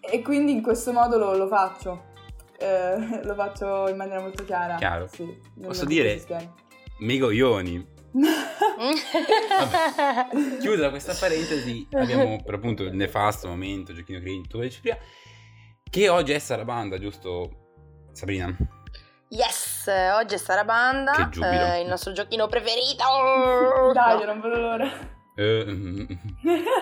E 0.00 0.20
quindi 0.22 0.50
in 0.52 0.60
questo 0.62 0.92
modo 0.92 1.16
lo, 1.18 1.36
lo 1.36 1.46
faccio. 1.46 2.10
Eh, 2.58 2.96
lo 3.24 3.34
faccio 3.34 3.88
in 3.88 3.96
maniera 3.96 4.20
molto 4.20 4.44
chiara. 4.44 4.74
Chiaro. 4.74 5.06
Sì, 5.06 5.40
Posso 5.62 5.84
dire- 5.84 6.20
Megoglioni. 7.02 7.90
Chiusa 10.60 10.90
questa 10.90 11.14
parentesi, 11.18 11.86
abbiamo 11.92 12.40
per 12.42 12.54
appunto 12.54 12.84
il 12.84 12.94
nefasto 12.94 13.48
momento, 13.48 13.92
giochino 13.92 14.20
cringe, 14.20 14.48
tu 14.48 14.60
dici 14.60 14.80
prima, 14.80 14.96
che 15.90 16.08
oggi 16.08 16.32
è 16.32 16.38
Sarabanda, 16.38 16.98
giusto 16.98 17.50
Sabrina? 18.12 18.54
Yes, 19.28 19.90
oggi 20.14 20.34
è 20.34 20.38
Sarabanda, 20.38 21.28
eh, 21.30 21.80
il 21.80 21.88
nostro 21.88 22.12
giochino 22.12 22.46
preferito. 22.46 23.02
Dai, 23.92 24.14
No, 24.14 24.20
io 24.20 24.26
non 24.26 24.40
vedo 24.40 24.56
l'ora. 24.58 24.86
Eh, 25.34 25.64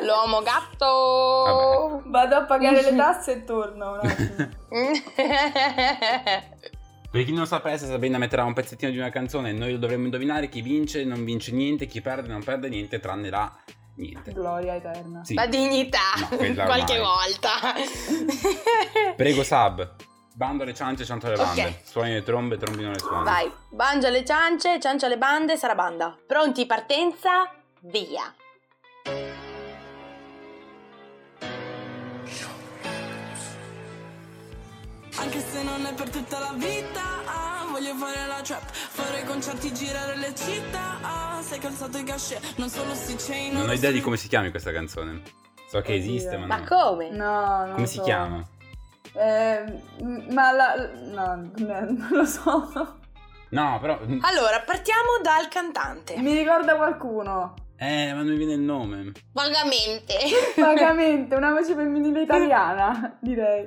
L'uomo 0.02 0.42
gatto. 0.42 2.02
Vado 2.06 2.34
a 2.34 2.44
pagare 2.44 2.82
le 2.82 2.94
tasse 2.96 3.32
e 3.32 3.44
torno 3.44 3.92
un 3.92 4.00
attimo. 4.02 4.48
per 7.10 7.24
chi 7.24 7.32
non 7.32 7.46
sapesse, 7.46 7.86
Sabrina 7.86 8.18
metterà 8.18 8.44
un 8.44 8.52
pezzettino 8.52 8.90
di 8.90 8.98
una 8.98 9.10
canzone 9.10 9.50
e 9.50 9.52
noi 9.52 9.72
lo 9.72 9.78
dovremmo 9.78 10.04
indovinare, 10.04 10.48
chi 10.48 10.60
vince 10.62 11.04
non 11.04 11.24
vince 11.24 11.50
niente, 11.52 11.86
chi 11.86 12.00
perde 12.00 12.28
non 12.28 12.42
perde 12.42 12.68
niente, 12.68 13.00
tranne 13.00 13.30
la 13.30 13.52
niente. 13.96 14.32
Gloria 14.32 14.74
eterna. 14.76 15.24
Sì. 15.24 15.34
La 15.34 15.46
dignità, 15.46 15.98
No, 16.30 16.36
qualche 16.64 16.98
volta. 16.98 17.50
Prego 19.16 19.42
Sab, 19.42 19.94
bando 20.34 20.64
le 20.64 20.72
ciance, 20.72 21.04
cianto 21.04 21.28
le 21.28 21.36
bande, 21.36 21.62
Ok. 21.64 21.74
suoni 21.82 22.12
le 22.12 22.22
trombe, 22.22 22.56
trombino 22.56 22.90
le 22.92 22.98
suoni. 22.98 23.24
Vai, 23.24 23.50
bangia 23.70 24.08
le 24.08 24.24
ciance, 24.24 24.78
ciancia 24.80 25.08
le 25.08 25.18
bande, 25.18 25.56
Sarabanda. 25.56 26.16
Pronti, 26.26 26.64
partenza, 26.66 27.52
via. 27.80 28.32
Anche 35.20 35.40
se 35.40 35.62
non 35.62 35.84
è 35.86 35.92
per 35.94 36.08
tutta 36.10 36.38
la 36.38 36.52
vita, 36.54 37.00
ah, 37.26 37.66
voglio 37.70 37.94
fare 37.94 38.26
la 38.26 38.40
trap, 38.42 38.70
fare 38.72 39.22
concerti, 39.24 39.72
girare 39.74 40.16
le 40.16 40.34
città, 40.34 40.98
ah, 41.02 41.42
sei 41.42 41.58
calzato 41.58 41.98
i 41.98 42.04
cachet, 42.04 42.54
non 42.56 42.68
solo 42.68 42.94
si 42.94 43.14
chain, 43.16 43.52
Non 43.52 43.68
ho 43.68 43.72
idea 43.72 43.90
di 43.90 44.00
come 44.00 44.16
si 44.16 44.28
chiami 44.28 44.50
questa 44.50 44.72
canzone. 44.72 45.22
So 45.68 45.80
che 45.82 45.92
Oddio. 45.92 45.94
esiste, 46.04 46.36
ma, 46.36 46.46
Ma 46.46 46.56
no. 46.56 46.64
come? 46.66 47.10
No, 47.10 47.56
non 47.58 47.68
Come 47.70 47.80
lo 47.82 47.86
si 47.86 47.96
so. 47.96 48.02
chiama? 48.02 48.42
Eh, 49.12 49.82
ma 50.30 50.52
la... 50.52 50.74
No, 51.12 51.50
non 51.56 52.08
lo 52.10 52.24
so. 52.24 52.98
No, 53.50 53.78
però... 53.80 53.98
Allora, 54.22 54.60
partiamo 54.64 55.18
dal 55.22 55.48
cantante. 55.48 56.16
Mi 56.18 56.32
ricorda 56.34 56.76
qualcuno. 56.76 57.54
Eh, 57.82 58.12
ma 58.12 58.18
non 58.20 58.26
mi 58.32 58.36
viene 58.36 58.52
il 58.52 58.60
nome. 58.60 59.10
Vagamente. 59.32 60.14
Vagamente, 60.56 61.34
una 61.34 61.52
voce 61.52 61.74
femminile 61.74 62.20
italiana, 62.22 63.16
direi. 63.22 63.66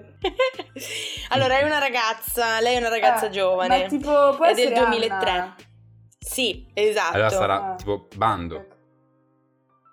allora, 1.29 1.57
è 1.57 1.63
una 1.63 1.79
ragazza, 1.79 2.59
lei 2.61 2.75
è 2.75 2.77
una 2.77 2.89
ragazza 2.89 3.25
Eh, 3.25 3.29
giovane. 3.31 3.79
Ma 3.81 3.87
tipo, 3.87 4.35
può 4.35 4.45
È 4.45 4.53
del 4.53 4.71
essere 4.71 4.85
2003. 4.85 5.29
Anna. 5.31 5.55
Sì, 6.19 6.65
esatto. 6.75 7.15
Allora 7.15 7.29
sarà 7.29 7.71
Ah. 7.71 7.75
tipo 7.75 8.07
bando. 8.15 8.55
Ecco. 8.57 8.75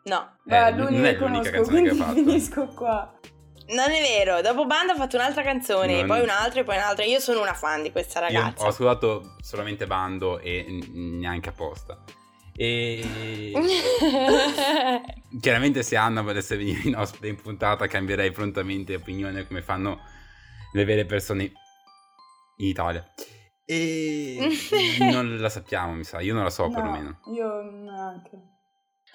No, 0.04 0.36
Eh, 0.46 0.48
Beh, 0.50 0.70
non 0.72 0.86
l'unica 0.86 1.08
è 1.08 1.12
che 1.16 1.18
l'unica 1.18 1.50
conosco, 1.50 1.50
canzone 1.52 1.82
che 1.82 1.88
ha 1.88 1.94
fatto. 1.94 2.12
finisco 2.14 2.66
qua. 2.68 3.14
non 3.68 3.90
è 3.90 4.00
vero. 4.02 4.40
Dopo 4.42 4.66
Banda 4.66 4.92
ha 4.92 4.96
fatto 4.96 5.16
un'altra 5.16 5.42
canzone, 5.42 5.98
Non- 5.98 6.06
poi 6.06 6.20
un'altra 6.20 6.60
e 6.60 6.64
poi 6.64 6.76
un'altra. 6.76 7.04
Io 7.04 7.20
sono 7.20 7.40
una 7.40 7.54
fan 7.54 7.82
di 7.82 7.90
questa 7.92 8.18
Io 8.28 8.38
ragazza. 8.40 8.64
ho 8.64 8.68
ascoltato 8.68 9.36
solamente 9.40 9.86
bando 9.86 10.38
e 10.40 10.66
neanche 10.92 11.48
apposta. 11.50 12.02
E 12.62 13.54
chiaramente 15.40 15.82
se 15.82 15.96
Anna 15.96 16.20
volesse 16.20 16.58
venire 16.58 16.82
in 16.84 16.94
ospite 16.94 17.28
in 17.28 17.40
puntata 17.40 17.86
cambierei 17.86 18.32
prontamente 18.32 18.96
opinione 18.96 19.46
come 19.46 19.62
fanno 19.62 20.00
le 20.74 20.84
vere 20.84 21.06
persone 21.06 21.44
in 21.44 22.66
Italia. 22.66 23.02
E 23.64 24.36
non 25.10 25.38
la 25.38 25.48
sappiamo, 25.48 25.94
mi 25.94 26.04
sa, 26.04 26.20
io 26.20 26.34
non 26.34 26.42
la 26.42 26.50
so 26.50 26.66
No, 26.66 26.74
perlomeno. 26.74 27.20
Io 27.32 27.62
neanche. 27.62 28.30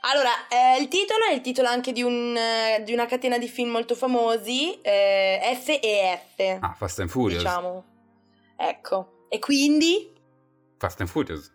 Allora, 0.02 0.48
eh, 0.48 0.82
il 0.82 0.88
titolo 0.88 1.26
è 1.30 1.34
il 1.34 1.42
titolo 1.42 1.68
anche 1.68 1.92
di, 1.92 2.02
un, 2.02 2.36
eh, 2.36 2.82
di 2.84 2.94
una 2.94 3.06
catena 3.06 3.38
di 3.38 3.48
film 3.48 3.70
molto 3.70 3.94
famosi, 3.94 4.82
eh, 4.82 5.40
F 5.56 5.68
e 5.70 6.20
F, 6.36 6.58
Ah, 6.62 6.74
Fast 6.74 7.00
and 7.00 7.10
Furious. 7.10 7.44
diciamo. 7.44 7.84
Ecco. 8.58 9.28
E 9.30 9.38
quindi? 9.38 10.12
Fast 10.80 11.00
and 11.02 11.10
Furious. 11.10 11.54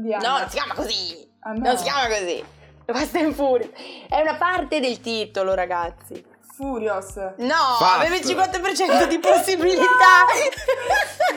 Di 0.00 0.08
No, 0.10 0.38
non 0.38 0.48
si 0.48 0.56
chiama 0.56 0.74
così. 0.74 1.28
Ah, 1.40 1.52
no. 1.52 1.58
Non 1.60 1.76
si 1.76 1.82
chiama 1.84 2.06
così. 2.08 2.44
Fast 2.86 3.16
and 3.16 3.34
Furious. 3.34 3.70
È 4.08 4.20
una 4.20 4.34
parte 4.34 4.80
del 4.80 5.00
titolo, 5.00 5.54
ragazzi. 5.54 6.24
Furious. 6.56 7.14
No, 7.38 7.76
Fast. 7.78 8.00
aveva 8.00 8.16
il 8.16 8.24
50% 8.24 9.06
di 9.06 9.18
possibilità. 9.18 10.24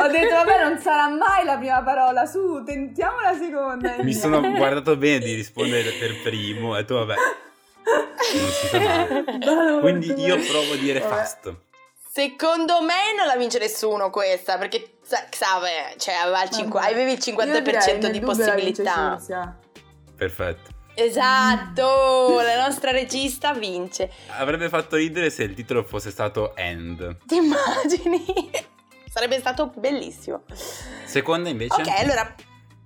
Ho 0.00 0.06
detto, 0.08 0.34
vabbè, 0.34 0.62
non 0.64 0.78
sarà 0.78 1.08
mai 1.08 1.44
la 1.44 1.56
prima 1.58 1.82
parola. 1.82 2.24
Su, 2.26 2.62
tentiamo 2.64 3.20
la 3.20 3.34
seconda. 3.34 3.96
Mi 4.02 4.14
sono 4.14 4.40
guardato 4.40 4.96
bene 4.96 5.18
di 5.18 5.34
rispondere 5.34 5.90
per 5.92 6.22
primo 6.22 6.76
e 6.76 6.84
tu 6.84 6.94
vabbè, 6.94 7.14
non 7.14 8.50
si 8.50 8.66
fa 8.68 8.78
male. 8.78 9.24
Quindi 9.80 10.12
io 10.14 10.36
provo 10.36 10.74
a 10.74 10.76
dire 10.76 11.00
Vabbè. 11.00 11.14
fast. 11.14 11.54
Secondo 12.10 12.80
me 12.82 13.14
non 13.16 13.26
la 13.26 13.36
vince 13.36 13.58
nessuno 13.58 14.10
questa, 14.10 14.56
perché 14.58 14.97
Xave, 15.30 15.94
cioè 15.96 16.14
aveva 16.14 16.42
il 16.42 16.50
cinqu- 16.50 16.82
avevi 16.82 17.12
il 17.12 17.22
Io 17.24 17.60
direi, 17.60 17.80
50% 17.80 18.00
nel 18.00 18.12
di 18.12 18.20
possibilità. 18.20 19.18
Perfetto. 20.16 20.76
Esatto, 20.94 22.40
la 22.40 22.60
nostra 22.60 22.90
regista 22.90 23.52
vince. 23.52 24.10
Avrebbe 24.36 24.68
fatto 24.68 24.96
ridere 24.96 25.30
se 25.30 25.44
il 25.44 25.54
titolo 25.54 25.84
fosse 25.84 26.10
stato 26.10 26.56
End. 26.56 27.18
Ti 27.24 27.36
immagini? 27.36 28.24
Sarebbe 29.08 29.38
stato 29.38 29.72
bellissimo. 29.76 30.42
Seconda 31.04 31.48
invece? 31.48 31.80
Ok, 31.80 31.88
allora, 32.00 32.34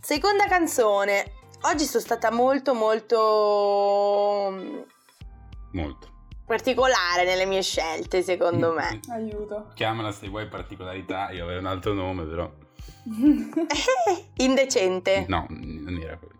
seconda 0.00 0.46
canzone. 0.46 1.32
Oggi 1.62 1.84
sono 1.84 2.02
stata 2.02 2.30
molto 2.30 2.74
molto 2.74 4.48
mm, 4.52 4.80
Molto. 5.72 6.11
Particolare 6.44 7.24
nelle 7.24 7.46
mie 7.46 7.62
scelte, 7.62 8.22
secondo 8.22 8.72
me. 8.72 9.00
Aiuto. 9.08 9.70
Chiamala 9.74 10.12
se 10.12 10.28
vuoi 10.28 10.46
particolarità, 10.46 11.30
io 11.30 11.44
avevo 11.44 11.60
un 11.60 11.66
altro 11.66 11.92
nome 11.92 12.24
però. 12.24 12.50
Indecente. 14.36 15.24
No, 15.28 15.46
non 15.48 15.98
era 16.00 16.16
quello. 16.16 16.32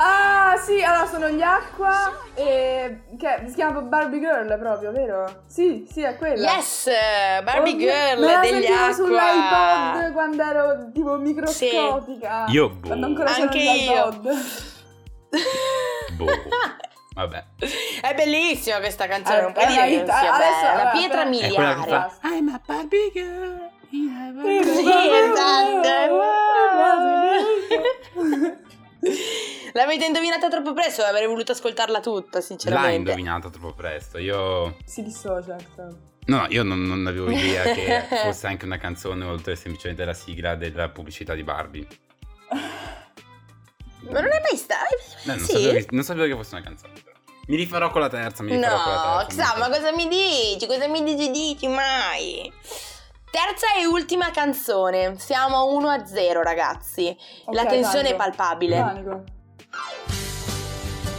Ah, 0.00 0.56
sì, 0.64 0.80
allora 0.82 1.06
sono 1.06 1.28
gli 1.28 1.42
acqua 1.42 2.12
e... 2.34 3.00
che 3.18 3.42
si 3.48 3.54
chiama 3.54 3.80
Barbie 3.80 4.20
Girl 4.20 4.56
proprio, 4.58 4.92
vero? 4.92 5.42
Sì, 5.46 5.86
sì, 5.90 6.02
è 6.02 6.16
quella. 6.16 6.52
Yes, 6.52 6.88
Barbie 7.42 7.72
Oddio, 7.74 7.86
Girl 7.90 8.20
me 8.20 8.32
la 8.32 8.40
degli 8.40 8.66
Aqua. 8.66 8.92
sull'iPod 8.92 10.12
quando 10.12 10.42
ero 10.42 10.90
tipo 10.92 11.16
microscopica. 11.16 12.44
Io, 12.48 12.68
boh. 12.70 12.86
Quando 12.86 13.06
ancora 13.06 13.34
Anche 13.34 13.58
io. 13.58 13.92
iPod. 14.08 14.28
Boh. 16.16 16.26
Vabbè. 17.14 17.44
È 18.00 18.14
bellissima 18.14 18.78
questa 18.78 19.08
canzone, 19.08 19.40
non 19.40 19.52
puoi 19.52 19.64
è 19.64 19.70
una 19.72 19.82
dire 19.86 19.90
che 19.90 19.96
non 19.96 20.06
hit. 20.06 20.14
sia 20.20 20.34
Adesso, 20.34 20.60
bella. 20.62 20.82
La 20.84 20.90
pietra 20.90 21.16
però- 21.16 21.28
miliare. 21.30 21.88
fa 21.88 22.10
I'm 22.22 22.48
a 22.48 22.60
Barbie 22.64 23.10
girl. 23.12 23.60
a 23.60 24.32
Sì, 24.62 24.92
esatto. 25.24 25.88
L'avete 29.78 30.06
indovinata 30.06 30.48
troppo 30.48 30.72
presto, 30.72 31.02
avrei 31.04 31.26
voluto 31.28 31.52
ascoltarla 31.52 32.00
tutta, 32.00 32.38
L'hai 32.38 32.46
sinceramente. 32.46 32.94
indovinata 32.96 33.48
troppo 33.48 33.72
presto. 33.74 34.18
Io 34.18 34.76
Si 34.84 35.04
dissocia. 35.04 35.56
No, 35.76 35.96
no, 36.26 36.46
io 36.48 36.64
non, 36.64 36.82
non 36.82 37.06
avevo 37.06 37.30
idea 37.30 37.62
che 37.62 38.04
fosse 38.24 38.48
anche 38.48 38.64
una 38.64 38.76
canzone 38.78 39.24
oltre 39.24 39.54
semplicemente 39.54 40.04
la 40.04 40.14
sigla 40.14 40.56
della 40.56 40.88
pubblicità 40.88 41.34
di 41.34 41.44
Barbie. 41.44 41.86
Ma 44.10 44.20
non 44.20 44.32
è 44.32 44.40
mai 44.40 44.56
stato? 44.56 44.96
No, 45.24 45.34
non, 45.34 45.44
sì? 45.44 45.52
sapevo 45.52 45.72
che, 45.72 45.86
non 45.90 46.02
sapevo 46.02 46.26
che 46.26 46.34
fosse 46.34 46.54
una 46.56 46.64
canzone. 46.64 46.92
però. 47.04 47.16
Mi 47.46 47.56
rifarò 47.56 47.90
con 47.90 48.00
la 48.00 48.08
terza, 48.08 48.42
mi 48.42 48.56
rifarò 48.56 48.82
con 48.82 48.92
la 48.92 49.12
No, 49.20 49.26
terza. 49.26 49.42
Xa, 49.52 49.58
ma 49.58 49.68
cosa 49.68 49.92
mi 49.92 50.08
dici? 50.08 50.66
Cosa 50.66 50.88
mi 50.88 51.04
dici, 51.04 51.30
dici 51.30 51.68
mai? 51.68 52.52
Terza 53.30 53.74
e 53.78 53.86
ultima 53.86 54.30
canzone. 54.32 55.18
Siamo 55.18 55.66
1 55.72 55.88
a 55.88 56.04
0, 56.04 56.42
ragazzi. 56.42 57.16
La 57.52 57.62
Ok, 57.62 57.68
tensione 57.68 58.08
è 58.10 58.16
panico. 58.16 58.36
palpabile. 58.36 58.76
Panico. 58.80 59.24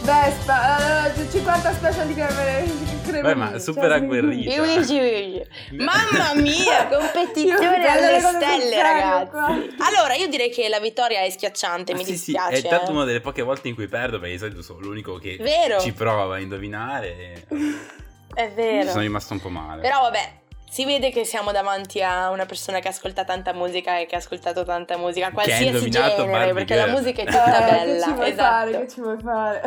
Vespa, 0.02 1.12
eh, 1.14 1.30
50 1.30 1.72
special 1.74 2.06
di 2.06 2.14
creme. 2.14 2.88
Beh, 3.20 3.34
ma 3.34 3.58
super 3.58 3.92
agguerrita. 3.92 4.62
Dici, 4.62 4.98
dici. 4.98 5.42
Mamma 5.76 6.32
mia, 6.36 6.88
Io 6.88 6.98
competizione 6.98 7.86
alle 7.86 8.20
stelle, 8.20 8.82
ragazzi. 8.82 9.30
qua. 9.30 9.46
Allora, 9.86 10.14
io 10.14 10.26
direi 10.28 10.48
che 10.50 10.68
la 10.68 10.80
vittoria 10.80 11.20
è 11.20 11.30
schiacciante, 11.30 11.92
Ah, 11.92 11.96
mi 11.96 12.04
sì, 12.04 12.16
sì, 12.16 12.32
dispiace. 12.32 12.66
è 12.66 12.68
tanto 12.68 12.90
eh. 12.90 12.94
una 12.94 13.04
delle 13.04 13.20
poche 13.20 13.42
volte 13.42 13.68
in 13.68 13.74
cui 13.74 13.88
perdo 13.88 14.18
perché 14.18 14.32
di 14.34 14.38
solito 14.38 14.62
sono 14.62 14.78
l'unico 14.80 15.16
che 15.18 15.36
Vero. 15.38 15.80
ci 15.80 15.92
prova 15.92 16.36
a 16.36 16.38
indovinare. 16.38 17.08
e 17.16 17.44
È 18.34 18.48
Ci 18.48 18.54
vero. 18.54 18.88
sono 18.90 19.02
rimasto 19.02 19.34
un 19.34 19.40
po' 19.40 19.48
male. 19.50 19.82
Però 19.82 20.00
vabbè, 20.00 20.32
si 20.70 20.84
vede 20.84 21.10
che 21.10 21.24
siamo 21.24 21.50
davanti 21.50 22.00
a 22.00 22.30
una 22.30 22.46
persona 22.46 22.78
che 22.78 22.88
ascolta 22.88 23.24
tanta 23.24 23.52
musica 23.52 23.98
e 23.98 24.06
che 24.06 24.14
ha 24.14 24.18
ascoltato 24.18 24.64
tanta 24.64 24.96
musica, 24.96 25.32
qualsiasi 25.32 25.90
genere, 25.90 26.24
Barbie 26.30 26.52
perché 26.54 26.74
Girl. 26.74 26.86
la 26.86 26.92
musica 26.98 27.22
è 27.22 27.24
tutta 27.26 27.66
Eh, 27.66 27.70
bella. 27.86 28.04
Che 28.04 28.10
ci 28.10 28.12
vuoi 28.14 28.30
esatto. 28.30 28.48
fare? 28.70 28.70
Che 28.80 28.88
ci 28.88 29.00
vuoi 29.00 29.18
fare? 29.20 29.62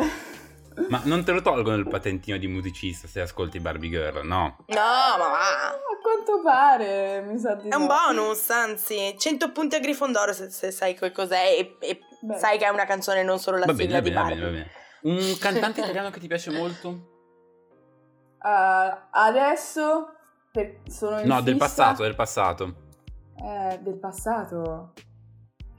Ma 0.88 1.00
non 1.04 1.22
te 1.22 1.30
lo 1.30 1.40
tolgono 1.40 1.76
il 1.76 1.86
patentino 1.86 2.36
di 2.36 2.48
musicista 2.48 3.06
se 3.06 3.20
ascolti 3.20 3.60
Barbie 3.60 3.90
Girl, 3.90 4.26
no? 4.26 4.56
No, 4.66 4.76
ma 4.76 5.16
va. 5.28 5.68
A 5.68 5.76
quanto 6.02 6.40
pare, 6.42 7.20
mi 7.20 7.38
sa 7.38 7.54
di 7.54 7.68
È 7.68 7.74
un 7.76 7.82
no. 7.82 7.86
bonus, 7.86 8.50
anzi, 8.50 9.14
100 9.16 9.52
punti 9.52 9.76
a 9.76 9.78
Grifondoro 9.78 10.32
se, 10.32 10.50
se 10.50 10.72
sai 10.72 10.94
che 10.94 11.12
cos'è 11.12 11.44
e, 11.58 11.76
e 11.78 12.00
sai 12.36 12.58
che 12.58 12.64
è 12.64 12.70
una 12.70 12.86
canzone 12.86 13.22
non 13.22 13.38
solo 13.38 13.58
la 13.58 13.66
Va 13.66 13.74
sigla 13.74 14.00
bene, 14.02 14.14
va 14.16 14.22
bene, 14.24 14.40
va 14.40 14.48
bene. 14.48 14.70
Un 15.02 15.36
cantante 15.38 15.78
italiano 15.82 16.10
che 16.10 16.18
ti 16.18 16.26
piace 16.26 16.50
molto? 16.50 16.88
Uh, 18.42 18.96
adesso 19.12 20.13
per- 20.54 20.76
sono 20.86 21.18
in 21.18 21.26
No, 21.26 21.40
del 21.42 21.54
fissa- 21.54 21.66
passato, 21.66 22.02
del 22.04 22.14
passato. 22.14 22.74
Eh, 23.42 23.78
del 23.82 23.94
passato. 23.98 24.92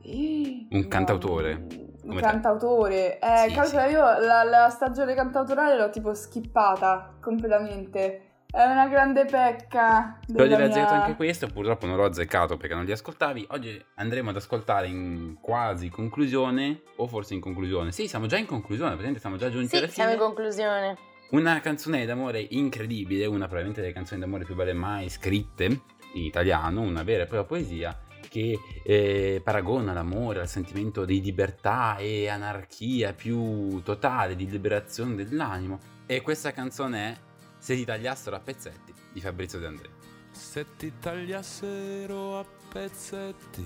Un 0.03 0.87
cantautore, 0.89 1.53
Un 1.53 1.99
come 2.09 2.15
te. 2.21 2.27
cantautore. 2.27 3.17
Eh, 3.19 3.47
Sì, 3.47 3.53
calcola, 3.55 3.85
sì. 3.87 3.91
io 3.93 4.01
la, 4.19 4.43
la 4.43 4.69
stagione 4.69 5.13
cantautorale 5.15 5.77
l'ho 5.77 5.89
tipo 5.89 6.13
skippata 6.13 7.13
completamente. 7.21 8.21
È 8.51 8.63
una 8.63 8.87
grande 8.87 9.23
pecca. 9.25 10.19
Però 10.27 10.43
della 10.43 10.57
devi 10.57 10.67
mia- 10.67 10.71
azzeccato 10.83 10.93
anche 11.01 11.15
questo, 11.15 11.47
purtroppo 11.47 11.85
non 11.85 11.95
l'ho 11.95 12.05
azzeccato 12.05 12.57
perché 12.57 12.75
non 12.75 12.83
li 12.83 12.91
ascoltavi. 12.91 13.47
Oggi 13.51 13.83
andremo 13.95 14.29
ad 14.31 14.35
ascoltare 14.35 14.87
in 14.87 15.37
quasi 15.39 15.87
conclusione, 15.89 16.81
o 16.97 17.07
forse 17.07 17.33
in 17.33 17.39
conclusione. 17.39 17.91
Sì, 17.93 18.07
siamo 18.09 18.25
già 18.27 18.37
in 18.37 18.45
conclusione, 18.45 18.89
praticamente 18.91 19.21
siamo 19.21 19.37
già 19.37 19.49
giunti 19.49 19.75
alla 19.77 19.87
Sì, 19.87 19.93
fine. 19.93 20.05
siamo 20.07 20.11
in 20.21 20.27
conclusione. 20.27 20.97
Una 21.31 21.59
canzone 21.59 22.05
d'amore 22.05 22.45
incredibile, 22.51 23.25
una 23.25 23.45
probabilmente 23.45 23.81
delle 23.81 23.93
canzoni 23.93 24.21
d'amore 24.21 24.45
più 24.45 24.53
belle 24.53 24.73
mai 24.73 25.09
scritte 25.09 25.65
in 25.65 26.23
italiano, 26.23 26.81
una 26.81 27.01
vera 27.01 27.23
e 27.23 27.25
propria 27.25 27.47
poesia 27.47 27.99
che 28.29 28.59
eh, 28.83 29.41
paragona 29.43 29.91
l'amore 29.91 30.41
al 30.41 30.47
sentimento 30.47 31.03
di 31.03 31.21
libertà 31.21 31.97
e 31.97 32.27
anarchia 32.27 33.13
più 33.13 33.81
totale, 33.81 34.35
di 34.35 34.47
liberazione 34.47 35.15
dell'animo. 35.15 35.79
E 36.05 36.21
questa 36.21 36.51
canzone 36.51 37.11
è 37.11 37.17
Se 37.57 37.75
ti 37.75 37.85
tagliassero 37.85 38.35
a 38.35 38.39
pezzetti 38.39 38.93
di 39.11 39.19
Fabrizio 39.19 39.57
De 39.57 39.65
André. 39.65 39.89
Se 40.29 40.75
ti 40.77 40.93
tagliassero 40.99 42.37
a 42.37 42.45
pezzetti, 42.71 43.65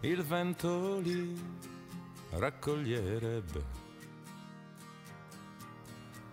il 0.00 0.22
vento 0.22 0.98
li 1.00 1.34
raccoglierebbe. 2.32 3.87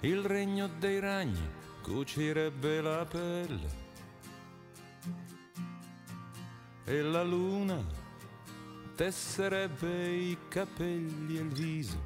Il 0.05 0.23
regno 0.23 0.67
dei 0.67 0.99
ragni 0.99 1.49
cucirebbe 1.81 2.79
la 2.79 3.03
pelle. 3.05 3.83
E 6.83 7.01
la 7.01 7.23
luna 7.23 7.83
tesserebbe 8.95 10.15
i 10.15 10.37
capelli 10.47 11.37
e 11.37 11.41
il 11.41 11.47
viso. 11.47 11.99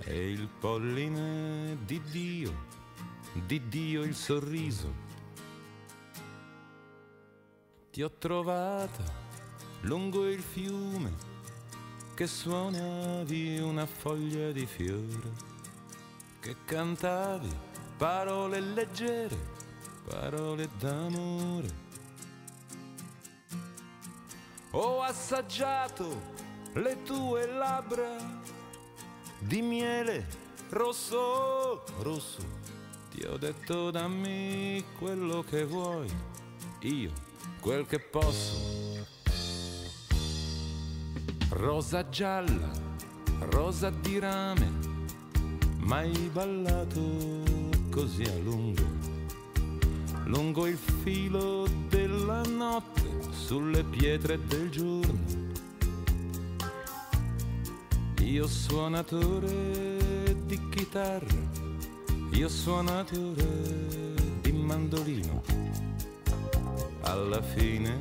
E 0.00 0.30
il 0.32 0.48
polline 0.58 1.78
di 1.84 2.02
Dio 2.10 2.72
di 3.46 3.68
Dio 3.68 4.02
il 4.02 4.16
sorriso. 4.16 4.92
Ti 7.92 8.02
ho 8.02 8.10
trovata 8.18 9.04
lungo 9.82 10.28
il 10.28 10.42
fiume 10.42 11.33
che 12.14 12.28
suonavi 12.28 13.58
una 13.58 13.86
foglia 13.86 14.52
di 14.52 14.66
fiore, 14.66 15.32
che 16.38 16.54
cantavi 16.64 17.48
parole 17.96 18.60
leggere, 18.60 19.36
parole 20.08 20.68
d'amore. 20.78 21.82
Ho 24.70 25.02
assaggiato 25.02 26.32
le 26.74 27.02
tue 27.02 27.46
labbra 27.46 28.16
di 29.40 29.60
miele 29.60 30.24
rosso, 30.70 31.84
rosso. 31.98 32.62
Ti 33.10 33.24
ho 33.24 33.36
detto 33.36 33.90
dammi 33.90 34.84
quello 34.98 35.42
che 35.42 35.64
vuoi, 35.64 36.08
io 36.82 37.12
quel 37.60 37.84
che 37.86 37.98
posso. 37.98 38.73
Rosa 41.56 42.08
gialla, 42.08 42.68
rosa 43.50 43.88
di 43.88 44.18
rame, 44.18 44.72
mai 45.78 46.10
ballato 46.32 47.00
così 47.90 48.24
a 48.24 48.36
lungo, 48.42 48.82
lungo 50.24 50.66
il 50.66 50.76
filo 50.76 51.64
della 51.88 52.42
notte, 52.42 53.02
sulle 53.30 53.84
pietre 53.84 54.44
del 54.46 54.68
giorno. 54.68 55.52
Io 58.18 58.48
suonatore 58.48 60.36
di 60.46 60.68
chitarra, 60.70 61.38
io 62.30 62.48
suonatore 62.48 64.14
di 64.40 64.50
mandolino. 64.50 65.42
Alla 67.02 67.40
fine 67.40 68.00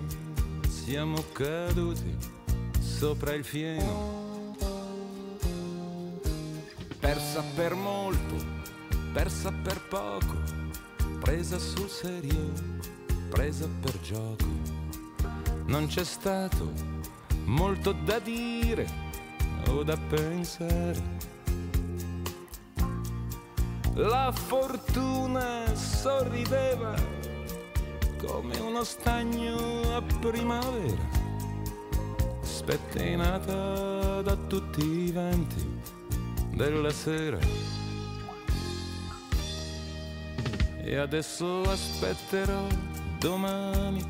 siamo 0.68 1.24
caduti 1.34 2.33
sopra 2.98 3.34
il 3.34 3.44
fieno. 3.44 4.56
Persa 7.00 7.44
per 7.56 7.74
molto, 7.74 8.36
persa 9.12 9.52
per 9.52 9.82
poco, 9.90 10.36
presa 11.20 11.58
sul 11.58 11.90
serio, 11.90 12.52
presa 13.30 13.68
per 13.82 14.00
gioco. 14.00 14.46
Non 15.66 15.88
c'è 15.88 16.04
stato 16.04 16.72
molto 17.46 17.92
da 17.92 18.20
dire 18.20 18.88
o 19.68 19.84
da 19.84 19.98
pensare. 19.98 21.32
La 23.96 24.32
fortuna 24.32 25.76
sorrideva 25.76 26.96
come 28.26 28.58
uno 28.60 28.84
stagno 28.84 29.96
a 29.96 30.02
primavera, 30.20 31.23
spettinata 32.64 34.22
da 34.22 34.38
tutti 34.48 34.86
i 34.86 35.12
venti 35.12 35.82
della 36.56 36.92
sera. 36.92 37.38
E 40.82 40.96
adesso 40.96 41.62
aspetterò 41.64 42.66
domani 43.20 44.02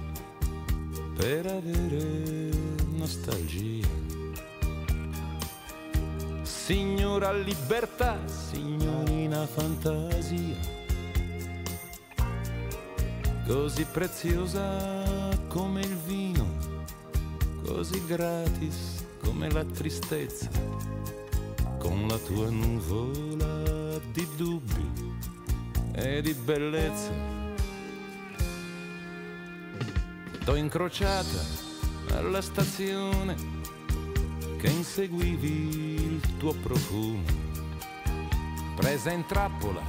per 1.16 1.48
avere 1.48 2.52
nostalgia. 2.92 3.88
Signora 6.44 7.34
libertà, 7.34 8.20
signorina 8.28 9.48
fantasia, 9.48 10.58
così 13.48 13.84
preziosa 13.92 15.30
come 15.48 15.82
il 15.82 15.96
vino, 16.06 16.43
così 17.66 18.04
gratis 18.06 19.06
come 19.24 19.50
la 19.50 19.64
tristezza, 19.64 20.50
con 21.80 22.08
la 22.08 22.18
tua 22.18 22.50
nuvola 22.50 24.00
di 24.12 24.28
dubbi 24.36 24.92
e 25.94 26.22
di 26.22 26.34
bellezza. 26.34 27.12
T'ho 30.44 30.56
incrociata 30.56 31.40
alla 32.10 32.42
stazione 32.42 33.36
che 34.58 34.68
inseguivi 34.68 36.16
il 36.16 36.38
tuo 36.38 36.54
profumo, 36.54 37.24
presa 38.76 39.12
in 39.12 39.26
trappola 39.26 39.82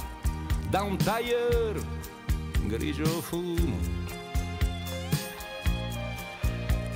da 0.69 0.81
un 0.83 0.97
tailleur 0.97 1.83
grigio 2.67 3.05
fumo. 3.21 4.04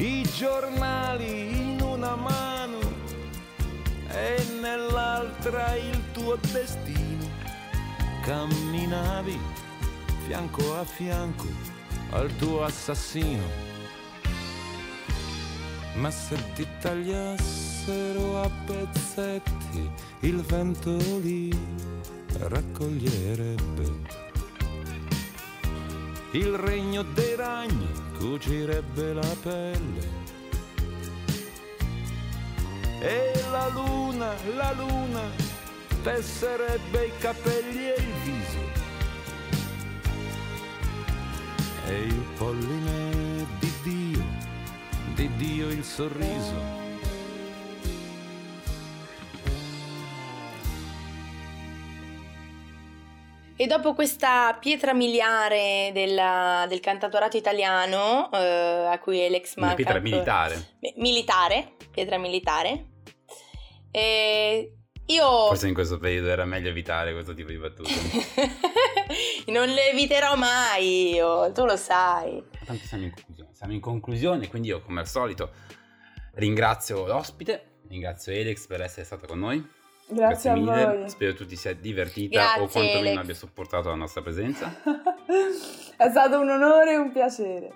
I 0.02 0.24
giornali 0.34 1.58
in 1.58 1.82
una 1.82 2.16
mano 2.16 2.80
e 4.08 4.46
nell'altra 4.62 5.76
il 5.76 6.02
tuo 6.14 6.38
destino. 6.54 7.28
Camminavi 8.24 9.38
fianco 10.26 10.78
a 10.78 10.86
fianco 10.86 11.48
al 12.12 12.34
tuo 12.38 12.64
assassino. 12.64 13.44
Ma 15.96 16.10
se 16.10 16.54
ti 16.54 16.66
tagliassero 16.80 18.42
a 18.42 18.50
pezzetti, 18.68 19.92
il 20.22 20.42
vento 20.44 20.96
li 21.20 21.54
raccoglierebbe. 22.38 24.29
Il 26.32 26.54
regno 26.54 27.02
dei 27.02 27.36
ragni 27.36 27.88
cucirebbe 28.20 29.14
la 29.14 29.36
pelle. 29.42 30.08
E 33.00 33.34
la 33.50 33.68
luna, 33.70 34.34
la 34.56 34.72
luna, 34.74 35.22
tesserebbe 36.04 37.08
i 37.08 37.12
capelli 37.18 37.90
e 37.90 37.96
il 37.98 38.14
viso. 38.24 38.60
E 41.88 42.02
il 42.04 42.26
polline 42.38 43.48
di 43.60 43.74
Dio, 43.82 44.24
di 45.16 45.36
Dio 45.36 45.70
il 45.70 45.84
sorriso. 45.84 46.79
E 53.62 53.68
dopo 53.68 53.94
questa 53.94 54.58
pietra 54.58 54.94
miliare 54.94 55.92
della- 55.92 56.66
del 56.70 56.80
cantatorato 56.80 57.36
italiano, 57.36 58.32
eh, 58.32 58.88
a 58.90 58.98
cui 59.00 59.22
Alex 59.26 59.58
manca... 59.58 59.76
pietra 59.76 60.00
militare. 60.00 60.76
Mi- 60.80 60.94
militare, 60.96 61.74
pietra 61.92 62.18
militare. 62.18 62.86
E 63.92 64.76
io 65.08 65.48
Forse 65.48 65.68
in 65.68 65.74
questo 65.74 65.98
periodo 65.98 66.30
era 66.30 66.46
meglio 66.46 66.70
evitare 66.70 67.12
questo 67.12 67.34
tipo 67.34 67.50
di 67.50 67.58
battute. 67.58 67.92
non 69.52 69.68
le 69.68 69.90
eviterò 69.90 70.38
mai 70.38 71.16
io, 71.16 71.52
tu 71.52 71.66
lo 71.66 71.76
sai. 71.76 72.42
Tanto 72.64 72.86
siamo 72.86 73.04
in 73.04 73.12
conclusione. 73.12 73.50
Siamo 73.54 73.74
in 73.74 73.82
conclusione, 73.82 74.48
quindi 74.48 74.70
io 74.70 74.80
come 74.82 75.02
al 75.02 75.08
solito 75.10 75.52
ringrazio 76.36 77.06
l'ospite, 77.06 77.80
ringrazio 77.90 78.32
Alex 78.32 78.68
per 78.68 78.80
essere 78.80 79.04
stata 79.06 79.28
con 79.28 79.40
noi. 79.40 79.78
Grazie, 80.12 80.50
a 80.50 80.54
mille, 80.56 80.86
voi. 80.86 81.10
spero 81.10 81.36
tu 81.36 81.46
ti 81.46 81.56
sia 81.56 81.74
divertita 81.74 82.40
Grazie, 82.40 82.62
o 82.62 82.68
quantomeno 82.68 83.08
Alex. 83.10 83.18
abbia 83.18 83.36
sopportato 83.36 83.90
la 83.90 83.96
nostra 83.96 84.22
presenza. 84.22 84.76
È 85.98 86.10
stato 86.10 86.40
un 86.40 86.50
onore 86.50 86.94
e 86.94 86.98
un 86.98 87.12
piacere. 87.12 87.72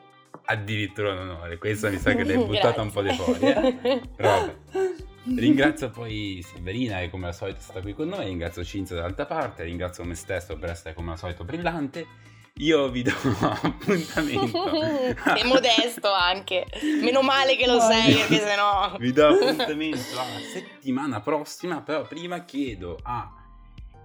Addirittura 0.45 1.11
un 1.11 1.29
onore, 1.29 1.57
questa 1.57 1.89
mi 1.89 1.97
sa 1.97 2.13
che 2.13 2.23
l'hai 2.23 2.38
buttata 2.43 2.81
un 2.81 2.91
po' 2.91 3.01
di 3.01 3.13
fuori. 3.13 3.45
Eh? 3.45 4.01
Ringrazio 5.36 5.89
poi 5.89 6.43
Severina 6.43 6.99
che 6.99 7.09
come 7.09 7.27
al 7.27 7.36
solito 7.36 7.59
è 7.59 7.61
stata 7.61 7.79
qui 7.79 7.93
con 7.93 8.09
noi, 8.09 8.25
ringrazio 8.25 8.61
Cinzia 8.63 8.95
dall'altra 8.97 9.25
parte, 9.25 9.63
ringrazio 9.63 10.03
me 10.03 10.15
stesso 10.15 10.57
per 10.57 10.71
essere 10.71 10.93
come 10.93 11.11
al 11.11 11.17
solito 11.17 11.45
brillante. 11.45 12.05
Io 12.57 12.87
vi 12.89 13.01
do 13.01 13.11
appuntamento. 13.41 14.69
Sei 15.23 15.43
modesto 15.45 16.13
anche. 16.13 16.67
Meno 17.01 17.23
male 17.23 17.55
che 17.55 17.65
lo 17.65 17.79
sei, 17.79 18.13
perché 18.13 18.37
sennò... 18.37 18.95
Vi 18.99 19.11
do 19.11 19.27
appuntamento 19.27 19.97
la 20.13 20.23
settimana 20.53 21.19
prossima, 21.19 21.81
però 21.81 22.03
prima 22.03 22.45
chiedo 22.45 22.99
a 23.01 23.27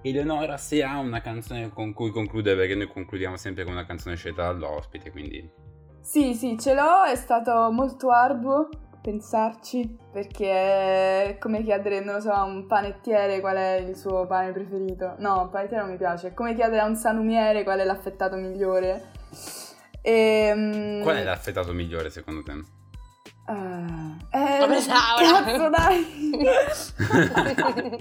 Eleonora 0.00 0.56
se 0.56 0.82
ha 0.82 0.98
una 0.98 1.20
canzone 1.20 1.68
con 1.68 1.92
cui 1.92 2.10
concludere, 2.10 2.56
perché 2.56 2.74
noi 2.74 2.88
concludiamo 2.88 3.36
sempre 3.36 3.64
con 3.64 3.74
una 3.74 3.84
canzone 3.84 4.16
scelta 4.16 4.44
dall'ospite, 4.44 5.10
quindi... 5.10 5.66
Sì, 6.00 6.34
sì, 6.34 6.56
ce 6.58 6.72
l'ho, 6.72 7.04
è 7.04 7.16
stato 7.16 7.70
molto 7.70 8.10
arduo 8.10 8.70
pensarci, 9.00 9.96
perché 10.12 10.50
è 10.50 11.36
come 11.38 11.62
chiedere, 11.62 12.00
non 12.00 12.14
lo 12.14 12.20
so, 12.20 12.30
a 12.30 12.42
un 12.44 12.66
panettiere 12.66 13.40
qual 13.40 13.56
è 13.56 13.76
il 13.76 13.96
suo 13.96 14.26
pane 14.26 14.52
preferito. 14.52 15.14
No, 15.18 15.42
il 15.44 15.50
panettiere 15.50 15.82
non 15.82 15.92
mi 15.92 15.98
piace, 15.98 16.28
è 16.28 16.34
come 16.34 16.54
chiedere 16.54 16.80
a 16.80 16.86
un 16.86 16.96
salumiere 16.96 17.64
qual 17.64 17.78
è 17.78 17.84
l'affettato 17.84 18.36
migliore. 18.36 19.10
E, 20.00 21.00
Qual 21.02 21.16
è 21.16 21.24
l'affettato 21.24 21.72
migliore 21.72 22.10
secondo 22.10 22.42
te? 22.42 22.77
Ah, 23.50 24.16
eh, 24.30 24.58
Come. 24.60 24.76
Cazzo, 24.76 25.68
dai! 25.70 26.04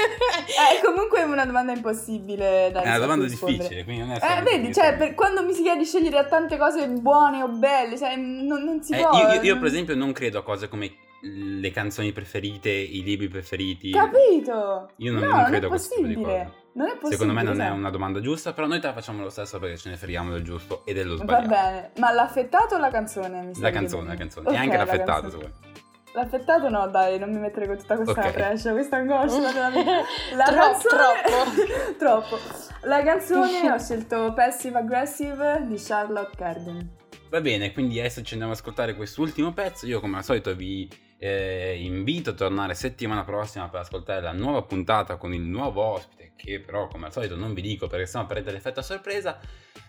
è 0.00 0.80
comunque 0.82 1.22
una 1.24 1.44
domanda 1.44 1.72
impossibile 1.72 2.70
da 2.72 2.80
È 2.80 2.86
una 2.88 2.98
domanda 2.98 3.26
difficile, 3.26 3.84
quindi 3.84 4.02
non 4.06 4.12
è 4.12 4.38
Eh, 4.38 4.42
vedi, 4.42 4.68
di- 4.68 4.72
cioè, 4.74 4.96
per- 4.96 5.14
quando 5.14 5.44
mi 5.44 5.52
si 5.52 5.60
chiede 5.62 5.78
di 5.80 5.84
scegliere 5.84 6.26
tante 6.28 6.56
cose 6.56 6.88
buone 6.88 7.42
o 7.42 7.48
belle, 7.48 7.98
cioè, 7.98 8.16
non, 8.16 8.62
non 8.64 8.82
si 8.82 8.94
Eh, 8.94 9.00
può. 9.02 9.10
io, 9.18 9.32
io- 9.34 9.42
io, 9.42 9.58
per 9.58 9.66
esempio 9.66 9.94
non 9.94 10.12
credo 10.12 10.38
a 10.38 10.42
cose 10.42 10.68
come 10.68 10.90
le 11.22 11.70
canzoni 11.70 12.12
preferite, 12.12 12.70
i 12.70 13.02
libri 13.02 13.28
preferiti. 13.28 13.90
Capito? 13.90 14.90
Io 14.96 15.12
non- 15.12 15.22
no, 15.22 15.28
non 15.28 15.36
non 15.36 15.44
credo 15.46 15.64
è 15.64 15.66
a 15.66 15.68
questo 15.68 15.94
tipo 15.94 16.06
di 16.06 16.14
possibile. 16.14 16.44
cose. 16.44 16.58
Non 16.72 16.86
è 16.86 16.90
possibile. 16.92 17.12
Secondo 17.12 17.32
me 17.32 17.42
non 17.42 17.60
è 17.60 17.66
cioè. 17.66 17.76
una 17.76 17.90
domanda 17.90 18.20
giusta, 18.20 18.52
però 18.52 18.66
noi 18.66 18.80
te 18.80 18.86
la 18.86 18.92
facciamo 18.92 19.22
lo 19.22 19.28
stesso 19.30 19.58
perché 19.58 19.76
ce 19.76 19.90
ne 19.90 19.96
freghiamo 19.96 20.30
del 20.32 20.42
giusto 20.44 20.82
e 20.86 20.94
dello 20.94 21.16
Va 21.16 21.22
sbagliato. 21.24 21.48
bene, 21.48 21.90
ma 21.98 22.12
l'affettato 22.12 22.74
o 22.76 22.78
la 22.78 22.90
canzone? 22.90 23.42
Mi 23.42 23.60
La 23.60 23.70
canzone, 23.70 24.06
la 24.08 24.14
chiedendo? 24.14 24.16
canzone. 24.16 24.46
Ok, 24.48 24.52
e 24.54 24.56
anche 24.56 24.76
la 24.76 24.84
l'affettato 24.84 25.20
canzone. 25.22 25.42
se 25.42 25.48
vuoi. 25.48 25.78
L'affettato 26.12 26.68
no, 26.70 26.88
dai, 26.88 27.18
non 27.20 27.30
mi 27.32 27.38
mettere 27.38 27.66
con 27.66 27.76
tutta 27.78 27.94
questa 27.96 28.20
Ok. 28.20 28.32
pressure, 28.32 28.72
questa 28.74 28.96
angoscia 28.96 29.52
della 29.52 29.70
vita. 29.70 30.00
La 30.36 30.44
Tro- 30.44 30.54
canzone... 30.56 31.94
troppo. 31.98 32.38
La 32.82 33.02
canzone 33.02 33.70
ho 33.70 33.78
scelto 33.78 34.32
Passive 34.32 34.78
Aggressive 34.78 35.64
di 35.68 35.76
Charlotte 35.76 36.36
Carden. 36.36 36.96
Va 37.28 37.40
bene, 37.40 37.72
quindi 37.72 37.98
adesso 38.00 38.22
ci 38.22 38.32
andiamo 38.32 38.52
ad 38.52 38.58
ascoltare 38.58 38.94
quest'ultimo 38.96 39.52
pezzo. 39.52 39.86
Io 39.86 40.00
come 40.00 40.16
al 40.16 40.24
solito 40.24 40.52
vi 40.56 40.88
eh, 41.22 41.78
invito 41.82 42.30
a 42.30 42.32
tornare 42.32 42.74
settimana 42.74 43.24
prossima 43.24 43.68
per 43.68 43.80
ascoltare 43.80 44.22
la 44.22 44.32
nuova 44.32 44.62
puntata 44.62 45.16
con 45.16 45.34
il 45.34 45.42
nuovo 45.42 45.82
ospite, 45.82 46.32
che 46.34 46.60
però 46.60 46.88
come 46.88 47.06
al 47.06 47.12
solito 47.12 47.36
non 47.36 47.52
vi 47.52 47.60
dico 47.60 47.88
perché 47.88 48.06
sennò 48.06 48.24
perdete 48.24 48.52
l'effetto 48.52 48.80
a 48.80 48.82
sorpresa. 48.82 49.38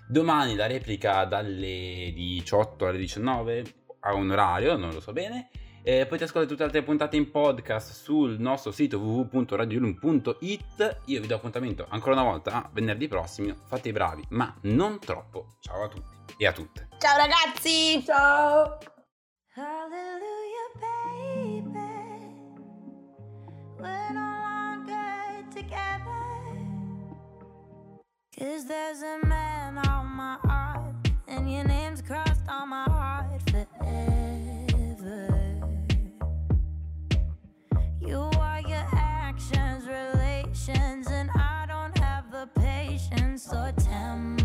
Domani 0.09 0.55
la 0.55 0.67
replica 0.67 1.23
dalle 1.23 2.11
18 2.13 2.85
alle 2.85 2.97
19 2.97 3.63
a 4.01 4.13
un 4.13 4.29
orario, 4.29 4.75
non 4.75 4.91
lo 4.91 4.99
so 4.99 5.13
bene. 5.13 5.49
Eh, 5.83 6.03
potete 6.03 6.25
ascoltare 6.25 6.47
tutte 6.47 6.59
le 6.59 6.65
altre 6.65 6.83
puntate 6.83 7.15
in 7.15 7.31
podcast 7.31 7.93
sul 7.93 8.37
nostro 8.37 8.71
sito 8.71 8.99
www.radiolum.it. 8.99 10.99
Io 11.05 11.21
vi 11.21 11.27
do 11.27 11.35
appuntamento 11.35 11.87
ancora 11.89 12.19
una 12.19 12.29
volta 12.29 12.55
a 12.55 12.69
venerdì 12.73 13.07
prossimo. 13.07 13.55
Fate 13.67 13.87
i 13.87 13.93
bravi, 13.93 14.21
ma 14.31 14.53
non 14.63 14.99
troppo. 14.99 15.55
Ciao 15.61 15.83
a 15.83 15.87
tutti 15.87 16.35
e 16.37 16.45
a 16.45 16.51
tutte. 16.51 16.89
Ciao 16.99 17.15
ragazzi! 17.15 18.03
Ciao! 18.05 18.90
Cause 28.41 28.65
there's 28.65 29.03
a 29.03 29.19
man 29.27 29.77
on 29.77 30.07
my 30.07 30.35
heart, 30.41 30.95
and 31.27 31.53
your 31.53 31.63
name's 31.63 32.01
crossed 32.01 32.41
on 32.49 32.69
my 32.69 32.85
heart 32.85 33.39
forever. 33.51 35.27
You 37.99 38.17
are 38.39 38.61
your 38.61 38.87
actions, 38.93 39.85
relations, 39.85 41.05
and 41.11 41.29
I 41.35 41.67
don't 41.67 41.95
have 41.99 42.31
the 42.31 42.49
patience 42.59 43.47
or 43.53 43.71
temper. 43.73 44.40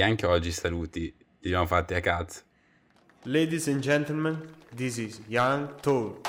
E 0.00 0.02
anche 0.02 0.24
oggi 0.24 0.50
saluti 0.50 1.14
li 1.40 1.48
abbiamo 1.48 1.66
fatti 1.66 1.92
a 1.92 2.00
cazzo. 2.00 2.40
Ladies 3.24 3.68
and 3.68 3.80
gentlemen, 3.80 4.54
this 4.74 4.96
is 4.96 5.20
Young 5.26 5.78
Talk. 5.82 6.26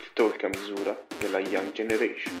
Il 0.00 0.12
talk 0.12 0.42
a 0.42 0.48
misura 0.48 1.00
della 1.20 1.38
Young 1.38 1.70
Generation. 1.70 2.40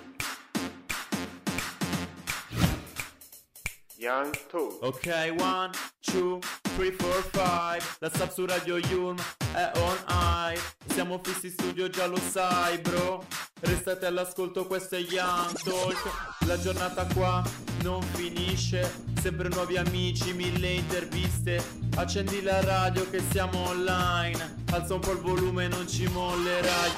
Young 3.94 4.34
Talk. 4.48 4.82
Ok, 4.82 5.34
one, 5.38 5.70
two, 6.00 6.40
three, 6.74 6.90
four, 6.90 7.22
five. 7.30 7.84
La 8.00 8.10
sub 8.12 8.32
su 8.32 8.44
Radio 8.44 8.78
Yulm 8.78 9.18
è 9.54 9.70
on 9.76 9.96
high. 10.08 10.58
Siamo 10.86 11.20
fissi 11.22 11.46
in 11.46 11.52
studio, 11.52 11.88
già 11.88 12.06
lo 12.06 12.16
sai, 12.16 12.76
bro. 12.78 13.24
Restate 13.60 14.06
all'ascolto, 14.06 14.66
questo 14.66 14.96
è 14.96 15.00
Young 15.00 15.52
Talk. 15.62 16.46
La 16.46 16.58
giornata 16.58 17.06
qua 17.12 17.42
non 17.82 18.02
finisce. 18.02 18.90
Sempre 19.20 19.48
nuovi 19.48 19.76
amici, 19.76 20.32
mille 20.32 20.68
interviste. 20.70 21.62
Accendi 21.96 22.42
la 22.42 22.60
radio 22.64 23.08
che 23.10 23.20
siamo 23.30 23.68
online. 23.68 24.64
Alza 24.70 24.94
un 24.94 25.00
po' 25.00 25.12
il 25.12 25.18
volume, 25.18 25.68
non 25.68 25.86
ci 25.86 26.06
mollerai. 26.06 26.90